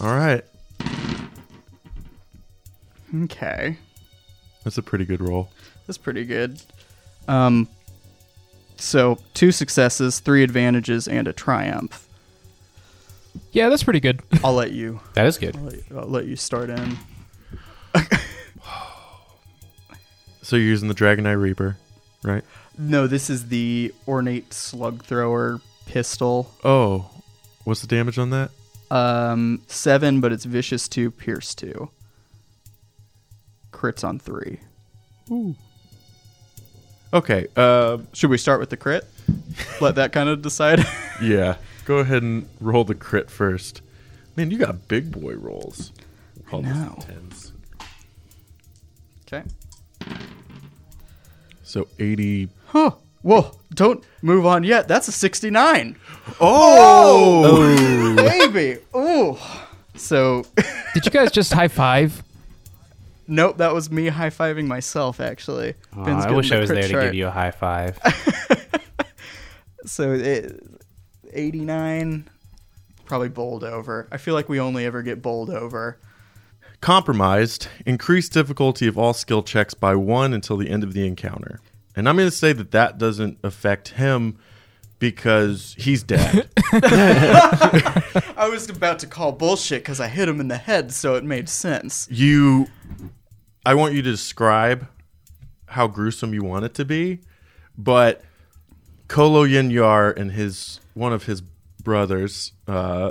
All 0.00 0.14
right. 0.14 0.44
Okay, 3.24 3.78
That's 4.64 4.76
a 4.76 4.82
pretty 4.82 5.06
good 5.06 5.20
roll. 5.22 5.48
that's 5.86 5.96
pretty 5.96 6.24
good. 6.26 6.60
Um, 7.26 7.66
so 8.76 9.18
two 9.32 9.50
successes, 9.50 10.20
three 10.20 10.42
advantages, 10.42 11.08
and 11.08 11.26
a 11.26 11.32
triumph. 11.32 12.06
Yeah, 13.50 13.70
that's 13.70 13.82
pretty 13.82 14.00
good. 14.00 14.20
I'll 14.44 14.52
let 14.52 14.72
you. 14.72 15.00
That 15.14 15.26
is 15.26 15.38
good. 15.38 15.56
I'll 15.56 15.62
let 15.62 15.74
you, 15.74 15.82
I'll 15.98 16.06
let 16.08 16.26
you 16.26 16.36
start 16.36 16.70
in. 16.70 16.98
So 20.42 20.56
you're 20.56 20.64
using 20.64 20.88
the 20.88 20.94
Dragon 20.94 21.26
Eye 21.26 21.32
Reaper, 21.32 21.76
right? 22.22 22.42
No, 22.78 23.06
this 23.06 23.28
is 23.28 23.48
the 23.48 23.92
ornate 24.06 24.54
slug 24.54 25.04
thrower 25.04 25.60
pistol. 25.84 26.50
Oh, 26.64 27.10
what's 27.64 27.82
the 27.82 27.86
damage 27.86 28.18
on 28.18 28.30
that? 28.30 28.50
Um, 28.90 29.62
seven, 29.66 30.20
but 30.20 30.32
it's 30.32 30.44
vicious 30.44 30.88
two, 30.88 31.10
pierce 31.10 31.54
two. 31.54 31.90
Crits 33.72 34.02
on 34.02 34.18
three. 34.18 34.60
Ooh. 35.30 35.54
Okay. 37.12 37.46
Uh, 37.56 37.98
Should 38.12 38.30
we 38.30 38.38
start 38.38 38.60
with 38.60 38.70
the 38.70 38.76
crit? 38.76 39.06
Let 39.80 39.94
that 39.96 40.12
kind 40.12 40.28
of 40.28 40.42
decide. 40.42 40.84
yeah. 41.22 41.56
Go 41.84 41.98
ahead 41.98 42.22
and 42.22 42.48
roll 42.60 42.84
the 42.84 42.94
crit 42.94 43.30
first. 43.30 43.82
Man, 44.36 44.50
you 44.50 44.58
got 44.58 44.88
big 44.88 45.10
boy 45.10 45.34
rolls. 45.34 45.92
All 46.52 46.62
know. 46.62 46.96
tens. 47.00 47.52
okay. 49.26 49.42
So 51.62 51.88
80. 51.98 52.48
Huh. 52.66 52.92
Whoa! 53.22 53.52
Don't 53.74 54.04
move 54.22 54.46
on 54.46 54.64
yet. 54.64 54.88
That's 54.88 55.08
a 55.08 55.12
sixty-nine. 55.12 55.96
Oh! 56.40 58.14
Baby. 58.16 58.80
Ooh. 58.96 59.36
So, 59.96 60.44
Did 60.94 61.04
you 61.04 61.10
guys 61.10 61.30
just 61.32 61.52
high 61.52 61.68
five? 61.68 62.22
nope. 63.26 63.58
That 63.58 63.74
was 63.74 63.90
me 63.90 64.06
high 64.08 64.30
fiving 64.30 64.66
myself. 64.66 65.20
Actually. 65.20 65.74
Aw, 65.96 66.04
Ben's 66.04 66.18
I 66.24 66.26
getting 66.26 66.36
wish 66.36 66.48
the 66.50 66.56
I 66.56 66.60
was 66.60 66.70
crit 66.70 66.76
there 66.80 66.88
to 66.88 66.92
chart. 66.92 67.04
give 67.04 67.14
you 67.14 67.26
a 67.26 67.30
high 67.30 67.50
five. 67.50 67.98
So 69.84 70.12
it, 70.12 70.60
89 71.32 72.28
probably 73.06 73.30
bowled 73.30 73.64
over. 73.64 74.06
I 74.12 74.18
feel 74.18 74.34
like 74.34 74.48
we 74.50 74.60
only 74.60 74.84
ever 74.84 75.02
get 75.02 75.22
bowled 75.22 75.48
over. 75.48 75.98
Compromised. 76.82 77.68
Increase 77.86 78.28
difficulty 78.28 78.86
of 78.86 78.98
all 78.98 79.14
skill 79.14 79.42
checks 79.42 79.72
by 79.72 79.94
one 79.94 80.34
until 80.34 80.58
the 80.58 80.68
end 80.68 80.84
of 80.84 80.92
the 80.92 81.06
encounter. 81.06 81.60
And 81.98 82.08
I'm 82.08 82.14
going 82.14 82.28
to 82.30 82.36
say 82.36 82.52
that 82.52 82.70
that 82.70 82.96
doesn't 82.96 83.40
affect 83.42 83.88
him 83.88 84.38
because 85.00 85.74
he's 85.76 86.04
dead. 86.04 86.48
I 86.72 88.48
was 88.48 88.70
about 88.70 89.00
to 89.00 89.08
call 89.08 89.32
bullshit 89.32 89.82
because 89.82 89.98
I 89.98 90.06
hit 90.06 90.28
him 90.28 90.38
in 90.38 90.46
the 90.46 90.58
head, 90.58 90.92
so 90.92 91.16
it 91.16 91.24
made 91.24 91.48
sense. 91.48 92.06
you. 92.08 92.68
I 93.66 93.74
want 93.74 93.94
you 93.94 94.02
to 94.02 94.10
describe 94.12 94.86
how 95.66 95.88
gruesome 95.88 96.32
you 96.32 96.44
want 96.44 96.64
it 96.64 96.74
to 96.74 96.84
be, 96.84 97.18
but 97.76 98.22
Kolo 99.08 99.44
Yinyar 99.44 100.16
and 100.16 100.30
his 100.30 100.78
one 100.94 101.12
of 101.12 101.24
his 101.24 101.42
brothers 101.82 102.52
uh, 102.68 103.10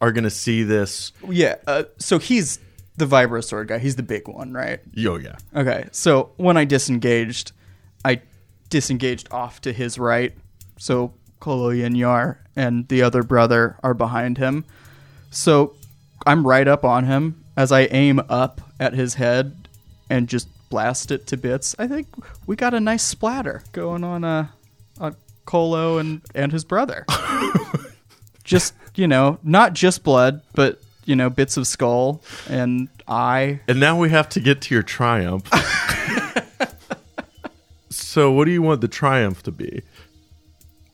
are 0.00 0.10
going 0.10 0.24
to 0.24 0.30
see 0.30 0.62
this. 0.62 1.12
Yeah, 1.28 1.56
uh, 1.66 1.84
so 1.98 2.18
he's 2.18 2.60
the 2.96 3.06
Vibrosword 3.06 3.68
guy. 3.68 3.78
He's 3.78 3.96
the 3.96 4.02
big 4.02 4.28
one, 4.28 4.52
right? 4.52 4.80
Yo, 4.92 5.16
yeah. 5.16 5.36
Okay, 5.54 5.88
so 5.92 6.32
when 6.36 6.56
I 6.56 6.64
disengaged, 6.64 7.52
I 8.04 8.20
disengaged 8.70 9.28
off 9.30 9.60
to 9.62 9.72
his 9.72 9.98
right. 9.98 10.34
So 10.78 11.14
Kolo 11.40 11.70
Yar 11.70 12.40
and 12.56 12.86
the 12.88 13.02
other 13.02 13.22
brother 13.22 13.76
are 13.82 13.94
behind 13.94 14.38
him. 14.38 14.64
So 15.30 15.74
I'm 16.26 16.46
right 16.46 16.68
up 16.68 16.84
on 16.84 17.04
him 17.04 17.44
as 17.56 17.72
I 17.72 17.82
aim 17.82 18.20
up 18.28 18.60
at 18.78 18.92
his 18.92 19.14
head 19.14 19.68
and 20.10 20.28
just 20.28 20.48
blast 20.68 21.10
it 21.10 21.26
to 21.28 21.36
bits. 21.36 21.74
I 21.78 21.86
think 21.86 22.08
we 22.46 22.56
got 22.56 22.74
a 22.74 22.80
nice 22.80 23.02
splatter 23.02 23.62
going 23.72 24.04
on 24.04 24.24
uh, 24.24 24.48
on 24.98 25.16
Kolo 25.44 25.98
and, 25.98 26.22
and 26.34 26.52
his 26.52 26.64
brother. 26.64 27.04
just, 28.44 28.74
you 28.94 29.06
know, 29.06 29.38
not 29.42 29.72
just 29.72 30.02
blood, 30.02 30.42
but, 30.54 30.81
you 31.04 31.16
know, 31.16 31.30
bits 31.30 31.56
of 31.56 31.66
skull 31.66 32.22
and 32.48 32.88
eye. 33.08 33.60
And 33.68 33.80
now 33.80 33.98
we 33.98 34.10
have 34.10 34.28
to 34.30 34.40
get 34.40 34.60
to 34.62 34.74
your 34.74 34.82
triumph. 34.82 35.48
so, 37.90 38.30
what 38.30 38.44
do 38.44 38.50
you 38.50 38.62
want 38.62 38.80
the 38.80 38.88
triumph 38.88 39.42
to 39.44 39.52
be? 39.52 39.82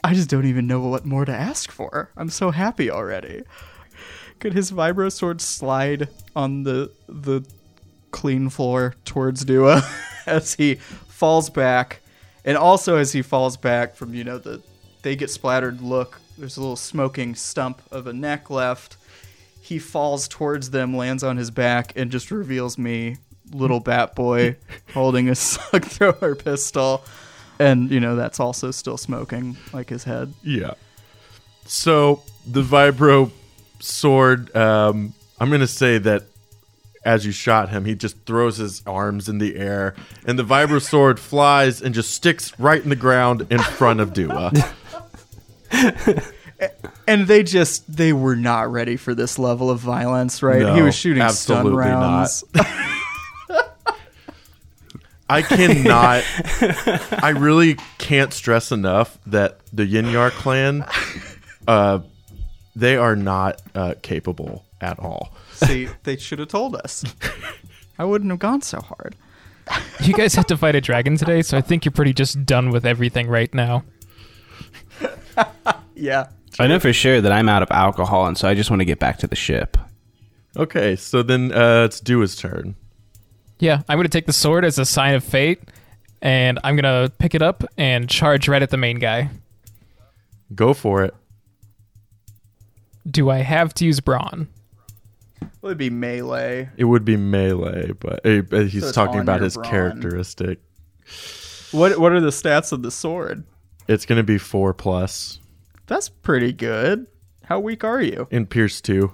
I 0.02 0.14
just 0.14 0.30
don't 0.30 0.46
even 0.46 0.66
know 0.66 0.80
what 0.80 1.04
more 1.04 1.24
to 1.24 1.34
ask 1.34 1.70
for. 1.70 2.10
I'm 2.16 2.30
so 2.30 2.50
happy 2.50 2.90
already. 2.90 3.42
Could 4.38 4.54
his 4.54 4.70
vibro 4.70 5.10
sword 5.10 5.40
slide 5.40 6.08
on 6.36 6.62
the 6.62 6.92
the 7.08 7.44
clean 8.10 8.48
floor 8.48 8.94
towards 9.04 9.44
Dua 9.44 9.82
as 10.26 10.54
he 10.54 10.76
falls 10.76 11.50
back, 11.50 12.00
and 12.44 12.56
also 12.56 12.96
as 12.96 13.12
he 13.12 13.22
falls 13.22 13.56
back 13.56 13.96
from 13.96 14.14
you 14.14 14.24
know 14.24 14.38
the 14.38 14.62
they 15.02 15.16
get 15.16 15.30
splattered 15.30 15.80
look. 15.80 16.20
There's 16.36 16.56
a 16.56 16.60
little 16.60 16.76
smoking 16.76 17.34
stump 17.34 17.82
of 17.90 18.06
a 18.06 18.12
neck 18.12 18.48
left. 18.48 18.96
He 19.60 19.78
falls 19.78 20.28
towards 20.28 20.70
them, 20.70 20.96
lands 20.96 21.22
on 21.22 21.36
his 21.36 21.50
back, 21.50 21.92
and 21.96 22.10
just 22.10 22.30
reveals 22.30 22.78
me, 22.78 23.16
little 23.52 23.80
bat 23.80 24.14
boy, 24.14 24.56
holding 24.94 25.28
a 25.28 25.34
slug 25.34 25.84
thrower 25.84 26.34
pistol. 26.34 27.04
and 27.58 27.90
you 27.90 28.00
know 28.00 28.16
that's 28.16 28.40
also 28.40 28.70
still 28.70 28.96
smoking 28.96 29.56
like 29.72 29.88
his 29.88 30.04
head. 30.04 30.32
Yeah. 30.42 30.74
So 31.66 32.22
the 32.46 32.62
vibro 32.62 33.30
sword, 33.80 34.54
um, 34.56 35.12
I'm 35.38 35.50
gonna 35.50 35.66
say 35.66 35.98
that 35.98 36.24
as 37.04 37.24
you 37.24 37.32
shot 37.32 37.68
him, 37.70 37.84
he 37.84 37.94
just 37.94 38.16
throws 38.26 38.56
his 38.56 38.82
arms 38.86 39.28
in 39.28 39.38
the 39.38 39.56
air, 39.56 39.94
and 40.26 40.38
the 40.38 40.44
vibro 40.44 40.80
sword 40.90 41.20
flies 41.20 41.80
and 41.82 41.94
just 41.94 42.10
sticks 42.10 42.58
right 42.58 42.82
in 42.82 42.88
the 42.88 42.96
ground 42.96 43.46
in 43.50 43.58
front 43.58 44.00
of 44.00 44.12
Dua. 44.12 44.52
And 47.06 47.26
they 47.26 47.42
just 47.42 47.90
they 47.94 48.12
were 48.12 48.36
not 48.36 48.70
ready 48.70 48.96
for 48.96 49.14
this 49.14 49.38
level 49.38 49.70
of 49.70 49.80
violence, 49.80 50.42
right? 50.42 50.74
he 50.74 50.82
was 50.82 50.94
shooting 50.94 51.22
stun 51.30 51.58
absolutely 51.58 51.78
rounds. 51.78 52.44
I 55.30 55.42
cannot. 55.42 56.24
I 57.22 57.30
really 57.36 57.76
can't 57.98 58.32
stress 58.32 58.72
enough 58.72 59.18
that 59.26 59.60
the 59.74 59.84
Yinyar 59.86 60.30
clan, 60.30 60.86
uh, 61.68 62.00
they 62.74 62.96
are 62.96 63.14
not 63.14 63.60
uh, 63.74 63.94
capable 64.00 64.64
at 64.80 64.98
all. 64.98 65.34
See, 65.52 65.88
they 66.04 66.16
should 66.16 66.38
have 66.38 66.48
told 66.48 66.76
us. 66.76 67.04
I 67.98 68.04
wouldn't 68.04 68.30
have 68.30 68.38
gone 68.38 68.62
so 68.62 68.80
hard. 68.80 69.16
You 70.00 70.14
guys 70.14 70.34
had 70.34 70.48
to 70.48 70.56
fight 70.56 70.74
a 70.76 70.80
dragon 70.80 71.18
today, 71.18 71.42
so 71.42 71.58
I 71.58 71.60
think 71.60 71.84
you're 71.84 71.92
pretty 71.92 72.14
just 72.14 72.46
done 72.46 72.70
with 72.70 72.86
everything 72.86 73.28
right 73.28 73.52
now. 73.52 73.84
Yeah. 75.94 76.28
I 76.58 76.66
know 76.66 76.80
for 76.80 76.92
sure 76.92 77.20
that 77.20 77.30
I'm 77.32 77.48
out 77.48 77.62
of 77.62 77.70
alcohol, 77.70 78.26
and 78.26 78.36
so 78.36 78.48
I 78.48 78.54
just 78.54 78.70
want 78.70 78.80
to 78.80 78.84
get 78.84 78.98
back 78.98 79.18
to 79.18 79.26
the 79.26 79.36
ship. 79.36 79.76
Okay, 80.56 80.96
so 80.96 81.22
then 81.22 81.52
uh, 81.52 81.84
it's 81.84 82.00
Dua's 82.00 82.34
turn. 82.34 82.74
Yeah, 83.60 83.82
I'm 83.88 83.98
gonna 83.98 84.08
take 84.08 84.26
the 84.26 84.32
sword 84.32 84.64
as 84.64 84.78
a 84.78 84.84
sign 84.84 85.14
of 85.14 85.22
fate, 85.24 85.60
and 86.22 86.58
I'm 86.64 86.76
gonna 86.76 87.10
pick 87.18 87.34
it 87.34 87.42
up 87.42 87.64
and 87.76 88.08
charge 88.08 88.48
right 88.48 88.62
at 88.62 88.70
the 88.70 88.76
main 88.76 88.98
guy. 88.98 89.30
Go 90.54 90.74
for 90.74 91.04
it. 91.04 91.14
Do 93.08 93.30
I 93.30 93.38
have 93.38 93.72
to 93.74 93.84
use 93.84 94.00
brawn? 94.00 94.48
Well, 95.60 95.70
it'd 95.70 95.78
be 95.78 95.90
melee. 95.90 96.68
It 96.76 96.84
would 96.84 97.04
be 97.04 97.16
melee, 97.16 97.92
but 97.92 98.24
uh, 98.26 98.42
he's 98.64 98.84
So 98.84 98.92
talking 98.92 99.20
about 99.20 99.40
his 99.40 99.54
brawn. 99.54 99.68
characteristic. 99.70 100.60
What 101.72 101.98
what 101.98 102.12
are 102.12 102.20
the 102.20 102.28
stats 102.30 102.72
of 102.72 102.82
the 102.82 102.90
sword? 102.90 103.44
It's 103.88 104.04
going 104.06 104.18
to 104.18 104.22
be 104.22 104.36
four 104.38 104.74
plus 104.74 105.40
That's 105.88 106.08
pretty 106.08 106.52
good. 106.52 107.06
How 107.44 107.58
weak 107.58 107.82
are 107.82 108.00
you? 108.00 108.28
in 108.30 108.46
Pierce 108.46 108.80
two. 108.80 109.12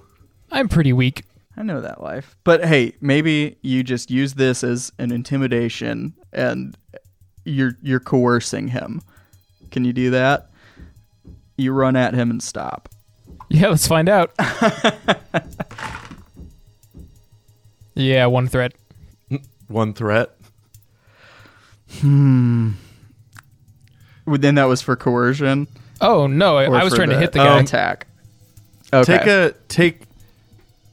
I'm 0.53 0.68
pretty 0.68 0.93
weak. 0.93 1.25
I 1.57 1.62
know 1.62 1.81
that 1.81 2.03
life. 2.03 2.37
But 2.45 2.64
hey, 2.64 2.95
maybe 3.01 3.57
you 3.62 3.83
just 3.85 4.11
use 4.11 4.35
this 4.35 4.62
as 4.64 4.93
an 4.99 5.12
intimidation 5.12 6.14
and 6.33 6.77
you're 7.45 7.79
you're 7.81 8.01
coercing 8.01 8.68
him. 8.68 9.01
Can 9.70 9.85
you 9.85 9.93
do 9.93 10.11
that? 10.11 10.51
You 11.57 11.72
run 11.72 11.95
at 11.97 12.14
him 12.14 12.31
and 12.31 12.43
stop. 12.43 12.89
Yeah, 13.49 13.68
let's 13.68 13.87
find 13.87 14.09
out. 14.09 14.33
yeah, 17.95 18.27
one 18.27 18.49
threat. 18.49 18.75
One 19.68 19.95
threat. 19.95 20.37
Hmm. 22.01 22.72
Well, 24.27 24.39
Then 24.39 24.57
that 24.57 24.64
was 24.64 24.83
for 24.83 24.97
coercion. 24.97 25.68
Oh 26.05 26.27
no, 26.27 26.59
I, 26.59 26.65
I 26.65 26.85
was 26.85 26.93
for 26.93 26.99
trying 26.99 27.11
to 27.11 27.19
hit 27.19 27.33
the 27.33 27.39
guy. 27.39 27.61
attack. 27.61 28.07
Okay. 28.93 29.19
Take 29.19 29.27
a 29.27 29.55
take 29.69 30.03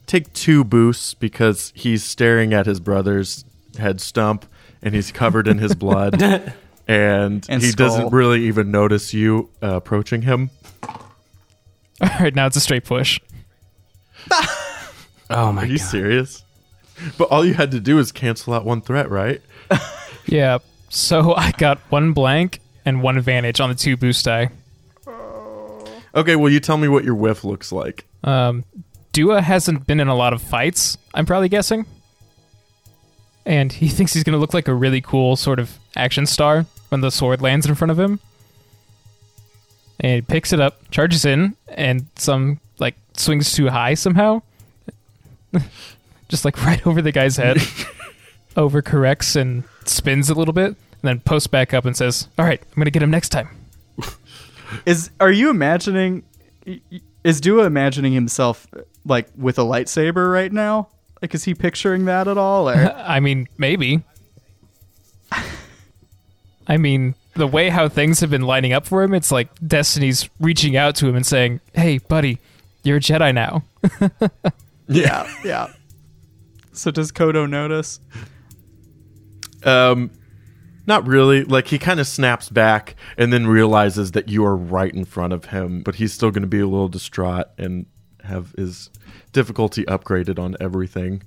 take 0.08 0.32
two 0.34 0.64
boosts 0.64 1.14
because 1.14 1.72
he's 1.76 2.04
staring 2.04 2.54
at 2.54 2.66
his 2.66 2.80
brother's 2.80 3.46
head 3.78 4.02
stump 4.02 4.46
and 4.82 4.94
he's 4.96 5.12
covered 5.12 5.48
in 5.48 5.58
his 5.60 5.76
blood 5.76 6.22
and, 6.88 7.46
And 7.48 7.62
he 7.62 7.70
skull. 7.70 7.88
doesn't 7.88 8.10
really 8.12 8.46
even 8.46 8.72
notice 8.72 9.14
you 9.14 9.50
uh, 9.62 9.76
approaching 9.76 10.24
him. 10.24 10.50
All 10.84 12.10
right, 12.20 12.34
now 12.36 12.48
it's 12.48 12.58
a 12.58 12.62
straight 12.62 12.86
push. 12.86 13.20
Oh 15.34 15.52
my 15.54 15.62
god. 15.62 15.70
Are 15.70 15.72
you 15.72 15.78
god! 15.78 15.86
serious? 15.88 16.44
But 17.18 17.32
all 17.32 17.46
you 17.46 17.54
had 17.54 17.72
to 17.72 17.80
do 17.80 18.00
is 18.00 18.12
cancel 18.12 18.54
out 18.54 18.66
one 18.66 18.82
threat, 18.82 19.10
right? 19.10 19.42
Yeah, 20.26 20.58
so 20.90 21.34
I 21.34 21.52
got 21.52 21.78
one 21.90 22.12
blank 22.12 22.60
and 22.84 23.02
one 23.02 23.18
advantage 23.18 23.62
on 23.62 23.70
the 23.70 23.76
two 23.76 23.96
boost 23.96 24.26
die. 24.26 24.50
Okay, 26.14 26.36
well 26.36 26.52
you 26.52 26.60
tell 26.60 26.78
me 26.78 26.88
what 26.88 27.04
your 27.04 27.16
whiff 27.16 27.44
looks 27.44 27.72
like. 27.72 28.06
Um, 28.24 28.66
Dua 29.14 29.42
hasn't 29.42 29.88
been 29.88 30.00
in 30.00 30.08
a 30.08 30.16
lot 30.16 30.34
of 30.34 30.42
fights, 30.42 30.98
I'm 31.14 31.26
probably 31.26 31.50
guessing. 31.50 31.86
And 33.46 33.72
he 33.72 33.88
thinks 33.90 34.14
he's 34.14 34.24
going 34.24 34.34
to 34.34 34.40
look 34.40 34.54
like 34.54 34.68
a 34.68 34.74
really 34.74 35.02
cool 35.02 35.36
sort 35.36 35.60
of 35.60 35.78
action 35.96 36.26
star 36.26 36.66
when 36.90 37.02
the 37.02 37.12
sword 37.12 37.42
lands 37.42 37.66
in 37.66 37.76
front 37.76 37.92
of 37.92 38.00
him. 38.00 38.20
And 40.00 40.16
he 40.16 40.22
picks 40.22 40.52
it 40.52 40.60
up, 40.60 40.90
charges 40.90 41.26
in, 41.26 41.56
and 41.68 42.08
some, 42.16 42.60
like, 42.80 42.96
swings 43.14 43.54
too 43.54 43.70
high 43.70 43.94
somehow. 43.94 44.42
Just, 46.28 46.44
like, 46.44 46.64
right 46.66 46.86
over 46.88 47.04
the 47.04 47.12
guy's 47.12 47.38
head. 47.38 47.58
Overcorrects 48.56 49.36
and 49.40 49.64
spins 49.86 50.30
a 50.30 50.34
little 50.34 50.54
bit, 50.54 50.70
and 50.70 50.78
then 51.04 51.20
posts 51.20 51.48
back 51.48 51.74
up 51.74 51.86
and 51.86 51.96
says, 51.96 52.28
All 52.40 52.46
right, 52.46 52.60
I'm 52.60 52.76
going 52.76 52.86
to 52.86 52.92
get 52.92 53.04
him 53.04 53.12
next 53.12 53.30
time. 53.30 53.50
Is 54.86 55.12
are 55.20 55.32
you 55.32 55.50
imagining? 55.50 56.24
Is 57.24 57.42
Dua 57.42 57.66
imagining 57.66 58.14
himself 58.14 58.68
like 59.06 59.28
with 59.36 59.60
a 59.60 59.64
lightsaber 59.64 60.32
right 60.32 60.52
now? 60.52 60.90
Like, 61.22 61.36
is 61.36 61.44
he 61.44 61.54
picturing 61.54 62.06
that 62.06 62.28
at 62.28 62.38
all? 62.38 62.70
Or 62.70 62.74
I 62.98 63.20
mean, 63.20 63.48
maybe. 63.58 64.04
I 66.68 66.78
mean, 66.78 67.16
the 67.36 67.48
way 67.48 67.70
how 67.70 67.90
things 67.90 68.20
have 68.20 68.30
been 68.30 68.44
lining 68.44 68.74
up 68.74 68.86
for 68.86 69.04
him, 69.04 69.14
it's 69.14 69.32
like 69.32 69.50
Destiny's 69.66 70.30
reaching 70.40 70.76
out 70.76 70.96
to 70.96 71.08
him 71.08 71.16
and 71.16 71.26
saying, 71.26 71.60
"Hey, 71.74 71.98
buddy, 72.00 72.40
you're 72.84 72.98
a 72.98 73.02
Jedi 73.02 73.34
now." 73.34 73.64
yeah, 74.88 75.32
yeah. 75.44 75.68
So 76.74 76.92
does 76.92 77.12
Kodo 77.12 77.50
notice? 77.50 78.00
Um, 79.64 80.12
not 80.92 81.08
really. 81.08 81.46
Like 81.46 81.68
he 81.68 81.80
kind 81.80 82.02
of 82.02 82.08
snaps 82.08 82.50
back 82.50 82.98
and 83.18 83.32
then 83.32 83.48
realizes 83.48 84.12
that 84.12 84.28
you 84.28 84.44
are 84.44 84.58
right 84.58 84.94
in 84.94 85.06
front 85.06 85.32
of 85.32 85.46
him, 85.46 85.84
but 85.84 85.96
he's 85.96 86.12
still 86.12 86.32
going 86.32 86.42
to 86.42 86.50
be 86.50 86.60
a 86.60 86.68
little 86.68 86.90
distraught 86.90 87.46
and 87.58 87.86
have 88.26 88.52
his 88.58 88.90
difficulty 89.32 89.86
upgraded 89.86 90.38
on 90.38 90.58
everything. 90.60 91.24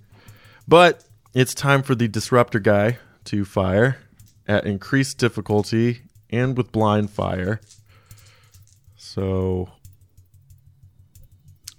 But 0.68 1.04
it's 1.32 1.54
time 1.54 1.82
for 1.82 1.94
the 1.94 2.08
disruptor 2.08 2.58
guy 2.58 2.98
to 3.24 3.46
fire 3.46 3.96
at 4.46 4.66
increased 4.66 5.16
difficulty 5.16 6.02
and 6.28 6.58
with 6.58 6.70
blind 6.70 7.08
fire. 7.08 7.62
So 8.98 9.70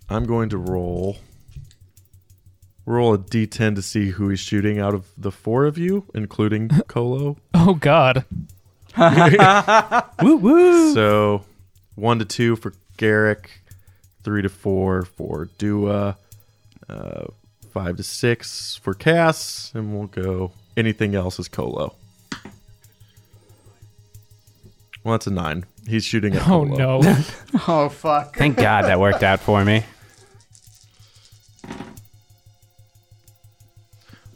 I'm 0.09 0.25
going 0.25 0.49
to 0.49 0.57
roll 0.57 1.17
roll 2.86 3.13
a 3.13 3.17
d10 3.17 3.75
to 3.75 3.81
see 3.81 4.11
who 4.11 4.29
he's 4.29 4.39
shooting 4.39 4.79
out 4.79 4.93
of 4.93 5.07
the 5.17 5.31
four 5.31 5.65
of 5.65 5.77
you, 5.77 6.05
including 6.13 6.69
Kolo. 6.88 7.38
oh 7.53 7.73
God! 7.75 8.25
Woo 10.21 10.38
woo! 10.38 10.93
So 10.93 11.43
one 11.95 12.19
to 12.19 12.25
two 12.25 12.55
for 12.55 12.73
Garrick, 12.97 13.61
three 14.23 14.41
to 14.41 14.49
four 14.49 15.03
for 15.03 15.49
Dua, 15.57 16.17
uh, 16.88 17.25
five 17.71 17.97
to 17.97 18.03
six 18.03 18.79
for 18.81 18.93
Cass, 18.93 19.71
and 19.75 19.97
we'll 19.97 20.07
go 20.07 20.51
anything 20.77 21.13
else 21.15 21.39
is 21.39 21.47
Kolo. 21.47 21.93
Well, 25.03 25.13
that's 25.13 25.27
a 25.27 25.31
nine. 25.31 25.65
He's 25.88 26.03
shooting 26.03 26.33
at 26.36 26.41
Oh 26.47 26.65
Kolo. 26.65 27.01
no! 27.01 27.15
Oh 27.67 27.89
fuck! 27.89 28.36
Thank 28.36 28.57
God 28.57 28.86
that 28.86 28.99
worked 28.99 29.23
out 29.23 29.39
for 29.39 29.63
me. 29.63 29.83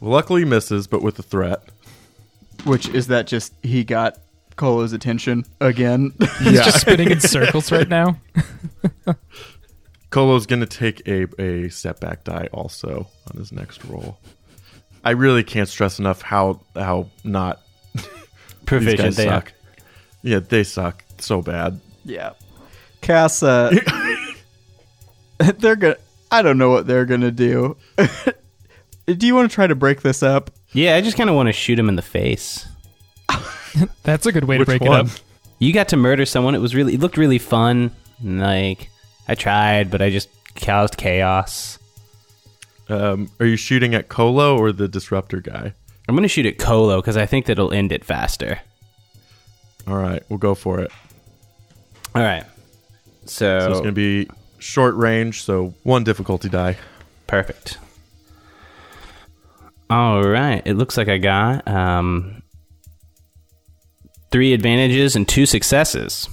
Luckily 0.00 0.44
misses, 0.44 0.86
but 0.86 1.02
with 1.02 1.18
a 1.18 1.22
threat. 1.22 1.62
Which 2.64 2.88
is 2.88 3.08
that? 3.08 3.26
Just 3.26 3.54
he 3.62 3.84
got 3.84 4.18
Kolo's 4.56 4.92
attention 4.92 5.44
again. 5.60 6.12
He's 6.40 6.60
just 6.62 6.80
spinning 6.80 7.10
in 7.10 7.20
circles 7.20 7.70
right 7.72 7.88
now. 7.98 8.16
Kolo's 10.10 10.46
going 10.46 10.60
to 10.60 10.66
take 10.66 11.06
a, 11.06 11.26
a 11.40 11.68
step 11.68 12.00
back 12.00 12.24
die 12.24 12.48
also 12.52 13.06
on 13.30 13.38
his 13.38 13.52
next 13.52 13.84
roll. 13.84 14.18
I 15.04 15.10
really 15.12 15.44
can't 15.44 15.68
stress 15.68 15.98
enough 15.98 16.20
how 16.22 16.60
how 16.74 17.06
not 17.24 17.60
these 17.94 18.06
Proficient 18.66 18.98
guys 18.98 19.16
they 19.16 19.28
are. 19.28 19.40
suck. 19.40 19.52
Yeah, 20.22 20.40
they 20.40 20.64
suck 20.64 21.04
so 21.18 21.40
bad. 21.42 21.80
yeah. 22.04 22.32
Cass, 23.00 23.42
uh, 23.42 23.70
they're 25.58 25.76
gonna. 25.76 25.96
I 26.30 26.42
don't 26.42 26.58
know 26.58 26.68
what 26.68 26.86
they're 26.86 27.06
gonna 27.06 27.30
do. 27.30 27.78
Do 29.06 29.26
you 29.26 29.34
want 29.34 29.50
to 29.50 29.54
try 29.54 29.66
to 29.66 29.74
break 29.74 30.02
this 30.02 30.22
up? 30.22 30.50
Yeah, 30.72 30.96
I 30.96 31.00
just 31.00 31.16
kind 31.16 31.28
of 31.28 31.36
want 31.36 31.48
to 31.48 31.52
shoot 31.52 31.78
him 31.78 31.88
in 31.88 31.96
the 31.96 32.02
face. 32.02 32.66
That's 34.02 34.26
a 34.26 34.32
good 34.32 34.44
way 34.44 34.58
to 34.58 34.64
break 34.64 34.80
one? 34.82 35.00
it 35.00 35.06
up. 35.06 35.18
You 35.58 35.72
got 35.72 35.88
to 35.88 35.96
murder 35.96 36.24
someone. 36.24 36.54
It 36.54 36.58
was 36.60 36.74
really, 36.74 36.94
it 36.94 37.00
looked 37.00 37.16
really 37.16 37.38
fun. 37.38 37.90
Like 38.22 38.88
I 39.28 39.34
tried, 39.34 39.90
but 39.90 40.00
I 40.02 40.10
just 40.10 40.28
caused 40.56 40.96
chaos. 40.96 41.78
Um, 42.88 43.30
are 43.40 43.46
you 43.46 43.56
shooting 43.56 43.94
at 43.94 44.08
Kolo 44.08 44.58
or 44.58 44.72
the 44.72 44.88
disruptor 44.88 45.40
guy? 45.40 45.74
I'm 46.08 46.14
gonna 46.16 46.28
shoot 46.28 46.46
at 46.46 46.58
Kolo 46.58 47.00
because 47.00 47.16
I 47.16 47.24
think 47.26 47.46
that'll 47.46 47.72
end 47.72 47.92
it 47.92 48.04
faster. 48.04 48.60
All 49.86 49.96
right, 49.96 50.22
we'll 50.28 50.38
go 50.38 50.54
for 50.54 50.80
it. 50.80 50.90
All 52.14 52.22
right. 52.22 52.44
So, 53.24 53.60
So 53.60 53.70
it's 53.70 53.80
going 53.80 53.84
to 53.84 53.92
be 53.92 54.28
short 54.58 54.94
range, 54.96 55.42
so 55.44 55.74
one 55.84 56.04
difficulty 56.04 56.48
die. 56.48 56.76
perfect. 57.26 57.78
All 59.90 60.22
right. 60.22 60.62
It 60.64 60.74
looks 60.74 60.96
like 60.96 61.08
I 61.08 61.18
got 61.18 61.66
um, 61.66 62.42
three 64.30 64.52
advantages 64.52 65.16
and 65.16 65.28
two 65.28 65.46
successes. 65.46 66.28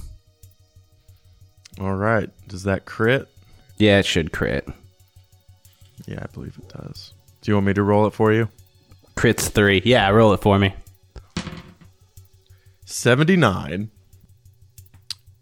All 1.80 1.94
right. 1.94 2.30
Does 2.46 2.62
that 2.62 2.84
crit? 2.84 3.28
Yeah, 3.76 3.98
it 3.98 4.06
should 4.06 4.32
crit. 4.32 4.68
Yeah, 6.06 6.20
I 6.22 6.26
believe 6.32 6.56
it 6.56 6.68
does. 6.68 7.12
Do 7.42 7.50
you 7.50 7.56
want 7.56 7.66
me 7.66 7.74
to 7.74 7.82
roll 7.82 8.06
it 8.06 8.14
for 8.14 8.32
you? 8.32 8.48
Crits 9.16 9.48
three. 9.50 9.82
Yeah, 9.84 10.08
roll 10.10 10.32
it 10.32 10.40
for 10.40 10.58
me. 10.58 10.74
79. 12.84 13.90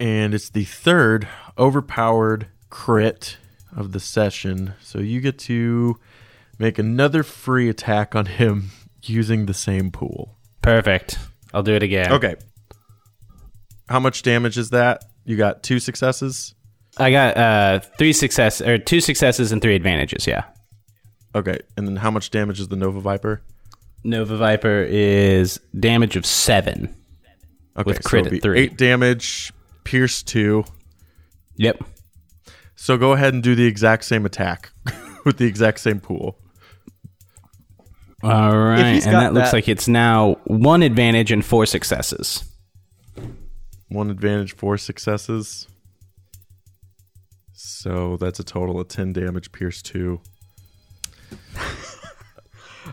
And 0.00 0.34
it's 0.34 0.48
the 0.48 0.64
third 0.64 1.28
overpowered 1.58 2.48
crit 2.70 3.36
of 3.74 3.92
the 3.92 4.00
session. 4.00 4.72
So 4.80 5.00
you 5.00 5.20
get 5.20 5.38
to 5.40 5.98
make 6.58 6.78
another 6.78 7.22
free 7.22 7.68
attack 7.68 8.14
on 8.14 8.26
him 8.26 8.70
using 9.02 9.46
the 9.46 9.54
same 9.54 9.90
pool. 9.90 10.36
Perfect. 10.62 11.18
I'll 11.54 11.62
do 11.62 11.74
it 11.74 11.82
again. 11.82 12.12
Okay. 12.12 12.36
How 13.88 14.00
much 14.00 14.22
damage 14.22 14.58
is 14.58 14.70
that? 14.70 15.04
You 15.24 15.36
got 15.36 15.62
two 15.62 15.78
successes? 15.78 16.54
I 16.98 17.10
got 17.10 17.36
uh, 17.36 17.80
three 17.98 18.12
success 18.12 18.60
or 18.60 18.78
two 18.78 19.00
successes 19.00 19.52
and 19.52 19.60
three 19.60 19.74
advantages. 19.76 20.26
Yeah. 20.26 20.44
Okay. 21.34 21.58
And 21.76 21.86
then 21.86 21.96
how 21.96 22.10
much 22.10 22.30
damage 22.30 22.58
is 22.60 22.68
the 22.68 22.76
Nova 22.76 23.00
Viper? 23.00 23.42
Nova 24.02 24.36
Viper 24.36 24.82
is 24.88 25.60
damage 25.78 26.16
of 26.16 26.24
seven. 26.24 26.94
Okay, 27.76 27.88
With 27.88 28.02
crit 28.04 28.24
so 28.24 28.28
at 28.28 28.32
it'd 28.32 28.32
be 28.32 28.40
three. 28.40 28.60
Eight 28.60 28.76
damage, 28.78 29.52
pierce 29.84 30.22
two. 30.22 30.64
Yep. 31.56 31.84
So 32.76 32.96
go 32.96 33.12
ahead 33.12 33.34
and 33.34 33.42
do 33.42 33.54
the 33.54 33.66
exact 33.66 34.04
same 34.04 34.24
attack 34.24 34.70
with 35.24 35.36
the 35.38 35.46
exact 35.46 35.80
same 35.80 36.00
pool. 36.00 36.38
All 38.26 38.58
right, 38.58 38.80
and 38.80 39.04
got 39.04 39.20
that 39.20 39.34
looks 39.34 39.50
that- 39.50 39.56
like 39.56 39.68
it's 39.68 39.88
now 39.88 40.36
one 40.44 40.82
advantage 40.82 41.30
and 41.32 41.44
four 41.44 41.66
successes. 41.66 42.44
One 43.88 44.10
advantage, 44.10 44.54
four 44.56 44.78
successes. 44.78 45.68
So 47.52 48.16
that's 48.16 48.40
a 48.40 48.44
total 48.44 48.80
of 48.80 48.88
10 48.88 49.12
damage, 49.12 49.52
pierce 49.52 49.80
two. 49.80 50.20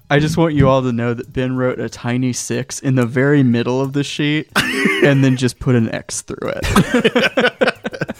I 0.09 0.19
just 0.19 0.37
want 0.37 0.53
you 0.53 0.67
all 0.67 0.81
to 0.83 0.91
know 0.91 1.13
that 1.13 1.33
Ben 1.33 1.55
wrote 1.55 1.79
a 1.79 1.89
tiny 1.89 2.33
six 2.33 2.79
in 2.79 2.95
the 2.95 3.05
very 3.05 3.43
middle 3.43 3.81
of 3.81 3.93
the 3.93 4.03
sheet 4.03 4.49
and 4.55 5.23
then 5.23 5.35
just 5.37 5.59
put 5.59 5.75
an 5.75 5.89
X 5.89 6.21
through 6.21 6.51
it. 6.55 6.65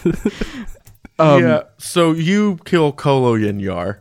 um, 1.18 1.42
yeah. 1.42 1.62
So 1.78 2.12
you 2.12 2.58
kill 2.64 2.92
Kolo 2.92 3.36
Yinyar. 3.36 3.98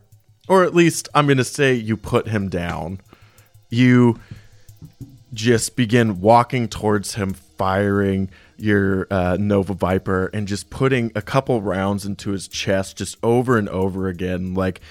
Or 0.53 0.63
at 0.63 0.75
least 0.75 1.09
I'm 1.15 1.25
going 1.25 1.39
to 1.39 1.43
say 1.43 1.73
you 1.73 1.97
put 1.97 2.27
him 2.27 2.47
down. 2.47 2.99
You 3.71 4.19
just 5.33 5.75
begin 5.75 6.21
walking 6.21 6.67
towards 6.67 7.15
him, 7.15 7.33
firing 7.33 8.29
your 8.55 9.07
uh, 9.09 9.35
Nova 9.39 9.73
Viper 9.73 10.29
and 10.31 10.47
just 10.47 10.69
putting 10.69 11.11
a 11.15 11.23
couple 11.23 11.59
rounds 11.63 12.05
into 12.05 12.29
his 12.29 12.47
chest 12.47 12.97
just 12.97 13.17
over 13.23 13.57
and 13.57 13.67
over 13.67 14.07
again. 14.07 14.53
Like 14.53 14.81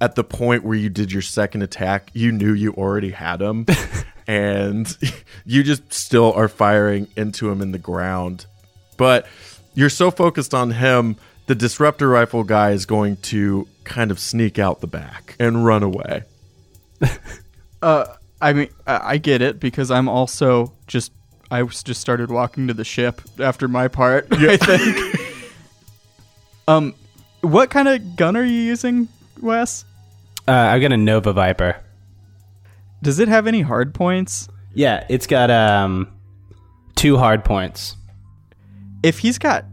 at 0.00 0.14
the 0.14 0.24
point 0.24 0.64
where 0.64 0.78
you 0.78 0.88
did 0.88 1.12
your 1.12 1.20
second 1.20 1.60
attack, 1.60 2.08
you 2.14 2.32
knew 2.32 2.54
you 2.54 2.72
already 2.72 3.10
had 3.10 3.42
him. 3.42 3.66
and 4.26 4.96
you 5.44 5.62
just 5.62 5.92
still 5.92 6.32
are 6.32 6.48
firing 6.48 7.08
into 7.14 7.50
him 7.50 7.60
in 7.60 7.72
the 7.72 7.78
ground. 7.78 8.46
But 8.96 9.26
you're 9.74 9.90
so 9.90 10.10
focused 10.10 10.54
on 10.54 10.70
him, 10.70 11.16
the 11.44 11.54
disruptor 11.54 12.08
rifle 12.08 12.42
guy 12.42 12.70
is 12.70 12.86
going 12.86 13.18
to 13.18 13.68
kind 13.90 14.10
of 14.10 14.20
sneak 14.20 14.58
out 14.58 14.80
the 14.80 14.86
back 14.86 15.36
and 15.38 15.64
run 15.66 15.82
away. 15.82 16.22
Uh, 17.82 18.04
I 18.42 18.52
mean, 18.52 18.68
I 18.86 19.12
I 19.12 19.16
get 19.16 19.40
it 19.40 19.58
because 19.58 19.90
I'm 19.90 20.06
also 20.06 20.74
just 20.86 21.12
I 21.50 21.62
was 21.62 21.82
just 21.82 21.98
started 21.98 22.30
walking 22.30 22.66
to 22.66 22.74
the 22.74 22.84
ship 22.84 23.22
after 23.38 23.68
my 23.68 23.88
part. 23.88 24.26
I 24.30 24.58
think. 24.58 25.42
um, 26.68 26.94
what 27.40 27.70
kind 27.70 27.88
of 27.88 28.16
gun 28.16 28.36
are 28.36 28.44
you 28.44 28.52
using, 28.52 29.08
Wes? 29.40 29.86
Uh, 30.46 30.52
I've 30.52 30.82
got 30.82 30.92
a 30.92 30.98
Nova 30.98 31.32
Viper. 31.32 31.82
Does 33.02 33.18
it 33.18 33.28
have 33.28 33.46
any 33.46 33.62
hard 33.62 33.94
points? 33.94 34.46
Yeah, 34.74 35.06
it's 35.08 35.26
got 35.26 35.50
um 35.50 36.12
two 36.96 37.16
hard 37.16 37.46
points. 37.46 37.96
If 39.02 39.20
he's 39.20 39.38
got 39.38 39.64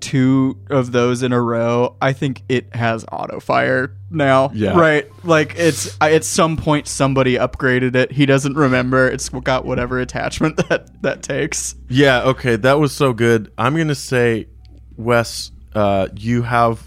two 0.00 0.58
of 0.70 0.92
those 0.92 1.22
in 1.22 1.32
a 1.32 1.40
row, 1.40 1.96
I 2.00 2.12
think 2.12 2.42
it 2.48 2.74
has 2.74 3.04
auto 3.10 3.40
fire 3.40 3.96
now. 4.10 4.50
Yeah. 4.54 4.78
Right. 4.78 5.08
Like 5.24 5.54
it's 5.56 5.96
at 6.00 6.24
some 6.24 6.56
point 6.56 6.86
somebody 6.86 7.34
upgraded 7.34 7.94
it. 7.94 8.12
He 8.12 8.26
doesn't 8.26 8.56
remember. 8.56 9.08
It's 9.08 9.28
got 9.28 9.64
whatever 9.64 9.98
attachment 10.00 10.56
that 10.68 11.02
that 11.02 11.22
takes. 11.22 11.74
Yeah, 11.88 12.22
okay, 12.22 12.56
that 12.56 12.78
was 12.78 12.92
so 12.92 13.12
good. 13.12 13.52
I'm 13.58 13.74
going 13.74 13.88
to 13.88 13.94
say, 13.94 14.48
Wes, 14.96 15.52
uh, 15.74 16.08
you 16.16 16.42
have. 16.42 16.86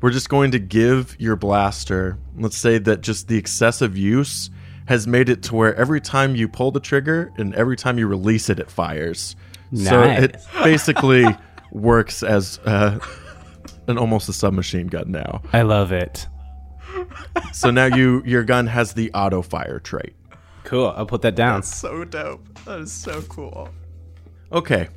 We're 0.00 0.12
just 0.12 0.28
going 0.28 0.52
to 0.52 0.60
give 0.60 1.16
your 1.18 1.34
blaster, 1.34 2.20
let's 2.36 2.56
say 2.56 2.78
that 2.78 3.00
just 3.00 3.26
the 3.26 3.36
excessive 3.36 3.96
use 3.98 4.48
has 4.86 5.08
made 5.08 5.28
it 5.28 5.42
to 5.42 5.56
where 5.56 5.74
every 5.74 6.00
time 6.00 6.36
you 6.36 6.46
pull 6.46 6.70
the 6.70 6.78
trigger 6.78 7.32
and 7.36 7.52
every 7.56 7.76
time 7.76 7.98
you 7.98 8.06
release 8.06 8.48
it, 8.48 8.60
it 8.60 8.70
fires. 8.70 9.34
So 9.74 10.02
it 10.02 10.36
basically 10.62 11.26
works 11.70 12.22
as 12.22 12.58
uh, 12.64 12.98
an 13.86 13.98
almost 13.98 14.28
a 14.28 14.32
submachine 14.32 14.86
gun 14.86 15.10
now. 15.10 15.42
I 15.52 15.62
love 15.62 15.92
it. 15.92 16.26
So 17.52 17.70
now 17.70 17.86
you 17.86 18.22
your 18.24 18.44
gun 18.44 18.66
has 18.66 18.94
the 18.94 19.12
auto 19.12 19.42
fire 19.42 19.78
trait. 19.78 20.14
Cool. 20.64 20.92
I'll 20.96 21.06
put 21.06 21.22
that 21.22 21.34
down. 21.34 21.62
So 21.62 22.04
dope. 22.04 22.46
That 22.64 22.80
is 22.80 22.92
so 22.92 23.22
cool. 23.22 23.68
Okay. 24.52 24.88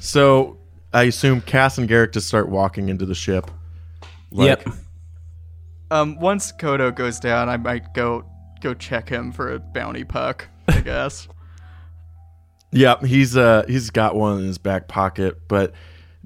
So 0.00 0.58
I 0.92 1.04
assume 1.04 1.40
Cass 1.42 1.78
and 1.78 1.88
Garrick 1.88 2.12
just 2.12 2.26
start 2.28 2.48
walking 2.48 2.88
into 2.88 3.06
the 3.06 3.14
ship. 3.14 3.50
Like, 4.30 4.64
yep. 4.64 4.74
Um, 5.90 6.18
once 6.18 6.52
Kodo 6.52 6.94
goes 6.94 7.20
down, 7.20 7.48
I 7.48 7.56
might 7.56 7.94
go 7.94 8.24
go 8.60 8.74
check 8.74 9.08
him 9.08 9.32
for 9.32 9.54
a 9.54 9.58
bounty 9.58 10.04
puck. 10.04 10.48
I 10.68 10.80
guess. 10.80 11.28
Yeah, 12.72 13.00
he's 13.04 13.36
uh 13.36 13.64
he's 13.68 13.90
got 13.90 14.16
one 14.16 14.40
in 14.40 14.46
his 14.46 14.58
back 14.58 14.88
pocket, 14.88 15.46
but 15.48 15.72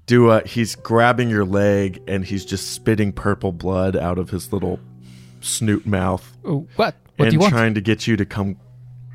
Dua 0.06 0.42
he's 0.46 0.74
grabbing 0.74 1.30
your 1.30 1.44
leg 1.44 2.02
and 2.08 2.24
he's 2.24 2.44
just 2.44 2.72
spitting 2.72 3.12
purple 3.12 3.52
blood 3.52 3.96
out 3.96 4.18
of 4.18 4.30
his 4.30 4.52
little 4.52 4.80
snoot 5.40 5.86
mouth 5.86 6.36
Oh, 6.44 6.66
what? 6.76 6.94
What 7.16 7.26
and 7.26 7.30
do 7.30 7.34
you 7.34 7.40
want? 7.40 7.52
trying 7.52 7.74
to 7.74 7.80
get 7.80 8.06
you 8.06 8.16
to 8.16 8.24
come 8.24 8.56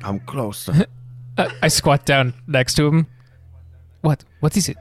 come 0.00 0.20
closer. 0.20 0.86
Uh, 1.38 1.50
I 1.60 1.68
squat 1.68 2.06
down 2.06 2.32
next 2.46 2.76
to 2.76 2.86
him. 2.86 3.06
What? 4.00 4.24
What 4.40 4.56
is 4.56 4.70
it? 4.70 4.78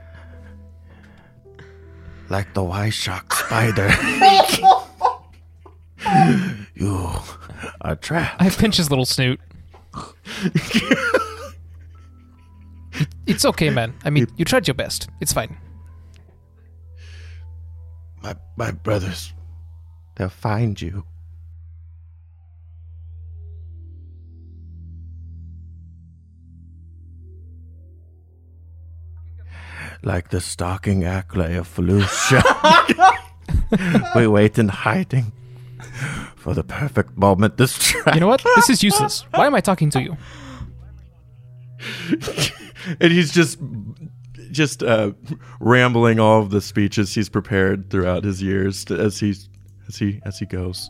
like 2.30 2.54
the 2.54 2.64
white 2.64 2.92
shark 2.94 3.34
spider. 3.34 3.90
you 6.76 7.10
are 7.82 7.98
trapped. 7.98 8.42
I 8.42 8.50
pinch 8.50 8.78
his 8.78 8.90
little 8.90 9.04
snoot. 9.04 9.38
It- 13.00 13.08
it's 13.28 13.46
okay, 13.46 13.70
man. 13.70 13.94
I 14.04 14.10
mean, 14.10 14.28
you 14.38 14.46
tried 14.46 14.68
your 14.68 14.76
best. 14.76 15.10
It's 15.22 15.34
fine. 15.34 15.58
My 18.22 18.36
my 18.58 18.72
brothers, 18.72 19.34
they'll 20.16 20.30
find 20.30 20.80
you. 20.82 21.04
Like 30.04 30.30
the 30.30 30.42
stalking 30.42 31.02
Acklay 31.02 31.58
of 31.58 31.68
Felucia. 31.74 32.42
we 34.16 34.28
wait 34.28 34.58
in 34.58 34.68
hiding 34.68 35.32
for 36.36 36.54
the 36.54 36.64
perfect 36.64 37.18
moment 37.18 37.58
This 37.58 37.74
strike. 37.74 38.16
You 38.16 38.22
know 38.22 38.28
what? 38.28 38.44
This 38.56 38.70
is 38.70 38.84
useless. 38.90 39.26
Why 39.34 39.48
am 39.48 39.56
I 39.56 39.62
talking 39.62 39.90
to 39.92 40.02
you? 40.02 40.18
and 43.00 43.12
he's 43.12 43.32
just 43.32 43.60
just 44.52 44.84
uh, 44.84 45.12
rambling 45.60 46.20
all 46.20 46.42
of 46.42 46.50
the 46.50 46.62
speeches 46.62 47.14
he's 47.14 47.30
prepared 47.30 47.90
throughout 47.90 48.24
his 48.24 48.42
years 48.42 48.86
to, 48.86 49.00
as 49.00 49.20
he 49.20 49.36
as 49.88 49.98
he 49.98 50.22
as 50.26 50.40
he 50.40 50.46
goes. 50.46 50.90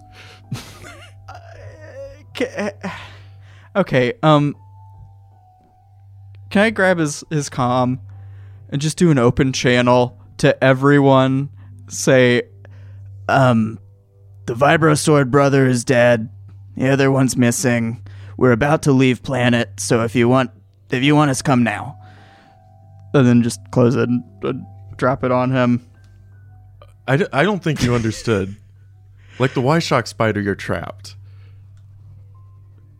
Okay. 3.75 4.13
Um. 4.23 4.55
Can 6.49 6.61
I 6.61 6.69
grab 6.69 6.99
his 6.99 7.23
his 7.29 7.49
comm 7.49 7.99
and 8.69 8.81
just 8.81 8.97
do 8.97 9.11
an 9.11 9.17
open 9.17 9.51
channel 9.51 10.21
to 10.37 10.63
everyone? 10.63 11.49
Say, 11.89 12.43
um, 13.27 13.79
the 14.45 14.55
Vibrosword 14.55 15.31
brother 15.31 15.67
is 15.67 15.83
dead. 15.83 16.29
The 16.77 16.89
other 16.89 17.11
one's 17.11 17.35
missing. 17.35 18.05
We're 18.37 18.53
about 18.53 18.83
to 18.83 18.91
leave 18.91 19.21
planet, 19.23 19.79
so 19.79 20.03
if 20.03 20.15
you 20.15 20.29
want, 20.29 20.51
if 20.91 21.03
you 21.03 21.15
want 21.15 21.31
us, 21.31 21.41
come 21.41 21.63
now. 21.63 21.97
and 23.13 23.25
then 23.27 23.43
just 23.43 23.59
close 23.71 23.95
it 23.95 24.09
and 24.09 24.23
uh, 24.43 24.53
drop 24.97 25.23
it 25.23 25.31
on 25.31 25.51
him. 25.51 25.85
I, 27.07 27.17
d- 27.17 27.27
I 27.31 27.43
don't 27.43 27.63
think 27.63 27.83
you 27.83 27.93
understood. 27.95 28.55
like 29.39 29.53
the 29.53 29.61
Y-Shock 29.61 30.07
spider, 30.07 30.41
you're 30.41 30.55
trapped. 30.55 31.15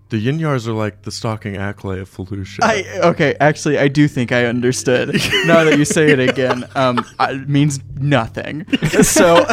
The 0.09 0.23
Yinyars 0.23 0.67
are 0.67 0.73
like 0.73 1.01
the 1.01 1.11
stalking 1.11 1.55
Acklay 1.55 1.99
of 1.99 2.09
Felucia. 2.09 2.59
I 2.61 2.83
okay, 3.09 3.35
actually, 3.39 3.79
I 3.79 3.87
do 3.87 4.07
think 4.07 4.31
I 4.31 4.45
understood. 4.45 5.09
now 5.45 5.63
that 5.63 5.77
you 5.79 5.83
say 5.85 6.11
it 6.11 6.19
again, 6.19 6.63
um, 6.75 7.03
it 7.19 7.49
means 7.49 7.79
nothing. 7.95 8.65
So 9.01 9.45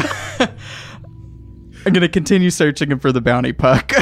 I'm 1.84 1.92
gonna 1.92 2.08
continue 2.08 2.50
searching 2.50 2.96
for 2.98 3.10
the 3.12 3.20
bounty 3.22 3.52
puck. 3.54 3.92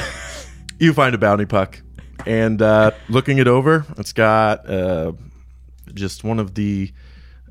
you 0.80 0.92
find 0.92 1.14
a 1.14 1.18
bounty 1.18 1.46
puck, 1.46 1.80
and 2.26 2.60
uh, 2.62 2.92
looking 3.08 3.38
it 3.38 3.48
over, 3.48 3.84
it's 3.98 4.12
got 4.12 4.68
uh, 4.68 5.12
just 5.94 6.24
one 6.24 6.38
of 6.38 6.54
the 6.54 6.92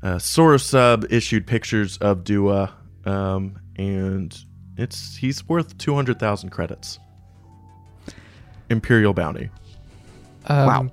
uh, 0.02 0.14
SoroSuub 0.16 1.12
issued 1.12 1.46
pictures 1.46 1.96
of 1.98 2.24
Dua, 2.24 2.72
um, 3.04 3.58
and 3.76 4.36
it's 4.76 5.16
he's 5.16 5.46
worth 5.48 5.76
two 5.78 5.94
hundred 5.94 6.18
thousand 6.18 6.50
credits. 6.50 6.98
Imperial 8.68 9.12
bounty. 9.12 9.50
Um, 10.46 10.66
Wow. 10.66 10.90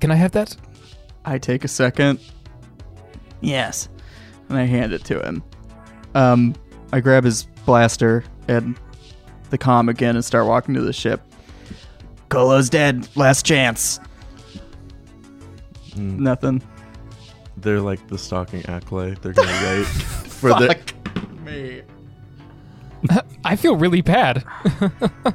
Can 0.00 0.10
I 0.10 0.16
have 0.16 0.32
that? 0.32 0.56
I 1.24 1.38
take 1.38 1.64
a 1.64 1.68
second. 1.68 2.20
Yes. 3.40 3.88
And 4.48 4.58
I 4.58 4.64
hand 4.64 4.92
it 4.92 5.04
to 5.06 5.20
him. 5.20 5.42
Um, 6.14 6.54
I 6.92 7.00
grab 7.00 7.24
his 7.24 7.44
blaster 7.64 8.22
and 8.48 8.78
the 9.50 9.58
comm 9.58 9.88
again 9.88 10.14
and 10.14 10.24
start 10.24 10.46
walking 10.46 10.74
to 10.74 10.82
the 10.82 10.92
ship. 10.92 11.20
Kolo's 12.28 12.68
dead. 12.70 13.08
Last 13.16 13.44
chance. 13.46 14.00
Mm, 15.90 16.18
Nothing. 16.18 16.62
They're 17.56 17.80
like 17.80 18.06
the 18.08 18.18
stalking 18.18 18.62
Acklay. 18.62 19.18
They're 19.20 19.32
gonna 19.32 19.48
wait 19.62 19.86
for 19.86 20.50
the. 20.50 20.76
Me. 21.44 21.82
I 23.44 23.56
feel 23.56 23.76
really 23.76 24.00
bad. 24.02 24.44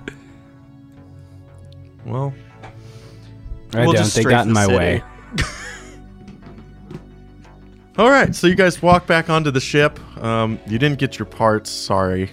Well, 2.05 2.33
I 3.75 3.81
We'll 3.85 3.93
don't. 3.93 4.11
They 4.11 4.23
got 4.23 4.47
in 4.47 4.53
my 4.53 4.65
city. 4.65 4.75
way. 4.75 5.03
All 7.97 8.09
right, 8.09 8.33
so 8.33 8.47
you 8.47 8.55
guys 8.55 8.81
walk 8.81 9.05
back 9.05 9.29
onto 9.29 9.51
the 9.51 9.59
ship. 9.59 9.99
Um, 10.17 10.57
you 10.65 10.79
didn't 10.79 10.97
get 10.97 11.19
your 11.19 11.27
parts. 11.27 11.69
Sorry. 11.69 12.31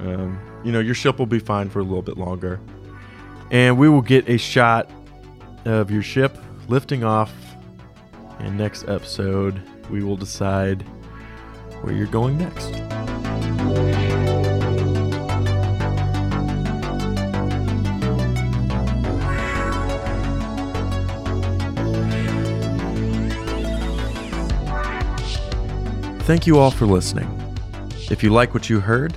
Um, 0.00 0.38
you 0.64 0.72
know 0.72 0.80
your 0.80 0.94
ship 0.96 1.20
will 1.20 1.26
be 1.26 1.38
fine 1.38 1.68
for 1.70 1.78
a 1.78 1.82
little 1.84 2.02
bit 2.02 2.16
longer, 2.18 2.58
and 3.50 3.78
we 3.78 3.88
will 3.88 4.02
get 4.02 4.28
a 4.28 4.36
shot 4.36 4.90
of 5.64 5.90
your 5.90 6.02
ship 6.02 6.36
lifting 6.68 7.04
off. 7.04 7.32
And 8.38 8.56
next 8.58 8.88
episode, 8.88 9.60
we 9.90 10.02
will 10.02 10.16
decide 10.16 10.82
where 11.80 11.94
you're 11.94 12.06
going 12.06 12.38
next. 12.38 12.72
Thank 26.26 26.46
you 26.46 26.58
all 26.58 26.72
for 26.72 26.86
listening. 26.86 27.30
If 28.10 28.24
you 28.24 28.30
like 28.30 28.52
what 28.52 28.68
you 28.68 28.80
heard, 28.80 29.16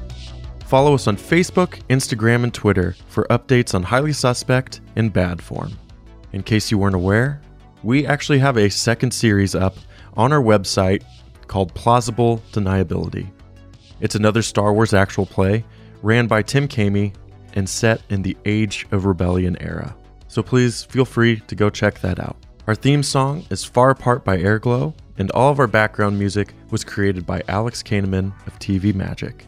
follow 0.70 0.94
us 0.94 1.08
on 1.08 1.18
Facebook, 1.18 1.82
Instagram, 1.90 2.44
and 2.44 2.54
Twitter 2.54 2.96
for 3.08 3.26
updates 3.32 3.74
on 3.74 3.82
Highly 3.82 4.14
Suspect 4.14 4.82
in 4.96 5.10
bad 5.10 5.42
form. 5.42 5.72
In 6.32 6.44
case 6.44 6.70
you 6.70 6.78
weren't 6.78 6.94
aware, 6.94 7.42
we 7.82 8.06
actually 8.06 8.38
have 8.38 8.56
a 8.56 8.70
second 8.70 9.12
series 9.12 9.56
up 9.56 9.78
on 10.16 10.32
our 10.32 10.44
website 10.44 11.04
called 11.48 11.74
Plausible 11.74 12.44
Deniability. 12.52 13.32
It's 14.00 14.14
another 14.14 14.44
Star 14.44 14.72
Wars 14.72 14.94
actual 14.94 15.26
play 15.26 15.66
ran 16.04 16.28
by 16.28 16.44
Tim 16.44 16.68
Kamey 16.68 17.16
and 17.54 17.68
set 17.68 18.04
in 18.12 18.22
the 18.22 18.38
Age 18.46 18.86
of 18.92 19.06
Rebellion 19.06 19.58
era. 19.60 19.96
So 20.28 20.44
please 20.44 20.84
feel 20.84 21.04
free 21.04 21.40
to 21.48 21.56
go 21.56 21.72
check 21.72 22.00
that 22.02 22.20
out. 22.20 22.38
Our 22.68 22.76
theme 22.76 23.02
song 23.02 23.44
is 23.50 23.66
Far 23.66 23.90
Apart 23.90 24.24
by 24.24 24.38
Airglow, 24.38 24.94
and 25.18 25.32
all 25.32 25.52
of 25.52 25.60
our 25.60 25.66
background 25.66 26.20
music 26.20 26.54
was 26.70 26.84
created 26.84 27.26
by 27.26 27.42
Alex 27.48 27.82
Kahneman 27.82 28.34
of 28.46 28.60
TV 28.60 28.94
Magic. 28.94 29.48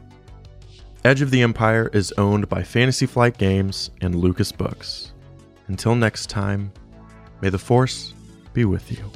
Edge 1.04 1.24
of 1.24 1.32
the 1.32 1.42
Empire 1.42 1.90
is 1.94 2.14
owned 2.20 2.48
by 2.48 2.62
Fantasy 2.62 3.08
Flight 3.08 3.36
Games 3.40 3.90
and 4.02 4.14
Lucas 4.14 4.52
Books. 4.52 5.14
Until 5.68 5.96
next 5.96 6.30
time, 6.30 6.72
may 7.42 7.50
the 7.50 7.58
Force 7.58 8.14
be 8.54 8.66
with 8.66 8.92
you. 8.92 9.12